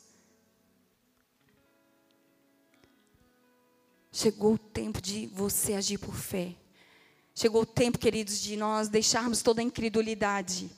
Chegou 4.10 4.54
o 4.54 4.58
tempo 4.58 5.00
de 5.00 5.26
você 5.26 5.74
agir 5.74 5.98
por 5.98 6.14
fé. 6.14 6.54
Chegou 7.34 7.62
o 7.62 7.66
tempo, 7.66 7.98
queridos, 7.98 8.40
de 8.40 8.56
nós 8.56 8.88
deixarmos 8.88 9.42
toda 9.42 9.60
a 9.60 9.64
incredulidade 9.64 10.70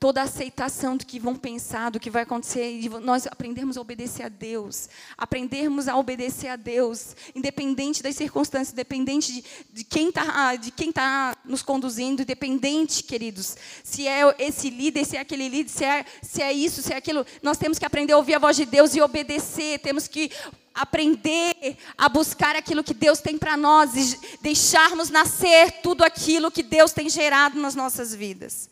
toda 0.00 0.20
a 0.20 0.24
aceitação 0.24 0.96
do 0.96 1.04
que 1.04 1.18
vão 1.18 1.34
pensar, 1.34 1.90
do 1.90 1.98
que 1.98 2.08
vai 2.08 2.22
acontecer, 2.22 2.70
e 2.70 2.88
nós 2.88 3.26
aprendermos 3.26 3.76
a 3.76 3.80
obedecer 3.80 4.22
a 4.24 4.28
Deus, 4.28 4.88
aprendermos 5.16 5.88
a 5.88 5.96
obedecer 5.96 6.48
a 6.48 6.56
Deus, 6.56 7.16
independente 7.34 8.00
das 8.02 8.14
circunstâncias, 8.14 8.72
independente 8.72 9.32
de, 9.32 9.44
de 9.72 9.84
quem 9.84 10.08
está 10.10 10.54
de 10.54 10.70
quem 10.70 10.92
tá 10.92 11.36
nos 11.44 11.62
conduzindo, 11.62 12.22
independente, 12.22 13.02
queridos, 13.02 13.56
se 13.82 14.06
é 14.06 14.20
esse 14.38 14.70
líder, 14.70 15.04
se 15.04 15.16
é 15.16 15.20
aquele 15.20 15.48
líder, 15.48 15.70
se 15.70 15.84
é, 15.84 16.04
se 16.22 16.42
é 16.42 16.52
isso, 16.52 16.80
se 16.80 16.92
é 16.92 16.96
aquilo, 16.96 17.26
nós 17.42 17.58
temos 17.58 17.78
que 17.78 17.84
aprender 17.84 18.12
a 18.12 18.18
ouvir 18.18 18.34
a 18.34 18.38
voz 18.38 18.56
de 18.56 18.64
Deus 18.64 18.94
e 18.94 19.00
obedecer, 19.00 19.80
temos 19.80 20.06
que 20.06 20.30
aprender 20.72 21.76
a 21.96 22.08
buscar 22.08 22.54
aquilo 22.54 22.84
que 22.84 22.94
Deus 22.94 23.18
tem 23.18 23.36
para 23.36 23.56
nós 23.56 23.96
e 23.96 24.38
deixarmos 24.40 25.10
nascer 25.10 25.80
tudo 25.82 26.04
aquilo 26.04 26.52
que 26.52 26.62
Deus 26.62 26.92
tem 26.92 27.10
gerado 27.10 27.60
nas 27.60 27.74
nossas 27.74 28.14
vidas. 28.14 28.70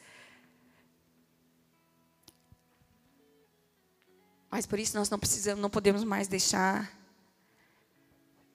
Mas 4.57 4.65
por 4.65 4.79
isso 4.79 4.97
nós 4.97 5.11
não 5.11 5.19
precisamos, 5.19 5.61
não 5.61 5.69
podemos 5.69 6.03
mais 6.03 6.29
deixar 6.29 6.91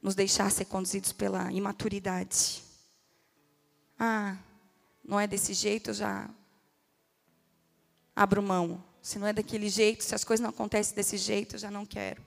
nos 0.02 0.16
deixar 0.16 0.50
ser 0.50 0.66
conduzidos 0.66 1.14
pela 1.14 1.52
imaturidade. 1.52 2.64
Ah, 4.00 4.36
não 5.06 5.20
é 5.20 5.28
desse 5.28 5.54
jeito, 5.54 5.92
eu 5.92 5.94
já 5.94 6.28
abro 8.16 8.42
mão. 8.42 8.84
Se 9.00 9.20
não 9.20 9.28
é 9.28 9.32
daquele 9.32 9.70
jeito, 9.70 10.04
se 10.04 10.16
as 10.16 10.24
coisas 10.24 10.42
não 10.42 10.50
acontecem 10.50 10.96
desse 10.96 11.18
jeito, 11.18 11.54
eu 11.54 11.60
já 11.60 11.70
não 11.70 11.86
quero. 11.86 12.26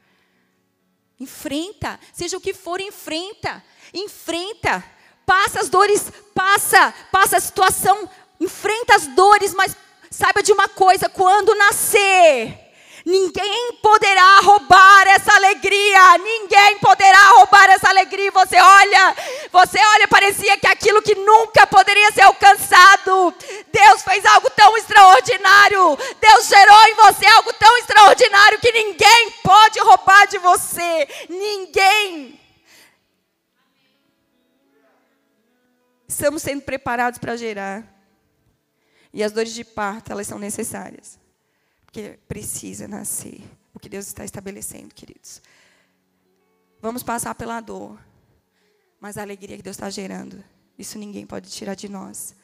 Enfrenta, 1.18 1.98
seja 2.12 2.36
o 2.36 2.40
que 2.40 2.54
for, 2.54 2.80
enfrenta. 2.80 3.60
Enfrenta. 3.92 4.84
Passa 5.26 5.58
as 5.58 5.68
dores, 5.68 6.12
passa, 6.32 6.92
passa 7.10 7.38
a 7.38 7.40
situação, 7.40 8.08
enfrenta 8.38 8.94
as 8.94 9.08
dores, 9.08 9.52
mas 9.52 9.76
saiba 10.12 10.44
de 10.44 10.52
uma 10.52 10.68
coisa, 10.68 11.08
quando 11.08 11.56
nascer, 11.56 12.63
Ninguém 13.04 13.74
poderá 13.82 14.40
roubar 14.40 15.06
essa 15.08 15.34
alegria. 15.34 16.16
Ninguém 16.18 16.78
poderá 16.78 17.32
roubar 17.32 17.68
essa 17.68 17.90
alegria. 17.90 18.30
Você 18.32 18.56
olha, 18.58 19.16
você 19.52 19.78
olha, 19.78 20.08
parecia 20.08 20.56
que 20.56 20.66
aquilo 20.66 21.02
que 21.02 21.14
nunca 21.14 21.66
poderia 21.66 22.10
ser 22.12 22.22
alcançado. 22.22 23.34
Deus 23.70 24.02
fez 24.02 24.24
algo 24.24 24.48
tão 24.50 24.74
extraordinário. 24.78 25.98
Deus 26.18 26.48
gerou 26.48 26.82
em 26.88 26.94
você 26.94 27.26
algo 27.26 27.52
tão 27.52 27.76
extraordinário 27.78 28.58
que 28.58 28.72
ninguém 28.72 29.30
pode 29.42 29.78
roubar 29.80 30.26
de 30.26 30.38
você. 30.38 31.06
Ninguém. 31.28 32.40
Estamos 36.08 36.42
sendo 36.42 36.62
preparados 36.62 37.18
para 37.18 37.36
gerar. 37.36 37.84
E 39.12 39.22
as 39.22 39.30
dores 39.30 39.52
de 39.52 39.62
parto, 39.62 40.10
elas 40.10 40.26
são 40.26 40.38
necessárias. 40.38 41.22
Porque 41.94 42.18
precisa 42.26 42.88
nascer 42.88 43.40
o 43.72 43.78
que 43.78 43.88
Deus 43.88 44.08
está 44.08 44.24
estabelecendo, 44.24 44.92
queridos. 44.92 45.40
Vamos 46.82 47.04
passar 47.04 47.36
pela 47.36 47.60
dor, 47.60 47.96
mas 48.98 49.16
a 49.16 49.22
alegria 49.22 49.56
que 49.56 49.62
Deus 49.62 49.76
está 49.76 49.88
gerando, 49.88 50.42
isso 50.76 50.98
ninguém 50.98 51.24
pode 51.24 51.48
tirar 51.48 51.76
de 51.76 51.88
nós. 51.88 52.34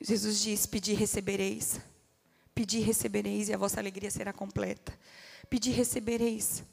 Jesus 0.00 0.40
diz: 0.40 0.66
Pedi 0.66 0.92
recebereis. 0.92 1.80
Pedi 2.52 2.80
recebereis 2.80 3.48
e 3.48 3.54
a 3.54 3.56
vossa 3.56 3.78
alegria 3.78 4.10
será 4.10 4.32
completa. 4.32 4.92
Pedi 5.48 5.70
recebereis. 5.70 6.64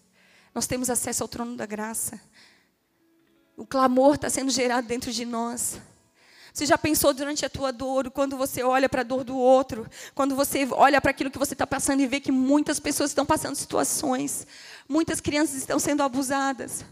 Nós 0.55 0.65
temos 0.65 0.89
acesso 0.89 1.21
ao 1.21 1.29
trono 1.29 1.55
da 1.55 1.67
graça. 1.67 2.19
O 3.55 3.63
clamor 3.63 4.15
está 4.15 4.27
sendo 4.31 4.49
gerado 4.49 4.87
dentro 4.87 5.11
de 5.11 5.23
nós. 5.23 5.79
Você 6.55 6.65
já 6.65 6.77
pensou 6.77 7.13
durante 7.13 7.45
a 7.45 7.49
tua 7.49 7.69
dor, 7.73 8.09
quando 8.09 8.37
você 8.37 8.63
olha 8.63 8.87
para 8.87 9.01
a 9.01 9.03
dor 9.03 9.25
do 9.25 9.37
outro, 9.37 9.85
quando 10.13 10.37
você 10.37 10.65
olha 10.71 11.01
para 11.01 11.11
aquilo 11.11 11.29
que 11.29 11.37
você 11.37 11.53
está 11.53 11.67
passando 11.67 11.99
e 11.99 12.07
vê 12.07 12.21
que 12.21 12.31
muitas 12.31 12.79
pessoas 12.79 13.11
estão 13.11 13.25
passando 13.25 13.55
situações, 13.55 14.47
muitas 14.87 15.19
crianças 15.19 15.57
estão 15.57 15.77
sendo 15.79 16.01
abusadas. 16.01 16.85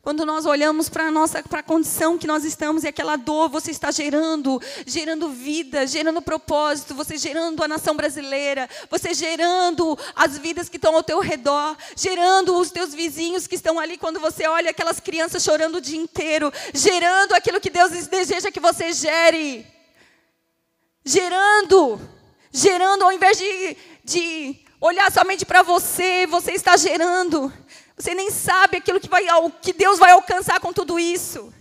Quando 0.00 0.24
nós 0.24 0.46
olhamos 0.46 0.88
para 0.88 1.08
a 1.08 1.10
nossa 1.10 1.42
para 1.42 1.58
a 1.58 1.62
condição 1.62 2.16
que 2.16 2.26
nós 2.26 2.44
estamos 2.44 2.84
e 2.84 2.88
aquela 2.88 3.16
dor, 3.16 3.48
você 3.48 3.72
está 3.72 3.90
gerando, 3.90 4.60
gerando 4.86 5.28
vida, 5.28 5.86
gerando 5.86 6.22
propósito, 6.22 6.94
você 6.94 7.18
gerando 7.18 7.62
a 7.64 7.68
nação 7.68 7.96
brasileira, 7.96 8.70
você 8.88 9.12
gerando 9.12 9.98
as 10.14 10.38
vidas 10.38 10.68
que 10.68 10.76
estão 10.76 10.94
ao 10.94 11.02
teu 11.02 11.18
redor, 11.18 11.76
gerando 11.96 12.56
os 12.56 12.70
teus 12.70 12.94
vizinhos 12.94 13.46
que 13.46 13.56
estão 13.56 13.78
ali 13.78 13.98
quando 13.98 14.20
você 14.20 14.46
olha 14.46 14.70
aquelas 14.70 15.00
crianças 15.00 15.42
chorando 15.42 15.76
o 15.76 15.80
dia 15.80 15.98
inteiro, 15.98 16.52
gerando 16.72 17.34
aquilo 17.34 17.60
que 17.60 17.70
Deus 17.70 17.90
deseja 18.06 18.52
que 18.52 18.60
você 18.60 18.92
gere. 18.92 19.66
Gerando, 21.04 22.00
gerando 22.52 23.02
ao 23.02 23.12
invés 23.12 23.36
de, 23.36 23.76
de 24.04 24.60
olhar 24.80 25.10
somente 25.10 25.44
para 25.44 25.62
você, 25.62 26.26
você 26.26 26.52
está 26.52 26.76
gerando. 26.76 27.52
Você 27.98 28.14
nem 28.14 28.30
sabe 28.30 28.76
aquilo 28.76 29.00
que, 29.00 29.08
vai, 29.08 29.24
que 29.60 29.72
Deus 29.72 29.98
vai 29.98 30.12
alcançar 30.12 30.60
com 30.60 30.72
tudo 30.72 30.98
isso. 30.98 31.52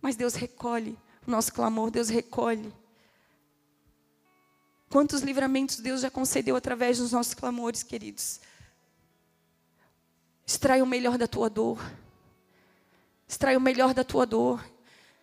Mas 0.00 0.16
Deus 0.16 0.34
recolhe 0.34 0.98
o 1.26 1.30
nosso 1.30 1.52
clamor, 1.52 1.90
Deus 1.90 2.08
recolhe. 2.08 2.74
Quantos 4.90 5.22
livramentos 5.22 5.76
Deus 5.78 6.00
já 6.00 6.10
concedeu 6.10 6.56
através 6.56 6.98
dos 6.98 7.12
nossos 7.12 7.32
clamores, 7.32 7.84
queridos? 7.84 8.40
Extrai 10.44 10.82
o 10.82 10.86
melhor 10.86 11.16
da 11.16 11.28
tua 11.28 11.48
dor. 11.48 11.80
Extrai 13.28 13.56
o 13.56 13.60
melhor 13.60 13.94
da 13.94 14.02
tua 14.02 14.26
dor. 14.26 14.62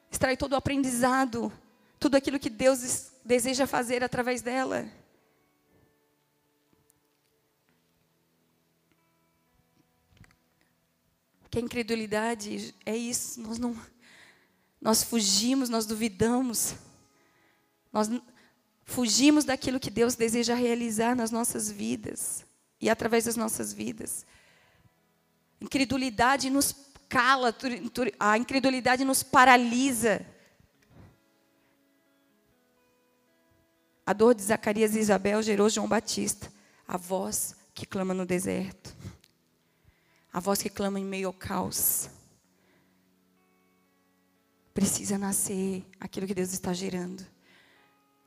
Extrai 0.10 0.38
todo 0.38 0.54
o 0.54 0.56
aprendizado, 0.56 1.52
tudo 2.00 2.16
aquilo 2.16 2.40
que 2.40 2.50
Deus 2.50 3.12
deseja 3.24 3.68
fazer 3.68 4.04
através 4.04 4.42
dela. 4.42 4.90
Porque 11.50 11.58
a 11.58 11.62
incredulidade 11.62 12.76
é 12.86 12.96
isso, 12.96 13.42
nós 13.42 13.58
não 13.58 13.76
nós 14.80 15.04
fugimos, 15.04 15.68
nós 15.68 15.86
duvidamos. 15.88 16.76
Nós 17.92 18.08
fugimos 18.86 19.44
daquilo 19.44 19.80
que 19.80 19.90
Deus 19.90 20.14
deseja 20.14 20.54
realizar 20.54 21.16
nas 21.16 21.32
nossas 21.32 21.70
vidas 21.70 22.46
e 22.80 22.88
através 22.88 23.26
das 23.26 23.36
nossas 23.36 23.74
vidas. 23.74 24.26
Incredulidade 25.60 26.52
nos 26.52 26.74
cala, 27.10 27.54
a 28.20 28.38
incredulidade 28.38 29.04
nos 29.04 29.24
paralisa. 29.24 30.24
A 34.06 34.14
dor 34.14 34.36
de 34.36 34.44
Zacarias 34.44 34.96
e 34.96 35.00
Isabel 35.00 35.42
gerou 35.42 35.68
João 35.68 35.88
Batista, 35.88 36.54
a 36.88 36.96
voz 36.96 37.56
que 37.74 37.88
clama 37.88 38.14
no 38.14 38.26
deserto, 38.26 38.96
a 40.32 40.40
voz 40.40 40.62
que 40.62 40.70
clama 40.70 41.00
em 41.00 41.06
meio 41.06 41.28
ao 41.28 41.34
caos. 41.34 42.10
Precisa 44.74 45.18
nascer 45.18 45.86
aquilo 46.00 46.28
que 46.28 46.34
Deus 46.34 46.54
está 46.54 46.74
gerando. 46.74 47.26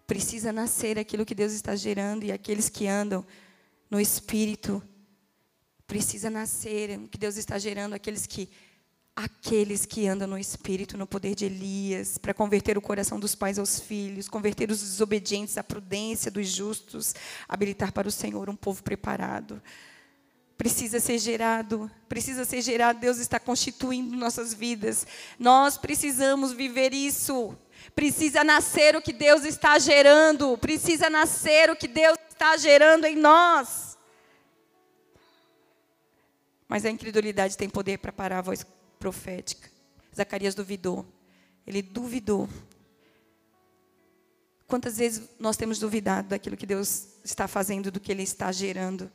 Precisa 0.06 0.52
nascer 0.52 0.98
aquilo 0.98 1.24
que 1.24 1.34
Deus 1.34 1.52
está 1.52 1.74
gerando 1.76 2.24
e 2.24 2.32
aqueles 2.32 2.68
que 2.68 2.86
andam 2.86 3.24
no 3.90 4.00
espírito 4.00 4.82
precisa 5.86 6.30
nascer 6.30 6.98
o 6.98 7.06
que 7.06 7.18
Deus 7.18 7.36
está 7.36 7.58
gerando 7.58 7.92
aqueles 7.92 8.26
que 8.26 8.48
aqueles 9.14 9.84
que 9.84 10.08
andam 10.08 10.26
no 10.26 10.38
espírito, 10.38 10.96
no 10.96 11.06
poder 11.06 11.34
de 11.34 11.44
Elias, 11.44 12.16
para 12.16 12.32
converter 12.32 12.78
o 12.78 12.80
coração 12.80 13.20
dos 13.20 13.34
pais 13.34 13.58
aos 13.58 13.78
filhos, 13.78 14.26
converter 14.26 14.70
os 14.70 14.80
desobedientes 14.80 15.58
à 15.58 15.62
prudência 15.62 16.30
dos 16.30 16.48
justos, 16.48 17.14
habilitar 17.46 17.92
para 17.92 18.08
o 18.08 18.10
Senhor 18.10 18.48
um 18.48 18.56
povo 18.56 18.82
preparado. 18.82 19.62
Precisa 20.62 21.00
ser 21.00 21.18
gerado, 21.18 21.90
precisa 22.08 22.44
ser 22.44 22.62
gerado, 22.62 23.00
Deus 23.00 23.18
está 23.18 23.40
constituindo 23.40 24.16
nossas 24.16 24.54
vidas. 24.54 25.04
Nós 25.36 25.76
precisamos 25.76 26.52
viver 26.52 26.94
isso. 26.94 27.58
Precisa 27.96 28.44
nascer 28.44 28.94
o 28.94 29.02
que 29.02 29.12
Deus 29.12 29.44
está 29.44 29.76
gerando, 29.80 30.56
precisa 30.56 31.10
nascer 31.10 31.68
o 31.68 31.74
que 31.74 31.88
Deus 31.88 32.16
está 32.30 32.56
gerando 32.56 33.06
em 33.06 33.16
nós. 33.16 33.98
Mas 36.68 36.84
a 36.84 36.90
incredulidade 36.90 37.56
tem 37.56 37.68
poder 37.68 37.98
para 37.98 38.12
parar 38.12 38.38
a 38.38 38.42
voz 38.42 38.64
profética. 39.00 39.68
Zacarias 40.14 40.54
duvidou. 40.54 41.04
Ele 41.66 41.82
duvidou. 41.82 42.48
Quantas 44.68 44.96
vezes 44.96 45.28
nós 45.40 45.56
temos 45.56 45.80
duvidado 45.80 46.28
daquilo 46.28 46.56
que 46.56 46.66
Deus 46.66 47.08
está 47.24 47.48
fazendo, 47.48 47.90
do 47.90 47.98
que 47.98 48.12
Ele 48.12 48.22
está 48.22 48.52
gerando? 48.52 49.10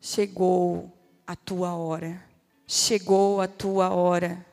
Chegou 0.00 0.90
a 1.26 1.36
tua 1.36 1.74
hora. 1.74 2.24
Chegou 2.66 3.40
a 3.40 3.46
tua 3.46 3.90
hora. 3.90 4.46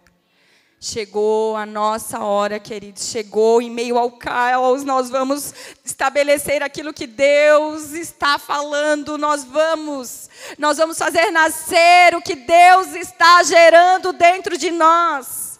Chegou 0.79 1.55
a 1.55 1.65
nossa 1.65 2.19
hora, 2.19 2.59
queridos. 2.59 3.05
Chegou 3.05 3.61
em 3.61 3.69
meio 3.69 3.97
ao 3.97 4.11
caos. 4.11 4.83
Nós 4.83 5.09
vamos 5.09 5.53
estabelecer 5.85 6.61
aquilo 6.61 6.93
que 6.93 7.07
Deus 7.07 7.93
está 7.93 8.37
falando. 8.37 9.17
Nós 9.17 9.45
vamos. 9.45 10.29
Nós 10.57 10.77
vamos 10.77 10.97
fazer 10.97 11.31
nascer 11.31 12.13
o 12.13 12.21
que 12.21 12.35
Deus 12.35 12.93
está 12.93 13.41
gerando 13.43 14.11
dentro 14.11 14.57
de 14.57 14.69
nós. 14.69 15.59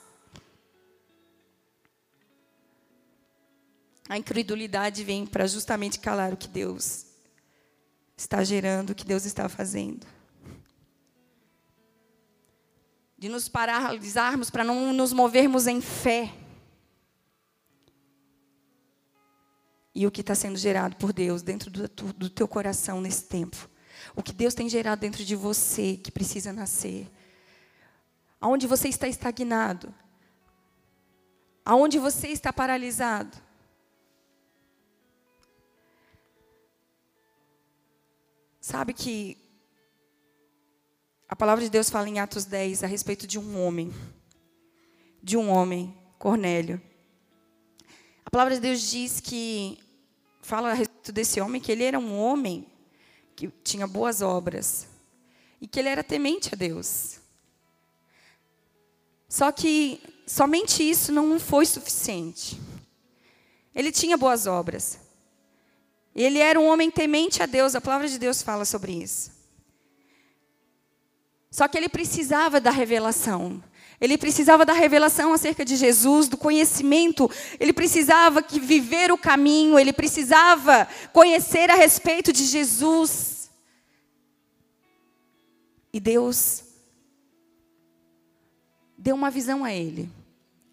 A 4.09 4.17
incredulidade 4.17 5.03
vem 5.03 5.25
para 5.25 5.47
justamente 5.47 5.99
calar 5.99 6.33
o 6.33 6.38
que 6.38 6.47
Deus 6.47 7.07
está 8.18 8.43
gerando, 8.43 8.89
o 8.89 8.95
que 8.95 9.05
Deus 9.05 9.26
está 9.26 9.47
fazendo 9.47 10.05
de 13.18 13.28
nos 13.28 13.49
paralisarmos 13.49 14.49
para 14.49 14.63
não 14.63 14.93
nos 14.93 15.11
movermos 15.11 15.65
em 15.65 15.82
fé. 15.82 16.32
E 19.95 20.05
o 20.05 20.11
que 20.11 20.22
está 20.22 20.36
sendo 20.36 20.57
gerado 20.57 20.95
por 20.97 21.11
Deus 21.11 21.41
dentro 21.41 21.72
do, 21.72 21.88
do 22.13 22.30
teu 22.30 22.47
coração 22.47 23.01
nesse 23.01 23.24
tempo. 23.24 23.68
O 24.15 24.22
que 24.22 24.32
Deus 24.32 24.53
tem 24.53 24.70
gerado 24.70 25.01
dentro 25.01 25.26
de 25.26 25.36
você 25.36 25.97
que 25.97 26.11
precisa 26.11 26.53
nascer. 26.53 27.11
Aonde 28.39 28.68
você 28.68 28.88
está 28.88 29.07
estagnado. 29.07 29.91
Aonde 31.65 31.97
você 31.97 32.28
está 32.28 32.53
paralisado. 32.53 33.36
Sabe 38.70 38.91
que 38.93 39.38
a 41.26 41.38
palavra 41.38 41.63
de 41.63 41.70
Deus 41.70 41.89
fala 41.89 42.09
em 42.09 42.20
Atos 42.20 42.43
10 42.43 42.84
a 42.84 42.86
respeito 42.86 43.26
de 43.26 43.39
um 43.39 43.65
homem. 43.65 43.93
De 45.24 45.38
um 45.38 45.49
homem, 45.49 45.97
Cornélio. 46.20 46.82
A 48.26 48.30
palavra 48.30 48.55
de 48.55 48.59
Deus 48.59 48.82
diz 48.82 49.22
que, 49.22 49.80
fala 50.41 50.72
a 50.72 50.74
respeito 50.74 51.13
desse 51.13 51.39
homem, 51.39 51.61
que 51.61 51.72
ele 51.72 51.86
era 51.86 51.97
um 51.97 52.20
homem 52.20 52.68
que 53.38 53.47
tinha 53.63 53.88
boas 53.88 54.22
obras. 54.22 54.86
E 55.61 55.65
que 55.65 55.80
ele 55.80 55.88
era 55.88 56.03
temente 56.03 56.53
a 56.53 56.57
Deus. 56.57 57.22
Só 59.30 59.49
que 59.49 60.01
somente 60.28 60.84
isso 60.84 61.13
não 61.13 61.39
foi 61.39 61.65
suficiente. 61.65 62.59
Ele 63.74 63.93
tinha 63.93 64.18
boas 64.18 64.45
obras. 64.45 65.07
Ele 66.18 66.39
era 66.39 66.59
um 66.59 66.65
homem 66.65 66.89
temente 66.89 67.43
a 67.43 67.45
Deus, 67.45 67.76
a 67.76 67.82
palavra 67.82 68.07
de 68.07 68.18
Deus 68.18 68.41
fala 68.41 68.65
sobre 68.65 68.91
isso. 68.91 69.32
Só 71.51 71.68
que 71.68 71.78
ele 71.78 71.88
precisava 71.88 72.59
da 72.59 72.72
revelação. 72.72 73.63
Ele 74.01 74.18
precisava 74.18 74.65
da 74.65 74.74
revelação 74.74 75.32
acerca 75.32 75.63
de 75.63 75.76
Jesus, 75.76 76.28
do 76.28 76.36
conhecimento. 76.36 77.30
Ele 77.59 77.72
precisava 77.72 78.41
que 78.41 78.59
viver 78.59 79.11
o 79.11 79.18
caminho, 79.18 79.78
ele 79.78 79.93
precisava 79.93 80.88
conhecer 81.13 81.70
a 81.70 81.76
respeito 81.76 82.34
de 82.34 82.45
Jesus. 82.45 83.51
E 85.93 85.99
Deus 85.99 86.63
deu 88.97 89.15
uma 89.15 89.30
visão 89.30 89.63
a 89.63 89.72
ele. 89.72 90.09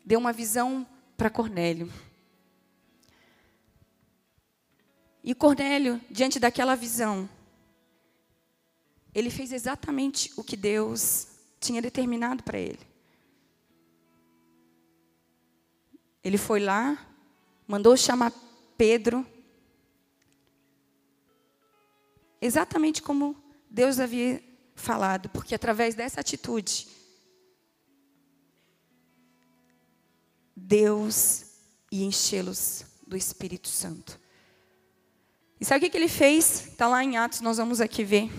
Deu 0.07 0.18
uma 0.18 0.32
visão 0.32 0.86
para 1.18 1.28
Cornélio. 1.28 1.92
E 5.26 5.34
Cornélio, 5.34 5.98
diante 6.10 6.38
daquela 6.38 6.74
visão, 6.74 7.26
ele 9.14 9.30
fez 9.30 9.52
exatamente 9.52 10.30
o 10.36 10.44
que 10.44 10.54
Deus 10.54 11.28
tinha 11.58 11.80
determinado 11.80 12.42
para 12.42 12.58
ele. 12.58 12.86
Ele 16.22 16.36
foi 16.36 16.60
lá, 16.60 17.06
mandou 17.66 17.96
chamar 17.96 18.34
Pedro, 18.76 19.26
exatamente 22.38 23.00
como 23.00 23.34
Deus 23.70 23.98
havia 23.98 24.44
falado, 24.74 25.30
porque 25.30 25.54
através 25.54 25.94
dessa 25.94 26.20
atitude, 26.20 26.86
Deus 30.54 31.46
ia 31.90 32.04
enchê-los 32.04 32.84
do 33.06 33.16
Espírito 33.16 33.68
Santo. 33.68 34.22
E 35.64 35.66
sabe 35.66 35.86
o 35.86 35.90
que 35.90 35.96
ele 35.96 36.08
fez? 36.08 36.66
Está 36.72 36.86
lá 36.86 37.02
em 37.02 37.16
Atos, 37.16 37.40
nós 37.40 37.56
vamos 37.56 37.80
aqui 37.80 38.04
ver. 38.04 38.30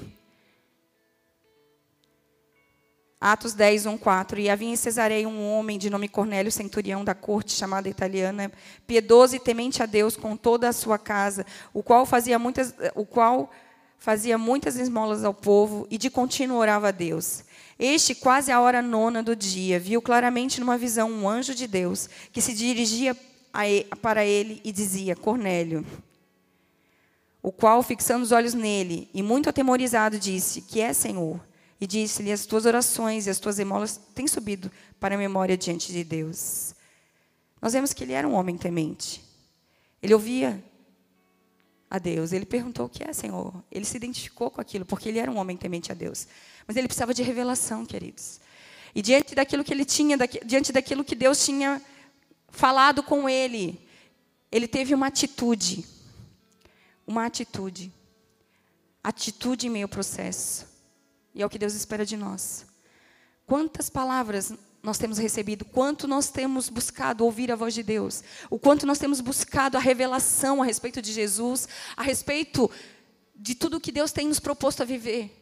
Atos 3.20 3.56
10, 3.56 3.88
1, 3.88 3.98
4. 3.98 4.40
E 4.40 4.48
havia 4.48 4.70
em 4.70 4.76
Cesareia 4.76 5.28
um 5.28 5.52
homem 5.52 5.80
de 5.80 5.90
nome 5.90 6.08
Cornélio, 6.08 6.52
centurião 6.52 7.04
da 7.04 7.16
corte, 7.16 7.54
chamada 7.54 7.90
italiana, 7.90 8.52
piedoso 8.86 9.36
e 9.36 9.40
temente 9.40 9.82
a 9.82 9.88
Deus 9.88 10.16
com 10.16 10.38
toda 10.38 10.70
a 10.70 10.72
sua 10.72 11.00
casa, 11.00 11.48
o 11.74 11.82
qual 11.82 12.06
fazia 12.06 12.38
muitas, 12.38 12.76
o 12.94 13.08
qual 13.08 13.50
fazia 13.98 14.38
muitas 14.38 14.76
esmolas 14.76 15.24
ao 15.24 15.34
povo 15.34 15.88
e 15.90 15.98
de 15.98 16.12
contínuo 16.12 16.60
orava 16.60 16.90
a 16.90 16.92
Deus. 16.92 17.44
Este, 17.80 18.14
quase 18.14 18.52
à 18.52 18.62
hora 18.62 18.84
nona 18.84 19.24
do 19.24 19.36
dia, 19.36 19.80
viu 19.80 20.00
claramente 20.00 20.60
numa 20.60 20.78
visão 20.78 21.10
um 21.10 21.28
anjo 21.28 21.56
de 21.56 21.66
Deus 21.66 22.08
que 22.32 22.40
se 22.40 22.54
dirigia 22.54 23.18
para 24.00 24.24
ele 24.24 24.62
e 24.64 24.72
dizia: 24.72 25.16
Cornélio. 25.16 25.84
O 27.46 27.52
qual, 27.52 27.84
fixando 27.84 28.24
os 28.24 28.32
olhos 28.32 28.56
nele 28.56 29.08
e 29.14 29.22
muito 29.22 29.48
atemorizado, 29.48 30.18
disse: 30.18 30.62
Que 30.62 30.82
é, 30.82 30.94
Senhor? 30.94 31.40
e 31.80 31.86
disse-lhe: 31.86 32.32
As 32.32 32.46
tuas 32.46 32.66
orações 32.66 33.28
e 33.28 33.30
as 33.30 33.40
tuas 33.40 33.60
emolas 33.60 34.00
têm 34.16 34.28
subido 34.28 34.72
para 35.00 35.14
a 35.14 35.18
memória 35.18 35.56
diante 35.56 35.94
de 35.94 36.04
Deus. 36.04 36.74
Nós 37.62 37.74
vemos 37.74 37.94
que 37.94 38.04
ele 38.04 38.14
era 38.14 38.28
um 38.28 38.34
homem 38.34 38.58
temente. 38.58 39.24
Ele 40.02 40.14
ouvia 40.14 40.64
a 41.88 42.00
Deus. 42.00 42.32
Ele 42.32 42.48
perguntou: 42.48 42.88
O 42.88 42.90
que 42.90 43.04
é, 43.04 43.14
Senhor? 43.14 43.54
Ele 43.72 43.86
se 43.86 43.96
identificou 43.96 44.50
com 44.50 44.60
aquilo, 44.60 44.84
porque 44.84 45.10
ele 45.10 45.20
era 45.20 45.30
um 45.30 45.38
homem 45.38 45.56
temente 45.56 45.92
a 45.92 45.96
Deus. 45.96 46.28
Mas 46.68 46.76
ele 46.76 46.88
precisava 46.88 47.14
de 47.14 47.22
revelação, 47.22 47.86
queridos. 47.86 48.40
E 48.96 49.04
diante 49.04 49.36
daquilo 49.36 49.64
que 49.64 49.72
ele 49.72 49.86
tinha, 49.86 50.18
diante 50.44 50.72
daquilo 50.72 51.04
que 51.04 51.16
Deus 51.16 51.46
tinha 51.46 51.80
falado 52.50 53.04
com 53.04 53.30
ele, 53.30 53.80
ele 54.52 54.68
teve 54.68 54.96
uma 54.96 55.08
atitude. 55.08 55.95
Uma 57.06 57.26
atitude. 57.26 57.92
atitude 59.04 59.68
em 59.68 59.70
meio 59.70 59.86
ao 59.86 59.90
processo. 59.90 60.68
E 61.34 61.42
é 61.42 61.46
o 61.46 61.50
que 61.50 61.60
Deus 61.60 61.74
espera 61.74 62.06
de 62.06 62.18
nós. 62.18 62.66
Quantas 63.46 63.90
palavras 63.90 64.54
nós 64.82 64.98
temos 64.98 65.18
recebido, 65.18 65.66
quanto 65.66 66.08
nós 66.08 66.30
temos 66.30 66.70
buscado 66.70 67.26
ouvir 67.26 67.52
a 67.52 67.56
voz 67.56 67.74
de 67.74 67.82
Deus, 67.82 68.24
o 68.50 68.60
quanto 68.60 68.86
nós 68.86 69.00
temos 69.00 69.20
buscado 69.20 69.78
a 69.78 69.80
revelação 69.80 70.62
a 70.62 70.66
respeito 70.66 71.02
de 71.02 71.12
Jesus, 71.12 71.68
a 71.98 72.04
respeito 72.04 72.70
de 73.36 73.56
tudo 73.56 73.80
que 73.80 73.92
Deus 73.92 74.12
tem 74.12 74.28
nos 74.28 74.40
proposto 74.40 74.82
a 74.82 74.86
viver. 74.86 75.42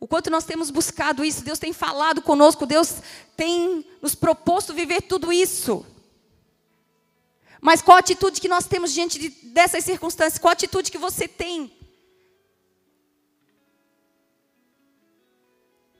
O 0.00 0.08
quanto 0.08 0.30
nós 0.30 0.44
temos 0.44 0.70
buscado 0.70 1.24
isso, 1.24 1.44
Deus 1.44 1.58
tem 1.58 1.72
falado 1.72 2.22
conosco, 2.22 2.66
Deus 2.66 2.96
tem 3.36 3.86
nos 4.00 4.14
proposto 4.14 4.74
viver 4.74 5.02
tudo 5.02 5.32
isso. 5.32 5.86
Mas 7.64 7.80
qual 7.80 7.96
a 7.96 8.00
atitude 8.00 8.40
que 8.40 8.48
nós 8.48 8.66
temos 8.66 8.92
diante 8.92 9.20
de, 9.20 9.28
dessas 9.28 9.84
circunstâncias? 9.84 10.36
Qual 10.36 10.50
a 10.50 10.52
atitude 10.52 10.90
que 10.90 10.98
você 10.98 11.28
tem? 11.28 11.72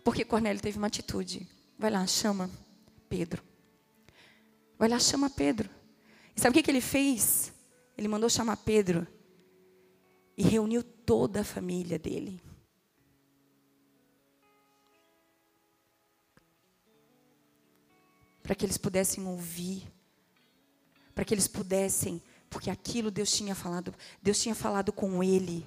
Porque 0.02 0.24
Cornélio 0.24 0.60
teve 0.60 0.76
uma 0.76 0.88
atitude. 0.88 1.48
Vai 1.78 1.88
lá, 1.88 2.04
chama 2.04 2.50
Pedro. 3.08 3.44
Vai 4.76 4.88
lá, 4.88 4.98
chama 4.98 5.30
Pedro. 5.30 5.70
E 6.34 6.40
sabe 6.40 6.50
o 6.50 6.54
que, 6.54 6.64
que 6.64 6.70
ele 6.72 6.80
fez? 6.80 7.52
Ele 7.96 8.08
mandou 8.08 8.28
chamar 8.28 8.56
Pedro 8.56 9.06
e 10.36 10.42
reuniu 10.42 10.82
toda 10.82 11.42
a 11.42 11.44
família 11.44 11.96
dele. 11.96 12.42
Para 18.42 18.56
que 18.56 18.66
eles 18.66 18.78
pudessem 18.78 19.24
ouvir 19.24 19.86
para 21.14 21.24
que 21.24 21.34
eles 21.34 21.48
pudessem, 21.48 22.22
porque 22.48 22.70
aquilo 22.70 23.10
Deus 23.10 23.32
tinha 23.32 23.54
falado, 23.54 23.94
Deus 24.22 24.40
tinha 24.40 24.54
falado 24.54 24.92
com 24.92 25.22
ele. 25.22 25.66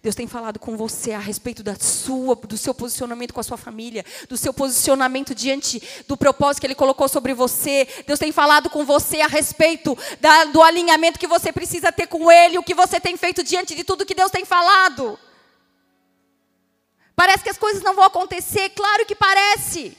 Deus 0.00 0.14
tem 0.14 0.26
falado 0.26 0.58
com 0.58 0.76
você 0.76 1.12
a 1.12 1.18
respeito 1.18 1.62
da 1.62 1.74
sua, 1.74 2.34
do 2.34 2.56
seu 2.56 2.72
posicionamento 2.72 3.34
com 3.34 3.40
a 3.40 3.42
sua 3.42 3.56
família, 3.56 4.04
do 4.28 4.36
seu 4.36 4.54
posicionamento 4.54 5.34
diante 5.34 5.82
do 6.08 6.16
propósito 6.16 6.60
que 6.60 6.66
Ele 6.66 6.74
colocou 6.74 7.08
sobre 7.08 7.34
você. 7.34 7.86
Deus 8.06 8.18
tem 8.18 8.32
falado 8.32 8.70
com 8.70 8.84
você 8.84 9.20
a 9.20 9.26
respeito 9.26 9.96
da, 10.20 10.44
do 10.46 10.62
alinhamento 10.62 11.18
que 11.18 11.26
você 11.26 11.52
precisa 11.52 11.92
ter 11.92 12.06
com 12.06 12.30
Ele, 12.30 12.58
o 12.58 12.62
que 12.62 12.74
você 12.74 12.98
tem 12.98 13.16
feito 13.16 13.42
diante 13.42 13.74
de 13.74 13.84
tudo 13.84 14.06
que 14.06 14.14
Deus 14.14 14.30
tem 14.30 14.44
falado. 14.44 15.18
Parece 17.14 17.44
que 17.44 17.50
as 17.50 17.58
coisas 17.58 17.82
não 17.82 17.94
vão 17.94 18.04
acontecer, 18.04 18.70
claro 18.70 19.04
que 19.04 19.14
parece. 19.14 19.96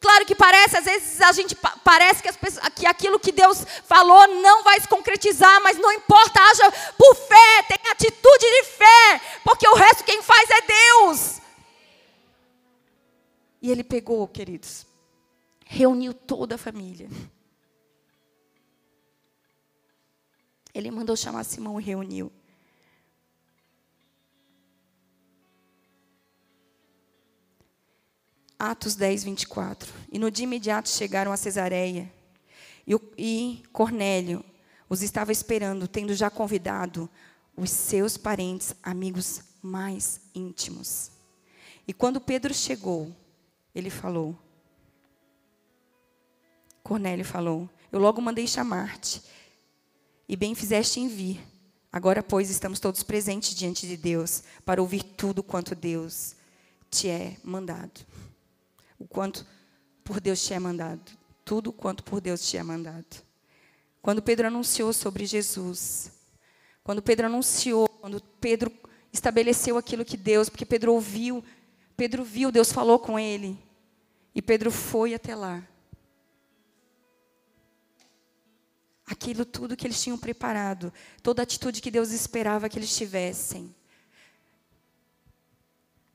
Claro 0.00 0.24
que 0.24 0.34
parece, 0.34 0.78
às 0.78 0.84
vezes 0.84 1.20
a 1.20 1.30
gente 1.30 1.54
parece 1.84 2.22
que, 2.22 2.32
pessoas, 2.32 2.66
que, 2.70 2.86
aquilo 2.86 3.20
que 3.20 3.30
Deus 3.30 3.62
falou 3.84 4.26
não 4.40 4.64
vai 4.64 4.80
se 4.80 4.88
concretizar, 4.88 5.62
mas 5.62 5.76
não 5.76 5.92
importa, 5.92 6.40
haja 6.40 6.72
por 6.96 7.14
fé, 7.14 7.62
tenha 7.68 7.92
atitude 7.92 8.46
de 8.46 8.64
fé, 8.64 9.20
porque 9.44 9.68
o 9.68 9.74
resto 9.74 10.02
quem 10.04 10.22
faz 10.22 10.48
é 10.48 10.60
Deus. 10.62 11.40
E 13.60 13.70
ele 13.70 13.84
pegou, 13.84 14.26
queridos, 14.26 14.86
reuniu 15.66 16.14
toda 16.14 16.54
a 16.54 16.58
família. 16.58 17.10
Ele 20.72 20.90
mandou 20.90 21.14
chamar 21.14 21.44
Simão 21.44 21.78
e 21.78 21.84
reuniu. 21.84 22.32
Atos 28.60 28.94
10, 28.94 29.24
24. 29.24 29.90
E 30.12 30.18
no 30.18 30.30
dia 30.30 30.44
imediato 30.44 30.90
chegaram 30.90 31.32
a 31.32 31.36
Cesareia. 31.36 32.12
E, 32.86 32.94
e 33.16 33.62
Cornélio 33.72 34.44
os 34.86 35.00
estava 35.00 35.32
esperando, 35.32 35.88
tendo 35.88 36.12
já 36.12 36.28
convidado 36.28 37.08
os 37.56 37.70
seus 37.70 38.18
parentes, 38.18 38.74
amigos 38.82 39.40
mais 39.62 40.20
íntimos. 40.34 41.10
E 41.88 41.94
quando 41.94 42.20
Pedro 42.20 42.52
chegou, 42.52 43.16
ele 43.74 43.88
falou: 43.88 44.38
Cornélio 46.82 47.24
falou: 47.24 47.66
Eu 47.90 47.98
logo 47.98 48.20
mandei 48.20 48.46
chamar-te, 48.46 49.22
e 50.28 50.36
bem 50.36 50.54
fizeste 50.54 51.00
em 51.00 51.08
vir. 51.08 51.40
Agora, 51.90 52.22
pois, 52.22 52.50
estamos 52.50 52.78
todos 52.78 53.02
presentes 53.02 53.54
diante 53.54 53.86
de 53.86 53.96
Deus 53.96 54.42
para 54.66 54.82
ouvir 54.82 55.02
tudo 55.02 55.42
quanto 55.42 55.74
Deus 55.74 56.36
te 56.90 57.08
é 57.08 57.36
mandado 57.42 58.09
o 59.00 59.08
quanto 59.08 59.46
por 60.04 60.20
Deus 60.20 60.44
te 60.44 60.52
é 60.52 60.58
mandado. 60.58 61.10
Tudo 61.44 61.72
quanto 61.72 62.04
por 62.04 62.20
Deus 62.20 62.48
te 62.48 62.56
é 62.56 62.62
mandado. 62.62 63.24
Quando 64.02 64.22
Pedro 64.22 64.46
anunciou 64.46 64.92
sobre 64.92 65.26
Jesus, 65.26 66.12
quando 66.84 67.02
Pedro 67.02 67.26
anunciou, 67.26 67.88
quando 67.88 68.20
Pedro 68.40 68.70
estabeleceu 69.12 69.76
aquilo 69.76 70.04
que 70.04 70.16
Deus, 70.16 70.48
porque 70.48 70.64
Pedro 70.64 70.94
ouviu, 70.94 71.42
Pedro 71.96 72.22
viu, 72.22 72.52
Deus 72.52 72.72
falou 72.72 72.98
com 72.98 73.18
ele, 73.18 73.58
e 74.34 74.40
Pedro 74.40 74.70
foi 74.70 75.14
até 75.14 75.34
lá. 75.34 75.66
Aquilo 79.06 79.44
tudo 79.44 79.76
que 79.76 79.86
eles 79.86 80.00
tinham 80.00 80.16
preparado, 80.16 80.92
toda 81.22 81.42
a 81.42 81.44
atitude 81.44 81.82
que 81.82 81.90
Deus 81.90 82.12
esperava 82.12 82.68
que 82.68 82.78
eles 82.78 82.96
tivessem. 82.96 83.74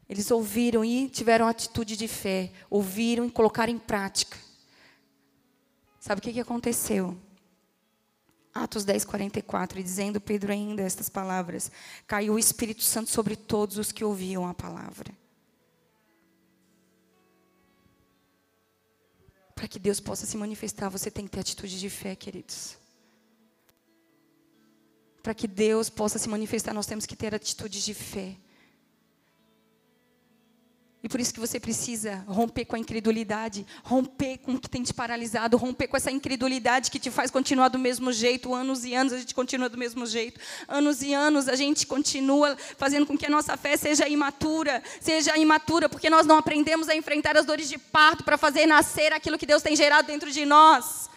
Eles 0.08 0.30
ouviram 0.30 0.86
e 0.86 1.10
tiveram 1.10 1.48
atitude 1.48 1.98
de 1.98 2.08
fé, 2.08 2.52
ouviram 2.70 3.26
e 3.26 3.32
colocaram 3.32 3.74
em 3.74 3.80
prática. 3.80 4.38
Sabe 6.00 6.20
o 6.20 6.22
que, 6.22 6.34
que 6.34 6.40
aconteceu? 6.40 7.18
Atos 8.54 8.86
10, 8.86 9.04
44, 9.04 9.84
dizendo 9.84 10.22
Pedro 10.22 10.52
ainda 10.52 10.82
estas 10.82 11.10
palavras: 11.10 11.72
Caiu 12.08 12.36
o 12.36 12.40
Espírito 12.40 12.84
Santo 12.84 13.10
sobre 13.10 13.36
todos 13.36 13.78
os 13.78 13.92
que 13.92 14.04
ouviam 14.04 14.48
a 14.48 14.54
palavra. 14.54 15.12
Para 19.54 19.68
que 19.68 19.80
Deus 19.80 20.00
possa 20.00 20.26
se 20.26 20.38
manifestar, 20.38 20.90
você 20.90 21.10
tem 21.10 21.26
que 21.26 21.32
ter 21.32 21.40
atitude 21.40 21.80
de 21.80 21.90
fé, 21.90 22.16
queridos. 22.16 22.78
Para 25.24 25.34
que 25.34 25.48
Deus 25.48 25.90
possa 25.90 26.20
se 26.20 26.30
manifestar, 26.30 26.74
nós 26.74 26.86
temos 26.86 27.06
que 27.06 27.16
ter 27.16 27.34
atitudes 27.34 27.84
de 27.84 27.94
fé. 27.94 28.38
E 31.06 31.08
por 31.08 31.20
isso 31.20 31.32
que 31.32 31.40
você 31.40 31.60
precisa 31.60 32.26
romper 32.28 32.66
com 32.66 32.76
a 32.76 32.80
incredulidade, 32.80 33.64
romper 33.84 34.40
com 34.40 34.54
o 34.54 34.60
que 34.60 34.68
tem 34.68 34.82
te 34.82 34.92
paralisado, 34.92 35.56
romper 35.56 35.88
com 35.88 35.96
essa 35.96 36.10
incredulidade 36.10 36.90
que 36.90 36.98
te 36.98 37.12
faz 37.12 37.30
continuar 37.30 37.68
do 37.68 37.78
mesmo 37.78 38.12
jeito. 38.12 38.56
Anos 38.56 38.84
e 38.84 38.96
anos 38.96 39.14
a 39.14 39.20
gente 39.20 39.36
continua 39.36 39.70
do 39.70 39.78
mesmo 39.78 40.04
jeito. 40.08 40.42
Anos 40.68 41.04
e 41.04 41.14
anos 41.14 41.48
a 41.48 41.56
gente 41.56 41.86
continua 41.86 42.58
fazendo 42.76 43.06
com 43.06 43.16
que 43.16 43.28
a 43.28 43.30
nossa 43.30 43.56
fé 43.56 43.78
seja 43.78 44.10
imatura, 44.10 44.82
seja 45.00 45.38
imatura, 45.38 45.88
porque 45.88 46.10
nós 46.10 46.26
não 46.26 46.40
aprendemos 46.40 46.90
a 46.90 46.96
enfrentar 46.96 47.38
as 47.38 47.46
dores 47.46 47.70
de 47.70 47.78
parto 47.78 48.24
para 48.24 48.36
fazer 48.36 48.66
nascer 48.66 49.14
aquilo 49.14 49.38
que 49.38 49.46
Deus 49.46 49.62
tem 49.62 49.76
gerado 49.76 50.08
dentro 50.08 50.32
de 50.32 50.44
nós. 50.44 51.08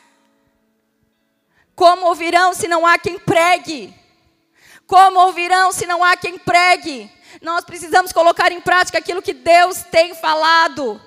Como 1.75 2.09
ouvirão 2.09 2.53
se 2.53 2.69
não 2.69 2.87
há 2.87 2.99
quem 2.99 3.19
pregue? 3.19 3.95
Como 4.87 5.19
ouvirão 5.19 5.73
se 5.73 5.87
não 5.87 6.05
há 6.05 6.15
quem 6.15 6.37
pregue? 6.37 7.11
Nós 7.43 7.65
precisamos 7.65 8.13
colocar 8.13 8.51
em 8.53 8.61
prática 8.61 8.99
aquilo 8.99 9.23
que 9.23 9.33
Deus 9.33 9.83
tem 9.83 10.15
falado. 10.15 11.01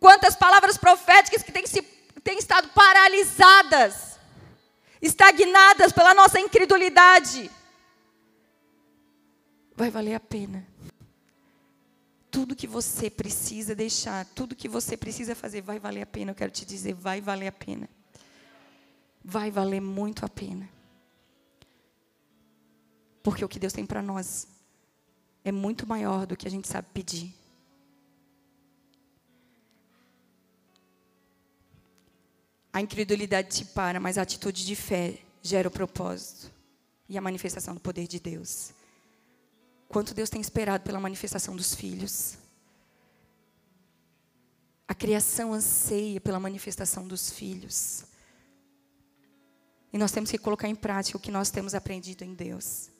Quantas 0.00 0.36
palavras 0.36 0.76
proféticas 0.76 1.42
que 1.42 1.52
têm, 1.52 1.66
se, 1.66 1.80
têm 2.22 2.38
estado 2.38 2.68
paralisadas, 2.68 4.18
estagnadas 5.00 5.92
pela 5.92 6.12
nossa 6.14 6.38
incredulidade. 6.40 7.50
Vai 9.74 9.90
valer 9.90 10.14
a 10.14 10.20
pena. 10.20 10.66
Tudo 12.30 12.56
que 12.56 12.66
você 12.66 13.08
precisa 13.08 13.74
deixar, 13.74 14.26
tudo 14.34 14.56
que 14.56 14.68
você 14.68 14.96
precisa 14.96 15.34
fazer, 15.34 15.62
vai 15.62 15.78
valer 15.78 16.02
a 16.02 16.06
pena. 16.06 16.32
Eu 16.32 16.34
quero 16.34 16.50
te 16.50 16.64
dizer, 16.64 16.92
vai 16.92 17.20
valer 17.20 17.46
a 17.48 17.52
pena. 17.52 17.88
Vai 19.24 19.50
valer 19.50 19.80
muito 19.80 20.24
a 20.24 20.28
pena. 20.28 20.68
Porque 23.24 23.42
o 23.42 23.48
que 23.48 23.58
Deus 23.58 23.72
tem 23.72 23.86
para 23.86 24.02
nós 24.02 24.46
é 25.42 25.50
muito 25.50 25.86
maior 25.86 26.26
do 26.26 26.36
que 26.36 26.46
a 26.46 26.50
gente 26.50 26.68
sabe 26.68 26.88
pedir. 26.92 27.34
A 32.70 32.82
incredulidade 32.82 33.48
te 33.48 33.64
para, 33.64 33.98
mas 33.98 34.18
a 34.18 34.22
atitude 34.22 34.66
de 34.66 34.76
fé 34.76 35.22
gera 35.42 35.68
o 35.68 35.70
propósito 35.70 36.52
e 37.08 37.16
a 37.16 37.20
manifestação 37.22 37.72
do 37.72 37.80
poder 37.80 38.06
de 38.06 38.20
Deus. 38.20 38.72
Quanto 39.88 40.12
Deus 40.12 40.28
tem 40.28 40.42
esperado 40.42 40.84
pela 40.84 41.00
manifestação 41.00 41.56
dos 41.56 41.74
filhos. 41.74 42.36
A 44.86 44.94
criação 44.94 45.54
anseia 45.54 46.20
pela 46.20 46.38
manifestação 46.38 47.08
dos 47.08 47.30
filhos. 47.30 48.04
E 49.90 49.96
nós 49.96 50.12
temos 50.12 50.30
que 50.30 50.36
colocar 50.36 50.68
em 50.68 50.74
prática 50.74 51.16
o 51.16 51.20
que 51.20 51.30
nós 51.30 51.50
temos 51.50 51.74
aprendido 51.74 52.22
em 52.22 52.34
Deus. 52.34 52.92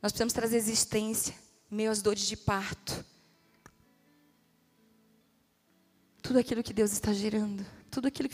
Nós 0.00 0.12
precisamos 0.12 0.32
trazer 0.32 0.56
existência 0.56 1.34
meio 1.70 1.90
às 1.90 2.00
dores 2.00 2.22
de 2.22 2.36
parto. 2.36 3.04
Tudo 6.22 6.38
aquilo 6.38 6.62
que 6.62 6.72
Deus 6.72 6.92
está 6.92 7.12
gerando, 7.12 7.66
tudo 7.90 8.06
aquilo 8.06 8.28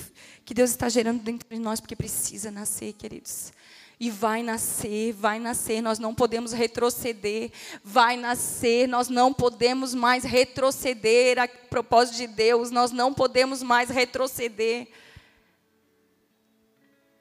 que 0.44 0.54
Deus 0.54 0.70
está 0.70 0.88
gerando 0.88 1.22
dentro 1.22 1.48
de 1.48 1.58
nós, 1.58 1.80
porque 1.80 1.96
precisa 1.96 2.50
nascer, 2.50 2.92
queridos. 2.92 3.52
E 3.98 4.10
vai 4.10 4.42
nascer, 4.42 5.12
vai 5.12 5.38
nascer, 5.38 5.80
nós 5.80 5.98
não 5.98 6.14
podemos 6.14 6.52
retroceder, 6.52 7.52
vai 7.82 8.16
nascer, 8.16 8.88
nós 8.88 9.08
não 9.08 9.32
podemos 9.32 9.94
mais 9.94 10.24
retroceder 10.24 11.38
a 11.38 11.46
propósito 11.46 12.16
de 12.16 12.26
Deus, 12.26 12.70
nós 12.70 12.90
não 12.90 13.14
podemos 13.14 13.62
mais 13.62 13.88
retroceder. 13.88 14.88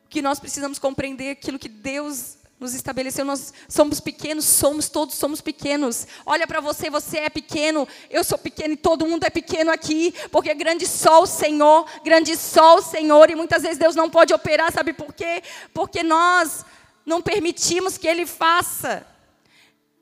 O 0.06 0.10
que 0.10 0.22
nós 0.22 0.39
precisamos 0.39 0.80
compreender 0.80 1.30
aquilo 1.30 1.60
que 1.60 1.70
Deus 1.70 2.38
nos 2.64 2.74
estabeleceu. 2.74 3.26
Nós 3.26 3.53
somos 3.68 3.99
pequenos, 3.99 4.45
somos 4.45 4.89
todos 4.89 5.16
somos 5.16 5.41
pequenos. 5.41 6.07
Olha 6.26 6.47
para 6.47 6.59
você, 6.61 6.89
você 6.89 7.20
é 7.20 7.30
pequeno, 7.30 7.88
eu 8.09 8.24
sou 8.24 8.38
pequeno 8.38 8.74
e 8.74 8.78
todo 8.78 9.05
mundo 9.05 9.26
é 9.26 9.30
pequeno 9.30 9.72
aqui, 9.72 10.14
porque 10.32 10.53
grande 10.53 10.86
o 10.86 11.26
Senhor, 11.28 11.86
grande 12.03 12.32
o 12.34 12.82
Senhor 12.82 13.30
e 13.30 13.36
muitas 13.36 13.61
vezes 13.61 13.78
Deus 13.78 13.95
não 13.95 14.09
pode 14.09 14.34
operar, 14.34 14.72
sabe 14.72 14.93
por 14.93 15.14
quê? 15.14 15.43
Porque 15.74 16.01
nós 16.01 16.66
não 17.05 17.22
permitimos 17.22 17.97
que 17.97 18.07
ele 18.07 18.26
faça. 18.26 19.05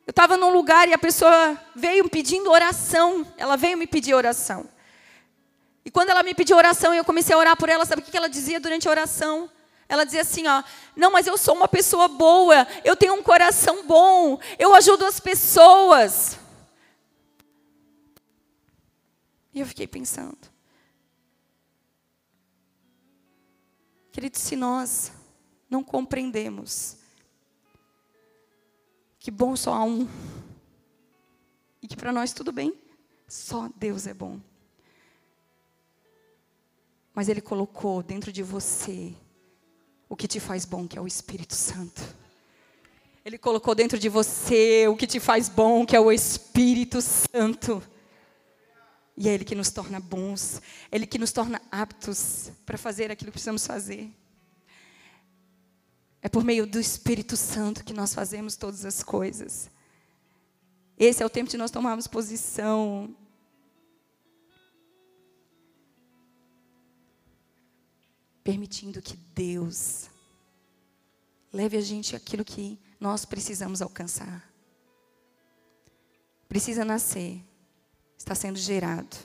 Eu 0.06 0.12
estava 0.12 0.38
num 0.38 0.52
lugar 0.52 0.88
e 0.88 0.94
a 0.94 0.98
pessoa 0.98 1.60
veio 1.76 2.08
pedindo 2.10 2.52
oração, 2.52 3.26
ela 3.38 3.56
veio 3.56 3.78
me 3.78 3.88
pedir 3.88 4.14
oração. 4.14 4.70
E 5.84 5.90
quando 5.90 6.12
ela 6.12 6.22
me 6.22 6.36
pediu 6.36 6.56
oração 6.56 6.94
eu 6.94 7.04
comecei 7.04 7.34
a 7.34 7.40
orar 7.40 7.58
por 7.58 7.70
ela, 7.70 7.86
sabe 7.86 8.02
o 8.02 8.06
que 8.06 8.16
ela 8.16 8.30
dizia 8.30 8.60
durante 8.60 8.88
a 8.88 8.92
oração? 8.92 9.50
Ela 9.92 10.06
dizia 10.06 10.22
assim, 10.22 10.48
ó, 10.48 10.64
não, 10.96 11.12
mas 11.12 11.28
eu 11.28 11.38
sou 11.38 11.54
uma 11.54 11.68
pessoa 11.68 12.08
boa, 12.08 12.66
eu 12.82 12.96
tenho 12.96 13.14
um 13.14 13.22
coração 13.22 13.86
bom, 13.86 14.40
eu 14.58 14.74
ajudo 14.74 15.06
as 15.06 15.20
pessoas. 15.20 16.40
E 19.54 19.60
eu 19.60 19.66
fiquei 19.66 19.86
pensando, 19.86 20.38
querido, 24.14 24.38
se 24.38 24.56
nós 24.56 25.12
não 25.70 25.84
compreendemos 25.84 26.96
que 29.20 29.30
bom 29.30 29.58
só 29.58 29.74
há 29.74 29.84
um 29.84 30.08
e 31.82 31.88
que 31.90 31.98
para 31.98 32.14
nós 32.14 32.32
tudo 32.32 32.54
bem, 32.54 32.74
só 33.28 33.70
Deus 33.76 34.08
é 34.08 34.14
bom. 34.14 34.40
Mas 37.14 37.28
Ele 37.28 37.42
colocou 37.42 38.02
dentro 38.02 38.32
de 38.32 38.42
você 38.42 39.14
o 40.12 40.16
que 40.18 40.28
te 40.28 40.42
faz 40.42 40.66
bom, 40.66 40.86
que 40.86 40.98
é 40.98 41.02
o 41.02 41.08
Espírito 41.08 41.56
Santo. 41.56 42.02
Ele 43.24 43.38
colocou 43.38 43.74
dentro 43.74 43.98
de 43.98 44.10
você 44.10 44.86
o 44.90 44.98
que 44.98 45.08
te 45.08 45.22
faz 45.22 45.48
bom, 45.48 45.86
que 45.86 45.96
é 45.96 46.02
o 46.02 46.12
Espírito 46.12 47.00
Santo. 47.02 47.82
E 49.16 49.30
é 49.30 49.34
Ele 49.34 49.46
que 49.46 49.56
nos 49.56 49.72
torna 49.72 50.02
bons, 50.02 50.62
é 50.92 50.98
Ele 50.98 51.08
que 51.08 51.18
nos 51.18 51.32
torna 51.32 51.62
aptos 51.72 52.52
para 52.66 52.78
fazer 52.78 53.10
aquilo 53.10 53.32
que 53.32 53.36
precisamos 53.36 53.66
fazer. 53.66 54.12
É 56.22 56.28
por 56.28 56.44
meio 56.44 56.68
do 56.68 56.78
Espírito 56.78 57.38
Santo 57.38 57.82
que 57.82 57.94
nós 57.94 58.14
fazemos 58.14 58.58
todas 58.58 58.84
as 58.84 59.02
coisas. 59.02 59.70
Esse 61.00 61.24
é 61.24 61.26
o 61.26 61.30
tempo 61.30 61.50
de 61.50 61.56
nós 61.56 61.72
tomarmos 61.72 62.06
posição 62.06 63.16
permitindo 68.44 69.02
que 69.02 69.16
Deus 69.16 70.10
leve 71.52 71.78
a 71.78 71.82
gente 71.82 72.16
aquilo 72.16 72.46
que 72.46 72.80
nós 73.00 73.26
precisamos 73.26 73.82
alcançar. 73.82 74.50
Precisa 76.48 76.84
nascer, 76.84 77.42
está 78.18 78.36
sendo 78.36 78.58
gerado. 78.58 79.16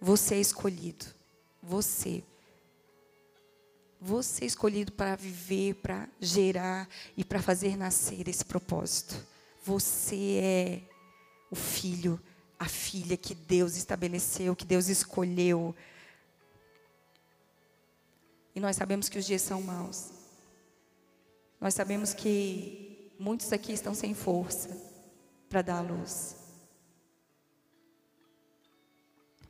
Você 0.00 0.34
é 0.34 0.40
escolhido, 0.40 1.06
você. 1.62 2.22
Você 4.00 4.44
é 4.44 4.46
escolhido 4.46 4.92
para 4.92 5.14
viver, 5.14 5.76
para 5.76 6.08
gerar 6.20 6.88
e 7.16 7.24
para 7.24 7.40
fazer 7.40 7.76
nascer 7.76 8.26
esse 8.26 8.44
propósito. 8.44 9.14
Você 9.64 10.38
é 10.42 10.82
o 11.50 11.54
filho, 11.54 12.20
a 12.58 12.66
filha 12.66 13.16
que 13.16 13.34
Deus 13.34 13.76
estabeleceu, 13.76 14.56
que 14.56 14.64
Deus 14.64 14.88
escolheu 14.88 15.74
e 18.54 18.60
nós 18.60 18.76
sabemos 18.76 19.08
que 19.08 19.18
os 19.18 19.24
dias 19.24 19.42
são 19.42 19.62
maus. 19.62 20.10
Nós 21.60 21.74
sabemos 21.74 22.12
que 22.12 23.12
muitos 23.18 23.52
aqui 23.52 23.72
estão 23.72 23.94
sem 23.94 24.14
força 24.14 24.68
para 25.48 25.62
dar 25.62 25.78
a 25.78 25.80
luz. 25.80 26.36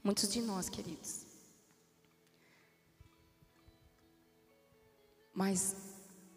Muitos 0.04 0.28
de 0.28 0.40
nós, 0.40 0.68
queridos. 0.68 1.26
Mas 5.32 5.74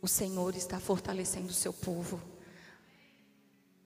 o 0.01 0.07
Senhor 0.07 0.55
está 0.55 0.80
fortalecendo 0.80 1.47
o 1.47 1.53
seu 1.53 1.74
povo. 1.74 2.22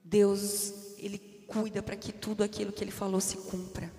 Deus, 0.04 0.96
Ele 0.98 1.18
cuida 1.48 1.82
para 1.82 1.96
que 1.96 2.12
tudo 2.12 2.44
aquilo 2.44 2.72
que 2.72 2.84
Ele 2.84 2.92
falou 2.92 3.20
se 3.20 3.38
cumpra. 3.38 3.92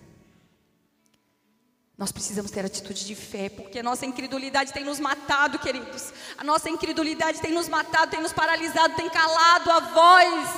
Nós 2.01 2.11
precisamos 2.11 2.51
ter 2.51 2.64
atitude 2.64 3.05
de 3.05 3.14
fé, 3.14 3.51
porque 3.51 3.78
a 3.78 3.82
nossa 3.82 4.07
incredulidade 4.07 4.72
tem 4.72 4.82
nos 4.82 4.98
matado, 4.98 5.59
queridos. 5.59 6.14
A 6.38 6.42
nossa 6.42 6.70
incredulidade 6.70 7.42
tem 7.42 7.53
nos 7.53 7.68
matado, 7.68 8.11
tem 8.11 8.22
nos 8.22 8.32
paralisado, 8.32 8.96
tem 8.96 9.11
calado 9.11 9.70
a 9.70 9.80
voz 9.80 10.48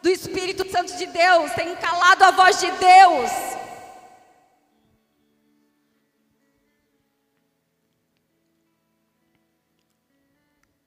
do 0.00 0.08
Espírito 0.08 0.70
Santo 0.70 0.96
de 0.96 1.06
Deus, 1.06 1.50
tem 1.54 1.74
calado 1.74 2.22
a 2.22 2.30
voz 2.30 2.60
de 2.60 2.70
Deus. 2.70 3.30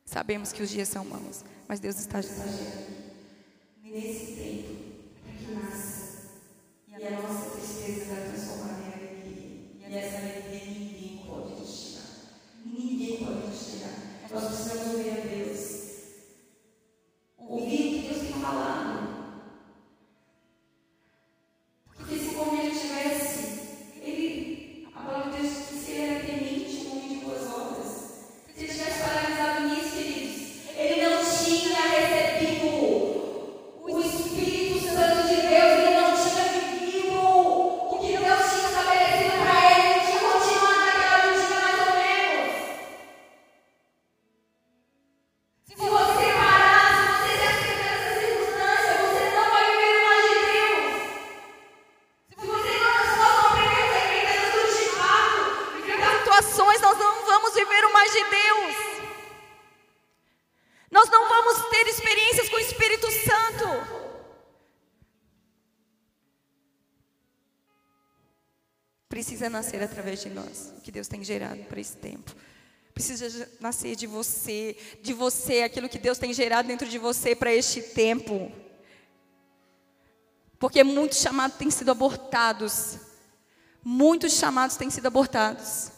Sabemos 0.05 0.53
que 0.53 0.63
os 0.63 0.69
dias 0.69 0.87
são 0.87 1.03
maus, 1.03 1.43
mas 1.67 1.81
Deus 1.81 1.99
está 1.99 2.19
agindo 2.19 2.41
nesse 3.83 4.37
tempo 4.37 5.03
para 5.21 5.33
que 5.33 5.51
nasça 5.51 6.29
e 6.87 7.07
a 7.07 7.11
nossa 7.11 7.49
tristeza 7.57 8.30
e 9.91 9.97
essa 9.97 10.19
alegria 10.19 10.65
ninguém 10.67 11.21
pode 11.27 11.59
nos 11.59 11.83
tirar. 11.83 12.05
Ninguém 12.65 13.17
pode 13.17 13.45
nos 13.45 13.71
tirar. 13.71 14.29
Nós 14.31 14.45
precisamos 14.45 14.93
ouvir 14.93 15.09
a 15.09 15.19
Deus. 15.19 15.81
Ouvir 17.37 17.80
Precisa 69.31 69.49
nascer 69.49 69.81
através 69.81 70.21
de 70.21 70.29
nós, 70.29 70.73
o 70.77 70.81
que 70.81 70.91
Deus 70.91 71.07
tem 71.07 71.23
gerado 71.23 71.63
para 71.63 71.79
esse 71.79 71.95
tempo. 71.95 72.35
Precisa 72.93 73.49
nascer 73.61 73.95
de 73.95 74.05
você, 74.05 74.75
de 75.01 75.13
você, 75.13 75.61
aquilo 75.61 75.87
que 75.87 75.97
Deus 75.97 76.17
tem 76.17 76.33
gerado 76.33 76.67
dentro 76.67 76.85
de 76.85 76.97
você 76.97 77.33
para 77.33 77.53
este 77.53 77.81
tempo. 77.81 78.51
Porque 80.59 80.83
muitos 80.83 81.19
chamados 81.19 81.55
têm 81.55 81.71
sido 81.71 81.91
abortados. 81.91 82.97
Muitos 83.81 84.33
chamados 84.33 84.75
têm 84.75 84.89
sido 84.89 85.05
abortados. 85.05 85.93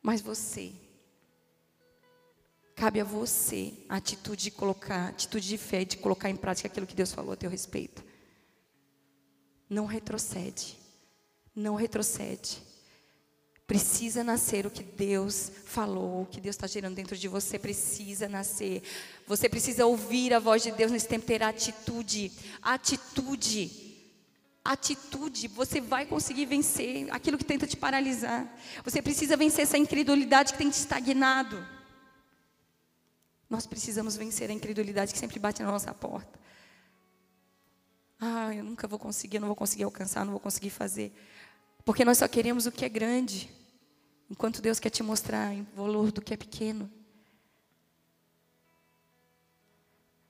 Mas 0.00 0.22
você, 0.22 0.72
cabe 2.74 2.98
a 2.98 3.04
você 3.04 3.74
a 3.90 3.96
atitude 3.96 4.44
de 4.44 4.50
colocar, 4.50 5.04
a 5.04 5.08
atitude 5.08 5.46
de 5.46 5.58
fé, 5.58 5.84
de 5.84 5.98
colocar 5.98 6.30
em 6.30 6.36
prática 6.36 6.66
aquilo 6.66 6.86
que 6.86 6.96
Deus 6.96 7.12
falou 7.12 7.34
a 7.34 7.36
teu 7.36 7.50
respeito. 7.50 8.11
Não 9.72 9.86
retrocede. 9.86 10.76
Não 11.56 11.74
retrocede. 11.74 12.62
Precisa 13.66 14.22
nascer 14.22 14.66
o 14.66 14.70
que 14.70 14.82
Deus 14.82 15.50
falou, 15.64 16.22
o 16.22 16.26
que 16.26 16.42
Deus 16.42 16.56
está 16.56 16.66
gerando 16.66 16.94
dentro 16.94 17.16
de 17.16 17.26
você, 17.26 17.58
precisa 17.58 18.28
nascer. 18.28 18.82
Você 19.26 19.48
precisa 19.48 19.86
ouvir 19.86 20.34
a 20.34 20.38
voz 20.38 20.62
de 20.62 20.72
Deus 20.72 20.92
nesse 20.92 21.08
tempo, 21.08 21.24
ter 21.24 21.42
atitude. 21.42 22.30
Atitude. 22.60 23.88
atitude, 24.62 25.48
você 25.48 25.80
vai 25.80 26.04
conseguir 26.04 26.44
vencer 26.44 27.10
aquilo 27.10 27.38
que 27.38 27.44
tenta 27.44 27.66
te 27.66 27.76
paralisar. 27.76 28.46
Você 28.84 29.00
precisa 29.00 29.38
vencer 29.38 29.62
essa 29.62 29.78
incredulidade 29.78 30.52
que 30.52 30.58
tem 30.58 30.68
te 30.68 30.74
estagnado. 30.78 31.66
Nós 33.48 33.66
precisamos 33.66 34.16
vencer 34.16 34.50
a 34.50 34.52
incredulidade 34.52 35.14
que 35.14 35.18
sempre 35.18 35.38
bate 35.38 35.62
na 35.62 35.72
nossa 35.72 35.94
porta. 35.94 36.42
Ah, 38.24 38.54
eu 38.54 38.62
nunca 38.62 38.86
vou 38.86 39.00
conseguir, 39.00 39.40
não 39.40 39.48
vou 39.48 39.56
conseguir 39.56 39.82
alcançar, 39.82 40.24
não 40.24 40.30
vou 40.30 40.38
conseguir 40.38 40.70
fazer. 40.70 41.12
Porque 41.84 42.04
nós 42.04 42.18
só 42.18 42.28
queremos 42.28 42.66
o 42.66 42.70
que 42.70 42.84
é 42.84 42.88
grande, 42.88 43.52
enquanto 44.30 44.62
Deus 44.62 44.78
quer 44.78 44.90
te 44.90 45.02
mostrar 45.02 45.52
o 45.52 45.64
valor 45.74 46.12
do 46.12 46.22
que 46.22 46.32
é 46.32 46.36
pequeno. 46.36 46.88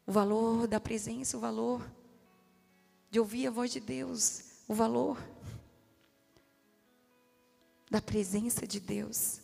O 0.06 0.10
valor 0.10 0.66
da 0.66 0.80
presença, 0.80 1.36
o 1.36 1.40
valor 1.40 1.86
de 3.10 3.20
ouvir 3.20 3.46
a 3.46 3.50
voz 3.50 3.70
de 3.70 3.78
Deus, 3.78 4.42
o 4.66 4.72
valor 4.72 5.18
da 7.90 8.00
presença 8.00 8.66
de 8.66 8.80
Deus. 8.80 9.38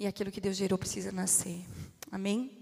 E 0.00 0.04
aquilo 0.04 0.32
que 0.32 0.40
Deus 0.40 0.56
gerou 0.56 0.76
precisa 0.76 1.12
nascer. 1.12 1.64
Amém? 2.10 2.59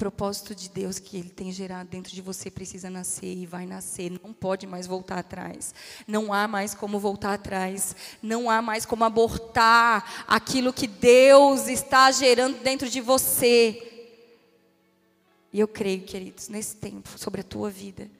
Propósito 0.00 0.54
de 0.54 0.70
Deus 0.70 0.98
que 0.98 1.18
Ele 1.18 1.28
tem 1.28 1.52
gerado 1.52 1.90
dentro 1.90 2.10
de 2.10 2.22
você 2.22 2.50
precisa 2.50 2.88
nascer 2.88 3.36
e 3.36 3.44
vai 3.44 3.66
nascer. 3.66 4.10
Não 4.10 4.32
pode 4.32 4.66
mais 4.66 4.86
voltar 4.86 5.18
atrás. 5.18 5.74
Não 6.08 6.32
há 6.32 6.48
mais 6.48 6.74
como 6.74 6.98
voltar 6.98 7.34
atrás. 7.34 7.94
Não 8.22 8.48
há 8.48 8.62
mais 8.62 8.86
como 8.86 9.04
abortar 9.04 10.24
aquilo 10.26 10.72
que 10.72 10.86
Deus 10.86 11.68
está 11.68 12.10
gerando 12.12 12.62
dentro 12.62 12.88
de 12.88 12.98
você. 12.98 14.08
E 15.52 15.60
eu 15.60 15.68
creio, 15.68 16.02
queridos, 16.06 16.48
nesse 16.48 16.76
tempo, 16.76 17.18
sobre 17.18 17.42
a 17.42 17.44
tua 17.44 17.68
vida. 17.68 18.10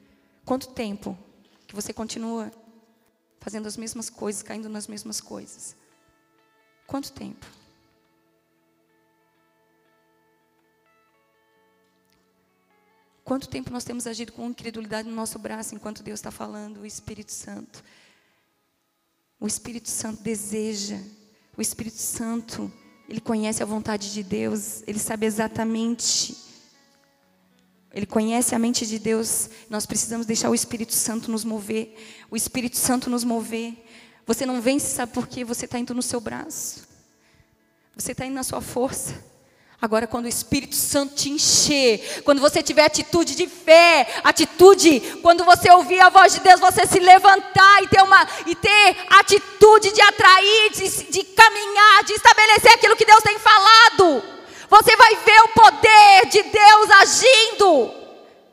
Quanto 0.44 0.68
tempo 0.68 1.16
que 1.66 1.74
você 1.74 1.94
continua 1.94 2.52
fazendo 3.40 3.66
as 3.66 3.78
mesmas 3.78 4.10
coisas, 4.10 4.42
caindo 4.42 4.68
nas 4.68 4.86
mesmas 4.86 5.18
coisas? 5.18 5.74
Quanto 6.86 7.10
tempo? 7.10 7.46
Quanto 13.30 13.48
tempo 13.48 13.70
nós 13.70 13.84
temos 13.84 14.08
agido 14.08 14.32
com 14.32 14.48
incredulidade 14.48 15.08
no 15.08 15.14
nosso 15.14 15.38
braço 15.38 15.72
enquanto 15.72 16.02
Deus 16.02 16.18
está 16.18 16.32
falando? 16.32 16.80
O 16.80 16.84
Espírito 16.84 17.30
Santo. 17.30 17.80
O 19.38 19.46
Espírito 19.46 19.88
Santo 19.88 20.20
deseja. 20.20 20.98
O 21.56 21.62
Espírito 21.62 21.98
Santo, 21.98 22.72
ele 23.08 23.20
conhece 23.20 23.62
a 23.62 23.66
vontade 23.66 24.12
de 24.12 24.24
Deus. 24.24 24.82
Ele 24.84 24.98
sabe 24.98 25.26
exatamente 25.26 26.36
ele 27.92 28.04
conhece 28.04 28.52
a 28.52 28.58
mente 28.58 28.84
de 28.84 28.98
Deus. 28.98 29.48
Nós 29.70 29.86
precisamos 29.86 30.26
deixar 30.26 30.50
o 30.50 30.54
Espírito 30.54 30.94
Santo 30.94 31.30
nos 31.30 31.44
mover. 31.44 31.96
O 32.32 32.36
Espírito 32.36 32.78
Santo 32.78 33.08
nos 33.08 33.22
mover. 33.22 33.76
Você 34.26 34.44
não 34.44 34.60
vence, 34.60 34.88
sabe 34.88 35.12
por 35.12 35.28
quê? 35.28 35.44
Você 35.44 35.66
está 35.66 35.78
indo 35.78 35.94
no 35.94 36.02
seu 36.02 36.20
braço. 36.20 36.84
Você 37.94 38.10
está 38.10 38.26
indo 38.26 38.34
na 38.34 38.42
sua 38.42 38.60
força. 38.60 39.29
Agora, 39.82 40.06
quando 40.06 40.26
o 40.26 40.28
Espírito 40.28 40.76
Santo 40.76 41.14
te 41.14 41.30
encher, 41.30 42.22
quando 42.22 42.38
você 42.38 42.62
tiver 42.62 42.84
atitude 42.84 43.34
de 43.34 43.46
fé, 43.46 44.06
atitude, 44.22 45.00
quando 45.22 45.42
você 45.42 45.70
ouvir 45.70 46.00
a 46.00 46.10
voz 46.10 46.34
de 46.34 46.40
Deus, 46.40 46.60
você 46.60 46.86
se 46.86 47.00
levantar 47.00 47.82
e 47.82 47.88
ter, 47.88 48.02
uma, 48.02 48.28
e 48.46 48.54
ter 48.54 48.96
atitude 49.08 49.90
de 49.90 50.02
atrair, 50.02 50.70
de, 50.72 51.04
de 51.10 51.24
caminhar, 51.24 52.04
de 52.04 52.12
estabelecer 52.12 52.72
aquilo 52.72 52.94
que 52.94 53.06
Deus 53.06 53.22
tem 53.22 53.38
falado. 53.38 54.22
Você 54.68 54.94
vai 54.96 55.16
ver 55.16 55.40
o 55.44 55.48
poder 55.48 56.26
de 56.30 56.42
Deus 56.42 56.90
agindo, 57.00 57.94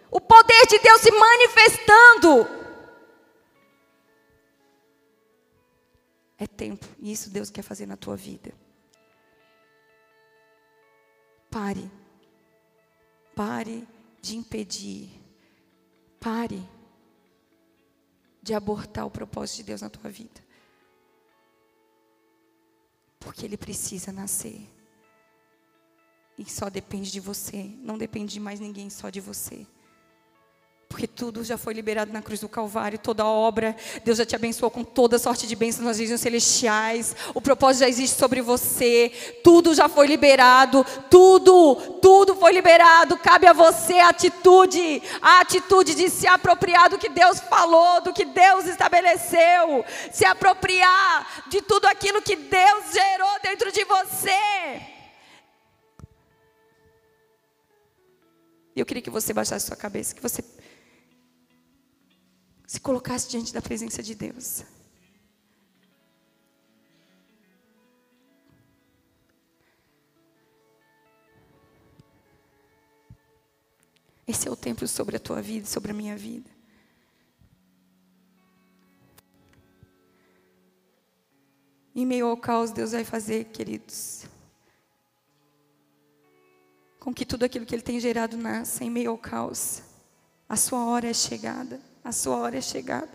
o 0.09 0.21
poder 0.21 0.65
de 0.67 0.79
Deus 0.79 1.01
se 1.01 1.11
manifestando. 1.11 2.47
É 6.39 6.47
tempo, 6.47 6.85
e 6.99 7.11
isso 7.11 7.29
Deus 7.29 7.49
quer 7.49 7.63
fazer 7.63 7.85
na 7.85 7.97
tua 7.97 8.15
vida. 8.15 8.53
Pare. 11.49 11.89
Pare 13.35 13.87
de 14.21 14.35
impedir. 14.35 15.09
Pare 16.19 16.61
de 18.41 18.53
abortar 18.53 19.05
o 19.05 19.11
propósito 19.11 19.57
de 19.57 19.63
Deus 19.63 19.81
na 19.81 19.89
tua 19.89 20.09
vida. 20.09 20.41
Porque 23.19 23.45
ele 23.45 23.57
precisa 23.57 24.11
nascer. 24.11 24.69
E 26.37 26.49
só 26.49 26.69
depende 26.69 27.11
de 27.11 27.19
você, 27.19 27.63
não 27.79 27.97
depende 27.97 28.33
de 28.33 28.39
mais 28.39 28.59
ninguém, 28.59 28.89
só 28.89 29.09
de 29.09 29.19
você. 29.19 29.67
Porque 30.89 31.05
tudo 31.05 31.43
já 31.43 31.57
foi 31.57 31.73
liberado 31.73 32.13
na 32.13 32.21
cruz 32.21 32.39
do 32.39 32.47
Calvário, 32.47 32.97
toda 32.97 33.21
a 33.21 33.27
obra, 33.27 33.75
Deus 34.05 34.17
já 34.17 34.25
te 34.25 34.35
abençoou 34.35 34.71
com 34.71 34.85
toda 34.85 35.19
sorte 35.19 35.45
de 35.45 35.55
bênçãos 35.55 35.85
nas 35.85 35.99
regiões 35.99 36.21
celestiais, 36.21 37.13
o 37.33 37.41
propósito 37.41 37.81
já 37.81 37.89
existe 37.89 38.17
sobre 38.17 38.41
você, 38.41 39.11
tudo 39.43 39.75
já 39.75 39.89
foi 39.89 40.07
liberado, 40.07 40.85
tudo, 41.09 41.75
tudo 42.01 42.35
foi 42.35 42.53
liberado, 42.53 43.17
cabe 43.17 43.47
a 43.47 43.53
você 43.53 43.99
a 43.99 44.09
atitude, 44.09 45.03
a 45.21 45.41
atitude 45.41 45.93
de 45.93 46.09
se 46.09 46.25
apropriar 46.25 46.89
do 46.89 46.97
que 46.97 47.09
Deus 47.09 47.39
falou, 47.41 48.01
do 48.01 48.13
que 48.13 48.23
Deus 48.23 48.65
estabeleceu, 48.65 49.83
se 50.11 50.23
apropriar 50.25 51.47
de 51.49 51.61
tudo 51.61 51.85
aquilo 51.85 52.21
que 52.21 52.37
Deus 52.37 52.93
gerou 52.93 53.39
dentro 53.43 53.71
de 53.73 53.83
você. 53.83 54.87
E 58.77 58.79
eu 58.79 58.85
queria 58.85 59.01
que 59.01 59.09
você 59.09 59.33
baixasse 59.33 59.65
sua 59.65 59.75
cabeça, 59.75 60.13
que 60.13 60.21
você 60.21 60.43
se 62.67 62.81
colocasse 62.81 63.29
diante 63.29 63.53
da 63.53 63.61
presença 63.61 64.03
de 64.03 64.13
Deus. 64.13 64.65
Esse 74.27 74.49
é 74.49 74.51
o 74.51 74.57
tempo 74.57 74.85
sobre 74.85 75.15
a 75.15 75.19
tua 75.19 75.41
vida, 75.41 75.65
sobre 75.65 75.91
a 75.91 75.93
minha 75.93 76.17
vida. 76.17 76.49
Em 81.95 82.05
meio 82.05 82.27
ao 82.27 82.35
caos, 82.35 82.71
Deus 82.71 82.91
vai 82.91 83.05
fazer, 83.05 83.45
queridos, 83.45 84.25
com 86.99 87.13
que 87.13 87.25
tudo 87.25 87.43
aquilo 87.43 87.65
que 87.65 87.73
Ele 87.73 87.81
tem 87.81 87.99
gerado 88.01 88.35
nasça 88.35 88.83
em 88.83 88.89
meio 88.89 89.11
ao 89.11 89.17
caos. 89.17 89.81
A 90.49 90.57
sua 90.57 90.85
hora 90.85 91.07
é 91.07 91.13
chegada, 91.13 91.81
a 92.07 92.11
sua 92.13 92.37
hora 92.37 92.57
é 92.57 92.61
chegada. 92.61 93.09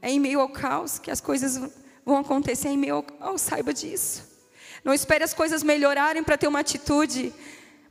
É 0.00 0.10
em 0.10 0.18
meio 0.18 0.40
ao 0.40 0.48
caos 0.48 0.98
que 0.98 1.10
as 1.10 1.20
coisas 1.20 1.60
vão 2.06 2.16
acontecer, 2.16 2.68
é 2.68 2.70
em 2.70 2.78
meio 2.78 2.94
ao 2.94 3.02
caos, 3.02 3.42
saiba 3.42 3.74
disso. 3.74 4.26
Não 4.82 4.94
espere 4.94 5.22
as 5.22 5.34
coisas 5.34 5.62
melhorarem 5.62 6.24
para 6.24 6.38
ter 6.38 6.48
uma 6.48 6.60
atitude. 6.60 7.34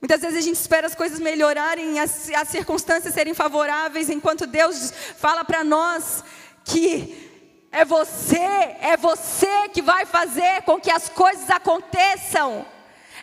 Muitas 0.02 0.22
vezes 0.22 0.38
a 0.38 0.42
gente 0.42 0.56
espera 0.56 0.88
as 0.88 0.96
coisas 0.96 1.20
melhorarem, 1.20 2.00
as, 2.00 2.32
as 2.32 2.48
circunstâncias 2.48 3.14
serem 3.14 3.36
favoráveis, 3.36 4.10
enquanto 4.10 4.48
Deus 4.48 4.92
fala 5.18 5.46
para 5.46 5.64
nós 5.64 6.24
que 6.66 7.30
é 7.72 7.86
você, 7.86 8.38
é 8.82 8.98
você 8.98 9.70
que 9.72 9.84
vai 9.84 10.04
fazer 10.04 10.64
com 10.64 10.82
que 10.82 10.90
as 10.90 11.10
coisas 11.10 11.48
aconteçam. 11.48 12.66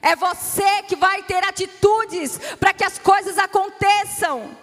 É 0.01 0.15
você 0.15 0.85
que 0.87 0.95
vai 0.95 1.25
ter 1.25 1.43
atitudes 1.43 2.39
para 2.61 2.73
que 2.73 2.85
as 2.85 3.01
coisas 3.01 3.37
aconteçam. 3.37 4.57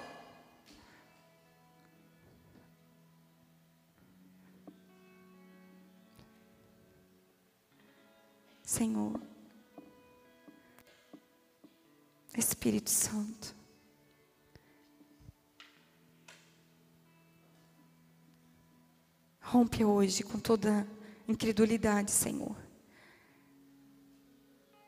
Senhor, 8.73 9.21
Espírito 12.35 12.89
Santo, 12.89 13.55
rompe 19.39 19.85
hoje 19.85 20.23
com 20.23 20.39
toda 20.39 20.87
incredulidade, 21.27 22.09
Senhor. 22.09 22.55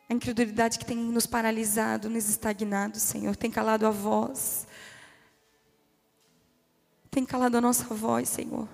A 0.09 0.13
incredulidade 0.15 0.79
que 0.79 0.85
tem 0.85 0.97
nos 0.97 1.27
paralisado, 1.27 2.09
nos 2.09 2.27
estagnado, 2.27 2.97
Senhor, 2.97 3.35
tem 3.35 3.51
calado 3.51 3.85
a 3.85 3.91
voz. 3.91 4.67
Tem 7.11 7.23
calado 7.23 7.55
a 7.55 7.61
nossa 7.61 7.93
voz, 7.93 8.29
Senhor. 8.29 8.67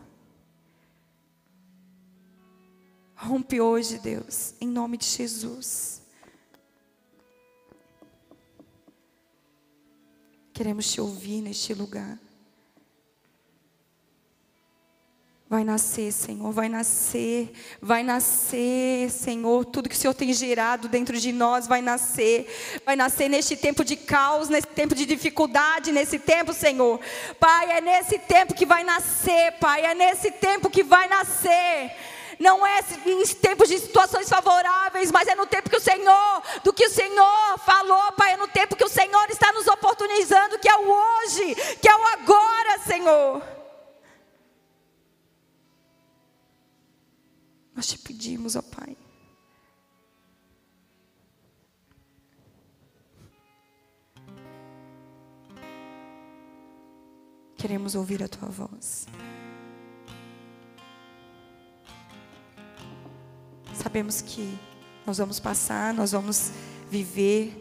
Rompe 3.24 3.62
hoje, 3.62 4.00
Deus, 4.00 4.56
em 4.60 4.68
nome 4.68 4.98
de 4.98 5.06
Jesus. 5.06 6.02
Queremos 10.52 10.92
te 10.92 11.00
ouvir 11.00 11.40
neste 11.40 11.72
lugar. 11.76 12.18
Vai 15.48 15.64
nascer, 15.64 16.12
Senhor, 16.12 16.52
vai 16.52 16.68
nascer, 16.68 17.52
vai 17.80 18.02
nascer, 18.02 19.12
Senhor. 19.12 19.66
Tudo 19.66 19.88
que 19.88 19.96
o 19.96 19.98
Senhor 19.98 20.16
tem 20.16 20.34
gerado 20.34 20.88
dentro 20.88 21.20
de 21.20 21.32
nós 21.32 21.68
vai 21.68 21.82
nascer, 21.82 22.48
vai 22.84 22.96
nascer 22.96 23.30
neste 23.30 23.56
tempo 23.56 23.86
de 23.86 23.98
caos, 23.98 24.50
nesse 24.50 24.68
tempo 24.68 24.96
de 24.96 25.06
dificuldade, 25.06 25.92
nesse 25.92 26.18
tempo, 26.18 26.54
Senhor. 26.54 27.00
Pai, 27.40 27.72
é 27.78 27.82
nesse 27.82 28.18
tempo 28.18 28.56
que 28.56 28.66
vai 28.66 28.84
nascer, 28.84 29.52
Pai, 29.60 29.86
é 29.86 29.94
nesse 29.94 30.32
tempo 30.32 30.72
que 30.72 30.84
vai 30.84 31.08
nascer. 31.08 31.92
Não 32.42 32.66
é 32.66 32.80
em 33.06 33.24
tempos 33.36 33.70
de 33.70 33.78
situações 33.78 34.28
favoráveis, 34.28 35.12
mas 35.12 35.28
é 35.28 35.36
no 35.36 35.46
tempo 35.46 35.70
que 35.70 35.76
o 35.76 35.80
Senhor, 35.80 36.42
do 36.64 36.74
que 36.74 36.88
o 36.88 36.90
Senhor 36.90 37.60
falou, 37.60 38.12
Pai, 38.14 38.34
é 38.34 38.38
no 38.38 38.48
tempo 38.48 38.76
que 38.76 38.84
o 38.84 38.90
Senhor 38.90 39.30
está 39.30 39.54
nos 39.54 39.68
oportunizando, 39.68 40.58
que 40.58 40.68
é 40.68 40.76
o 40.76 40.90
hoje, 40.90 41.54
que 41.80 41.88
é 41.88 41.96
o 41.96 42.08
agora, 42.08 42.80
Senhor. 42.80 43.44
Nós 47.76 47.86
te 47.86 48.00
pedimos, 48.00 48.56
ó 48.56 48.64
Pai. 48.64 48.98
Queremos 57.56 57.94
ouvir 57.94 58.24
a 58.24 58.28
tua 58.28 58.50
voz. 58.50 59.06
Sabemos 63.92 64.22
que 64.22 64.58
nós 65.06 65.18
vamos 65.18 65.38
passar, 65.38 65.94
nós 65.94 66.14
vamos 66.14 66.50
viver, 66.90 67.54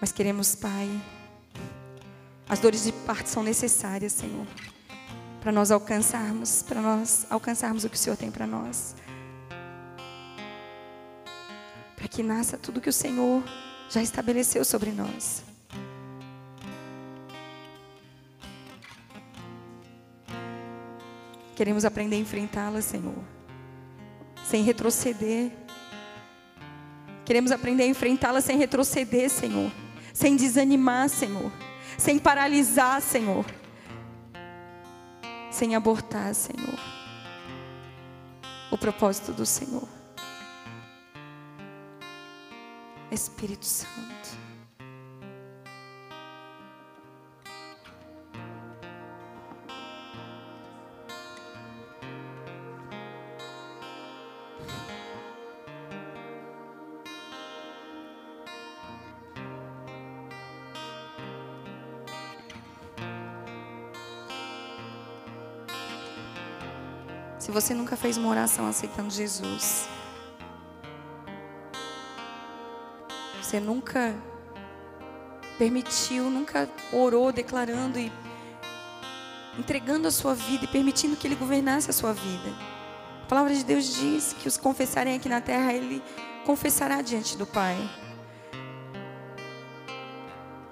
mas 0.00 0.10
queremos, 0.10 0.56
Pai, 0.56 0.90
as 2.48 2.58
dores 2.58 2.82
de 2.82 2.90
parto 2.90 3.28
são 3.28 3.44
necessárias, 3.44 4.12
Senhor, 4.12 4.44
para 5.40 5.52
nós 5.52 5.70
alcançarmos, 5.70 6.64
para 6.64 6.82
nós 6.82 7.26
alcançarmos 7.30 7.84
o 7.84 7.88
que 7.88 7.94
o 7.94 7.98
Senhor 7.98 8.16
tem 8.16 8.30
para 8.30 8.44
nós 8.44 8.96
para 12.06 12.08
que 12.08 12.22
nasça 12.22 12.56
tudo 12.56 12.80
que 12.80 12.88
o 12.88 12.92
Senhor 12.92 13.42
já 13.90 14.00
estabeleceu 14.00 14.64
sobre 14.64 14.92
nós. 14.92 15.42
Queremos 21.56 21.84
aprender 21.84 22.16
a 22.16 22.18
enfrentá-la, 22.18 22.80
Senhor, 22.80 23.24
sem 24.48 24.62
retroceder. 24.62 25.50
Queremos 27.24 27.50
aprender 27.50 27.82
a 27.82 27.86
enfrentá-la 27.86 28.40
sem 28.40 28.56
retroceder, 28.56 29.28
Senhor, 29.28 29.72
sem 30.12 30.36
desanimar, 30.36 31.08
Senhor, 31.08 31.50
sem 31.98 32.18
paralisar, 32.18 33.00
Senhor, 33.02 33.44
sem 35.50 35.74
abortar, 35.74 36.32
Senhor, 36.34 36.78
o 38.70 38.78
propósito 38.78 39.32
do 39.32 39.44
Senhor. 39.44 39.88
Espírito 43.10 43.64
Santo. 43.64 44.45
Você 67.60 67.72
nunca 67.72 67.96
fez 67.96 68.18
uma 68.18 68.28
oração 68.28 68.68
aceitando 68.68 69.10
Jesus, 69.10 69.88
Você 73.40 73.60
nunca 73.60 74.14
permitiu, 75.56 76.24
nunca 76.28 76.68
orou 76.92 77.32
declarando 77.32 77.98
e 77.98 78.12
entregando 79.56 80.06
a 80.08 80.10
sua 80.10 80.34
vida 80.34 80.64
e 80.64 80.68
permitindo 80.68 81.16
que 81.16 81.26
Ele 81.26 81.36
governasse 81.36 81.88
a 81.88 81.92
sua 81.92 82.12
vida. 82.12 82.52
A 83.22 83.26
palavra 83.26 83.54
de 83.54 83.64
Deus 83.64 83.94
diz 83.94 84.34
que 84.34 84.48
os 84.48 84.56
confessarem 84.58 85.14
aqui 85.14 85.28
na 85.28 85.40
terra, 85.40 85.72
Ele 85.72 86.02
confessará 86.44 87.00
diante 87.00 87.38
do 87.38 87.46
Pai. 87.46 87.78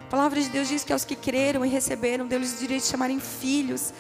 A 0.01 0.11
palavra 0.11 0.39
de 0.39 0.49
Deus 0.51 0.69
diz 0.69 0.85
que 0.85 0.93
aos 0.93 1.05
que 1.05 1.17
creram 1.17 1.65
e 1.65 1.69
receberam, 1.69 2.27
Deus 2.27 2.43
lhes 2.43 2.59
direito 2.59 2.83
de 2.83 2.89
chamarem 2.89 3.21
filhos. 3.21 3.95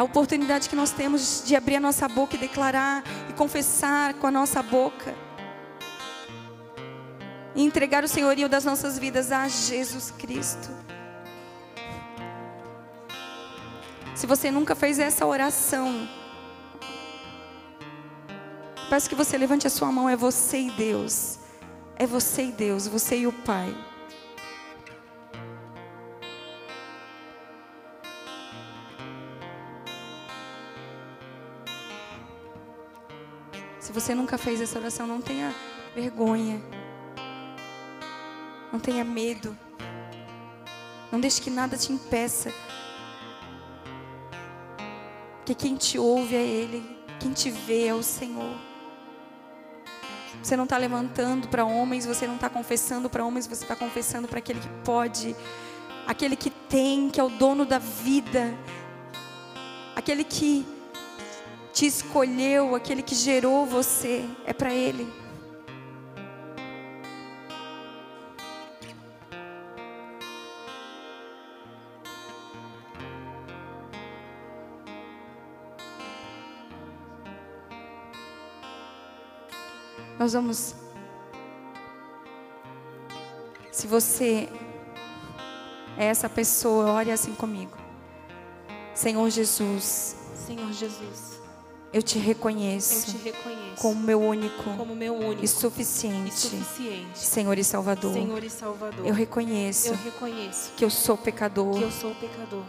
A 0.00 0.02
oportunidade 0.02 0.66
que 0.66 0.74
nós 0.74 0.92
temos 0.92 1.42
de 1.44 1.54
abrir 1.54 1.76
a 1.76 1.80
nossa 1.80 2.08
boca 2.08 2.34
e 2.34 2.38
declarar 2.38 3.04
e 3.28 3.34
confessar 3.34 4.14
com 4.14 4.26
a 4.26 4.30
nossa 4.30 4.62
boca 4.62 5.14
e 7.54 7.62
entregar 7.62 8.02
o 8.02 8.08
senhorio 8.08 8.48
das 8.48 8.64
nossas 8.64 8.98
vidas 8.98 9.30
a 9.30 9.46
Jesus 9.46 10.10
Cristo. 10.10 10.70
Se 14.14 14.26
você 14.26 14.50
nunca 14.50 14.74
fez 14.74 14.98
essa 14.98 15.26
oração, 15.26 16.08
peço 18.88 19.06
que 19.06 19.14
você 19.14 19.36
levante 19.36 19.66
a 19.66 19.70
sua 19.70 19.92
mão. 19.92 20.08
É 20.08 20.16
você 20.16 20.60
e 20.60 20.70
Deus. 20.70 21.40
É 21.96 22.06
você 22.06 22.44
e 22.44 22.52
Deus, 22.52 22.86
você 22.86 23.18
e 23.18 23.26
o 23.26 23.32
Pai. 23.34 23.76
Se 33.90 33.94
você 33.94 34.14
nunca 34.14 34.38
fez 34.38 34.60
essa 34.60 34.78
oração, 34.78 35.04
não 35.04 35.20
tenha 35.20 35.52
vergonha. 35.96 36.62
Não 38.72 38.78
tenha 38.78 39.02
medo. 39.02 39.58
Não 41.10 41.18
deixe 41.18 41.42
que 41.42 41.50
nada 41.50 41.76
te 41.76 41.92
impeça. 41.92 42.54
Porque 45.38 45.56
quem 45.56 45.74
te 45.74 45.98
ouve 45.98 46.36
é 46.36 46.40
Ele, 46.40 46.88
quem 47.18 47.32
te 47.32 47.50
vê 47.50 47.88
é 47.88 47.92
o 47.92 48.00
Senhor. 48.00 48.54
Você 50.40 50.56
não 50.56 50.62
está 50.62 50.76
levantando 50.78 51.48
para 51.48 51.64
homens, 51.64 52.06
você 52.06 52.28
não 52.28 52.36
está 52.36 52.48
confessando 52.48 53.10
para 53.10 53.24
homens, 53.24 53.48
você 53.48 53.64
está 53.64 53.74
confessando 53.74 54.28
para 54.28 54.38
aquele 54.38 54.60
que 54.60 54.68
pode, 54.84 55.34
aquele 56.06 56.36
que 56.36 56.50
tem, 56.50 57.10
que 57.10 57.18
é 57.18 57.24
o 57.24 57.28
dono 57.28 57.66
da 57.66 57.78
vida, 57.78 58.56
aquele 59.96 60.22
que 60.22 60.64
te 61.80 61.86
escolheu, 61.86 62.74
aquele 62.74 63.02
que 63.02 63.14
gerou 63.14 63.64
você, 63.64 64.28
é 64.44 64.52
para 64.52 64.70
Ele. 64.70 65.10
Nós 80.18 80.34
vamos. 80.34 80.74
Se 83.72 83.86
você 83.86 84.50
é 85.96 86.04
essa 86.04 86.28
pessoa, 86.28 86.92
ore 86.92 87.10
assim 87.10 87.34
comigo. 87.34 87.78
Senhor 88.94 89.30
Jesus. 89.30 90.14
Senhor 90.34 90.70
Jesus. 90.74 91.39
Eu 91.92 92.02
te 92.02 92.18
reconheço. 92.18 93.10
Eu 93.10 93.18
te 93.18 93.24
reconheço. 93.24 93.82
Como 93.82 94.00
meu 94.00 94.20
único. 94.20 94.62
Como 94.76 94.94
meu 94.94 95.14
único. 95.14 95.44
E 95.44 95.48
suficiente. 95.48 96.28
E 96.28 96.32
suficiente. 96.32 97.18
Senhor 97.18 97.58
e 97.58 97.64
Salvador. 97.64 98.12
Senhor 98.12 98.44
e 98.44 98.50
Salvador. 98.50 99.06
Eu 99.06 99.12
reconheço. 99.12 99.88
Eu 99.88 99.96
reconheço. 99.96 100.70
Que 100.76 100.84
eu 100.84 100.90
sou 100.90 101.16
pecador. 101.16 101.76
Que 101.76 101.82
eu 101.82 101.90
sou 101.90 102.14
pecador. 102.14 102.62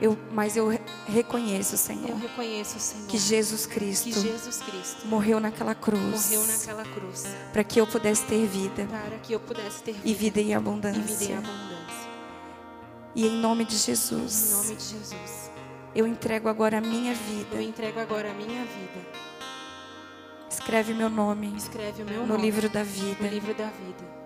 Eu, 0.00 0.18
mas 0.32 0.56
eu 0.56 0.68
reconheço, 1.06 1.76
Senhor. 1.76 2.08
Eu 2.08 2.16
reconheço, 2.16 2.80
Senhor. 2.80 3.06
Que 3.06 3.18
Jesus 3.18 3.66
Cristo. 3.66 4.04
Que 4.04 4.12
Jesus 4.12 4.56
Cristo. 4.62 5.06
Morreu 5.06 5.38
naquela 5.40 5.74
cruz. 5.74 6.30
Cruz. 6.94 7.26
Para 7.52 7.64
que 7.64 7.80
eu 7.80 7.86
pudesse 7.86 8.24
ter 8.24 8.46
vida. 8.46 8.88
Pudesse 9.46 9.82
ter 9.82 9.92
vida. 9.92 10.08
E 10.08 10.14
vida 10.14 10.40
em 10.40 10.54
abundância. 10.54 11.00
E 11.00 11.02
vida 11.02 11.24
em 11.24 11.36
abundância. 11.36 11.70
E 13.14 13.26
em 13.26 13.30
nome 13.30 13.66
Jesus. 13.68 14.50
Em 14.50 14.56
nome 14.56 14.76
de 14.76 14.84
Jesus. 14.84 15.49
Eu 15.94 16.06
entrego 16.06 16.48
agora 16.48 16.78
a 16.78 16.80
minha 16.80 17.14
vida. 17.14 17.56
Eu 17.56 17.62
entrego 17.62 17.98
agora 17.98 18.30
a 18.30 18.34
minha 18.34 18.64
vida. 18.64 19.06
Escreve 20.48 20.94
meu 20.94 21.10
nome. 21.10 21.52
Escreve 21.56 22.02
o 22.02 22.06
meu 22.06 22.20
no 22.20 22.26
nome. 22.28 22.42
livro 22.42 22.68
da 22.68 22.82
vida. 22.82 23.16
No 23.20 23.28
livro 23.28 23.54
da 23.54 23.66
vida. 23.66 24.20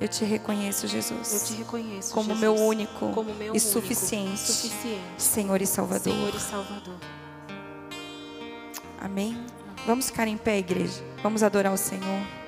Eu 0.00 0.08
te 0.08 0.24
reconheço, 0.24 0.88
Jesus. 0.88 1.32
Eu 1.32 1.46
te 1.46 1.62
reconheço, 1.62 2.12
como 2.12 2.34
Jesus, 2.34 2.40
meu 2.40 2.54
único 2.56 3.12
como 3.12 3.32
meu 3.34 3.54
e 3.54 3.60
suficiente, 3.60 4.40
suficiente 4.40 5.00
Senhor 5.16 5.62
e 5.62 5.66
Salvador. 5.66 6.12
Senhor 6.12 6.34
e 6.34 6.40
Salvador. 6.40 6.96
Amém. 9.00 9.46
Vamos 9.86 10.06
ficar 10.06 10.26
em 10.26 10.36
pé, 10.36 10.58
igreja. 10.58 11.00
Vamos 11.22 11.42
adorar 11.44 11.72
o 11.72 11.76
Senhor. 11.76 12.41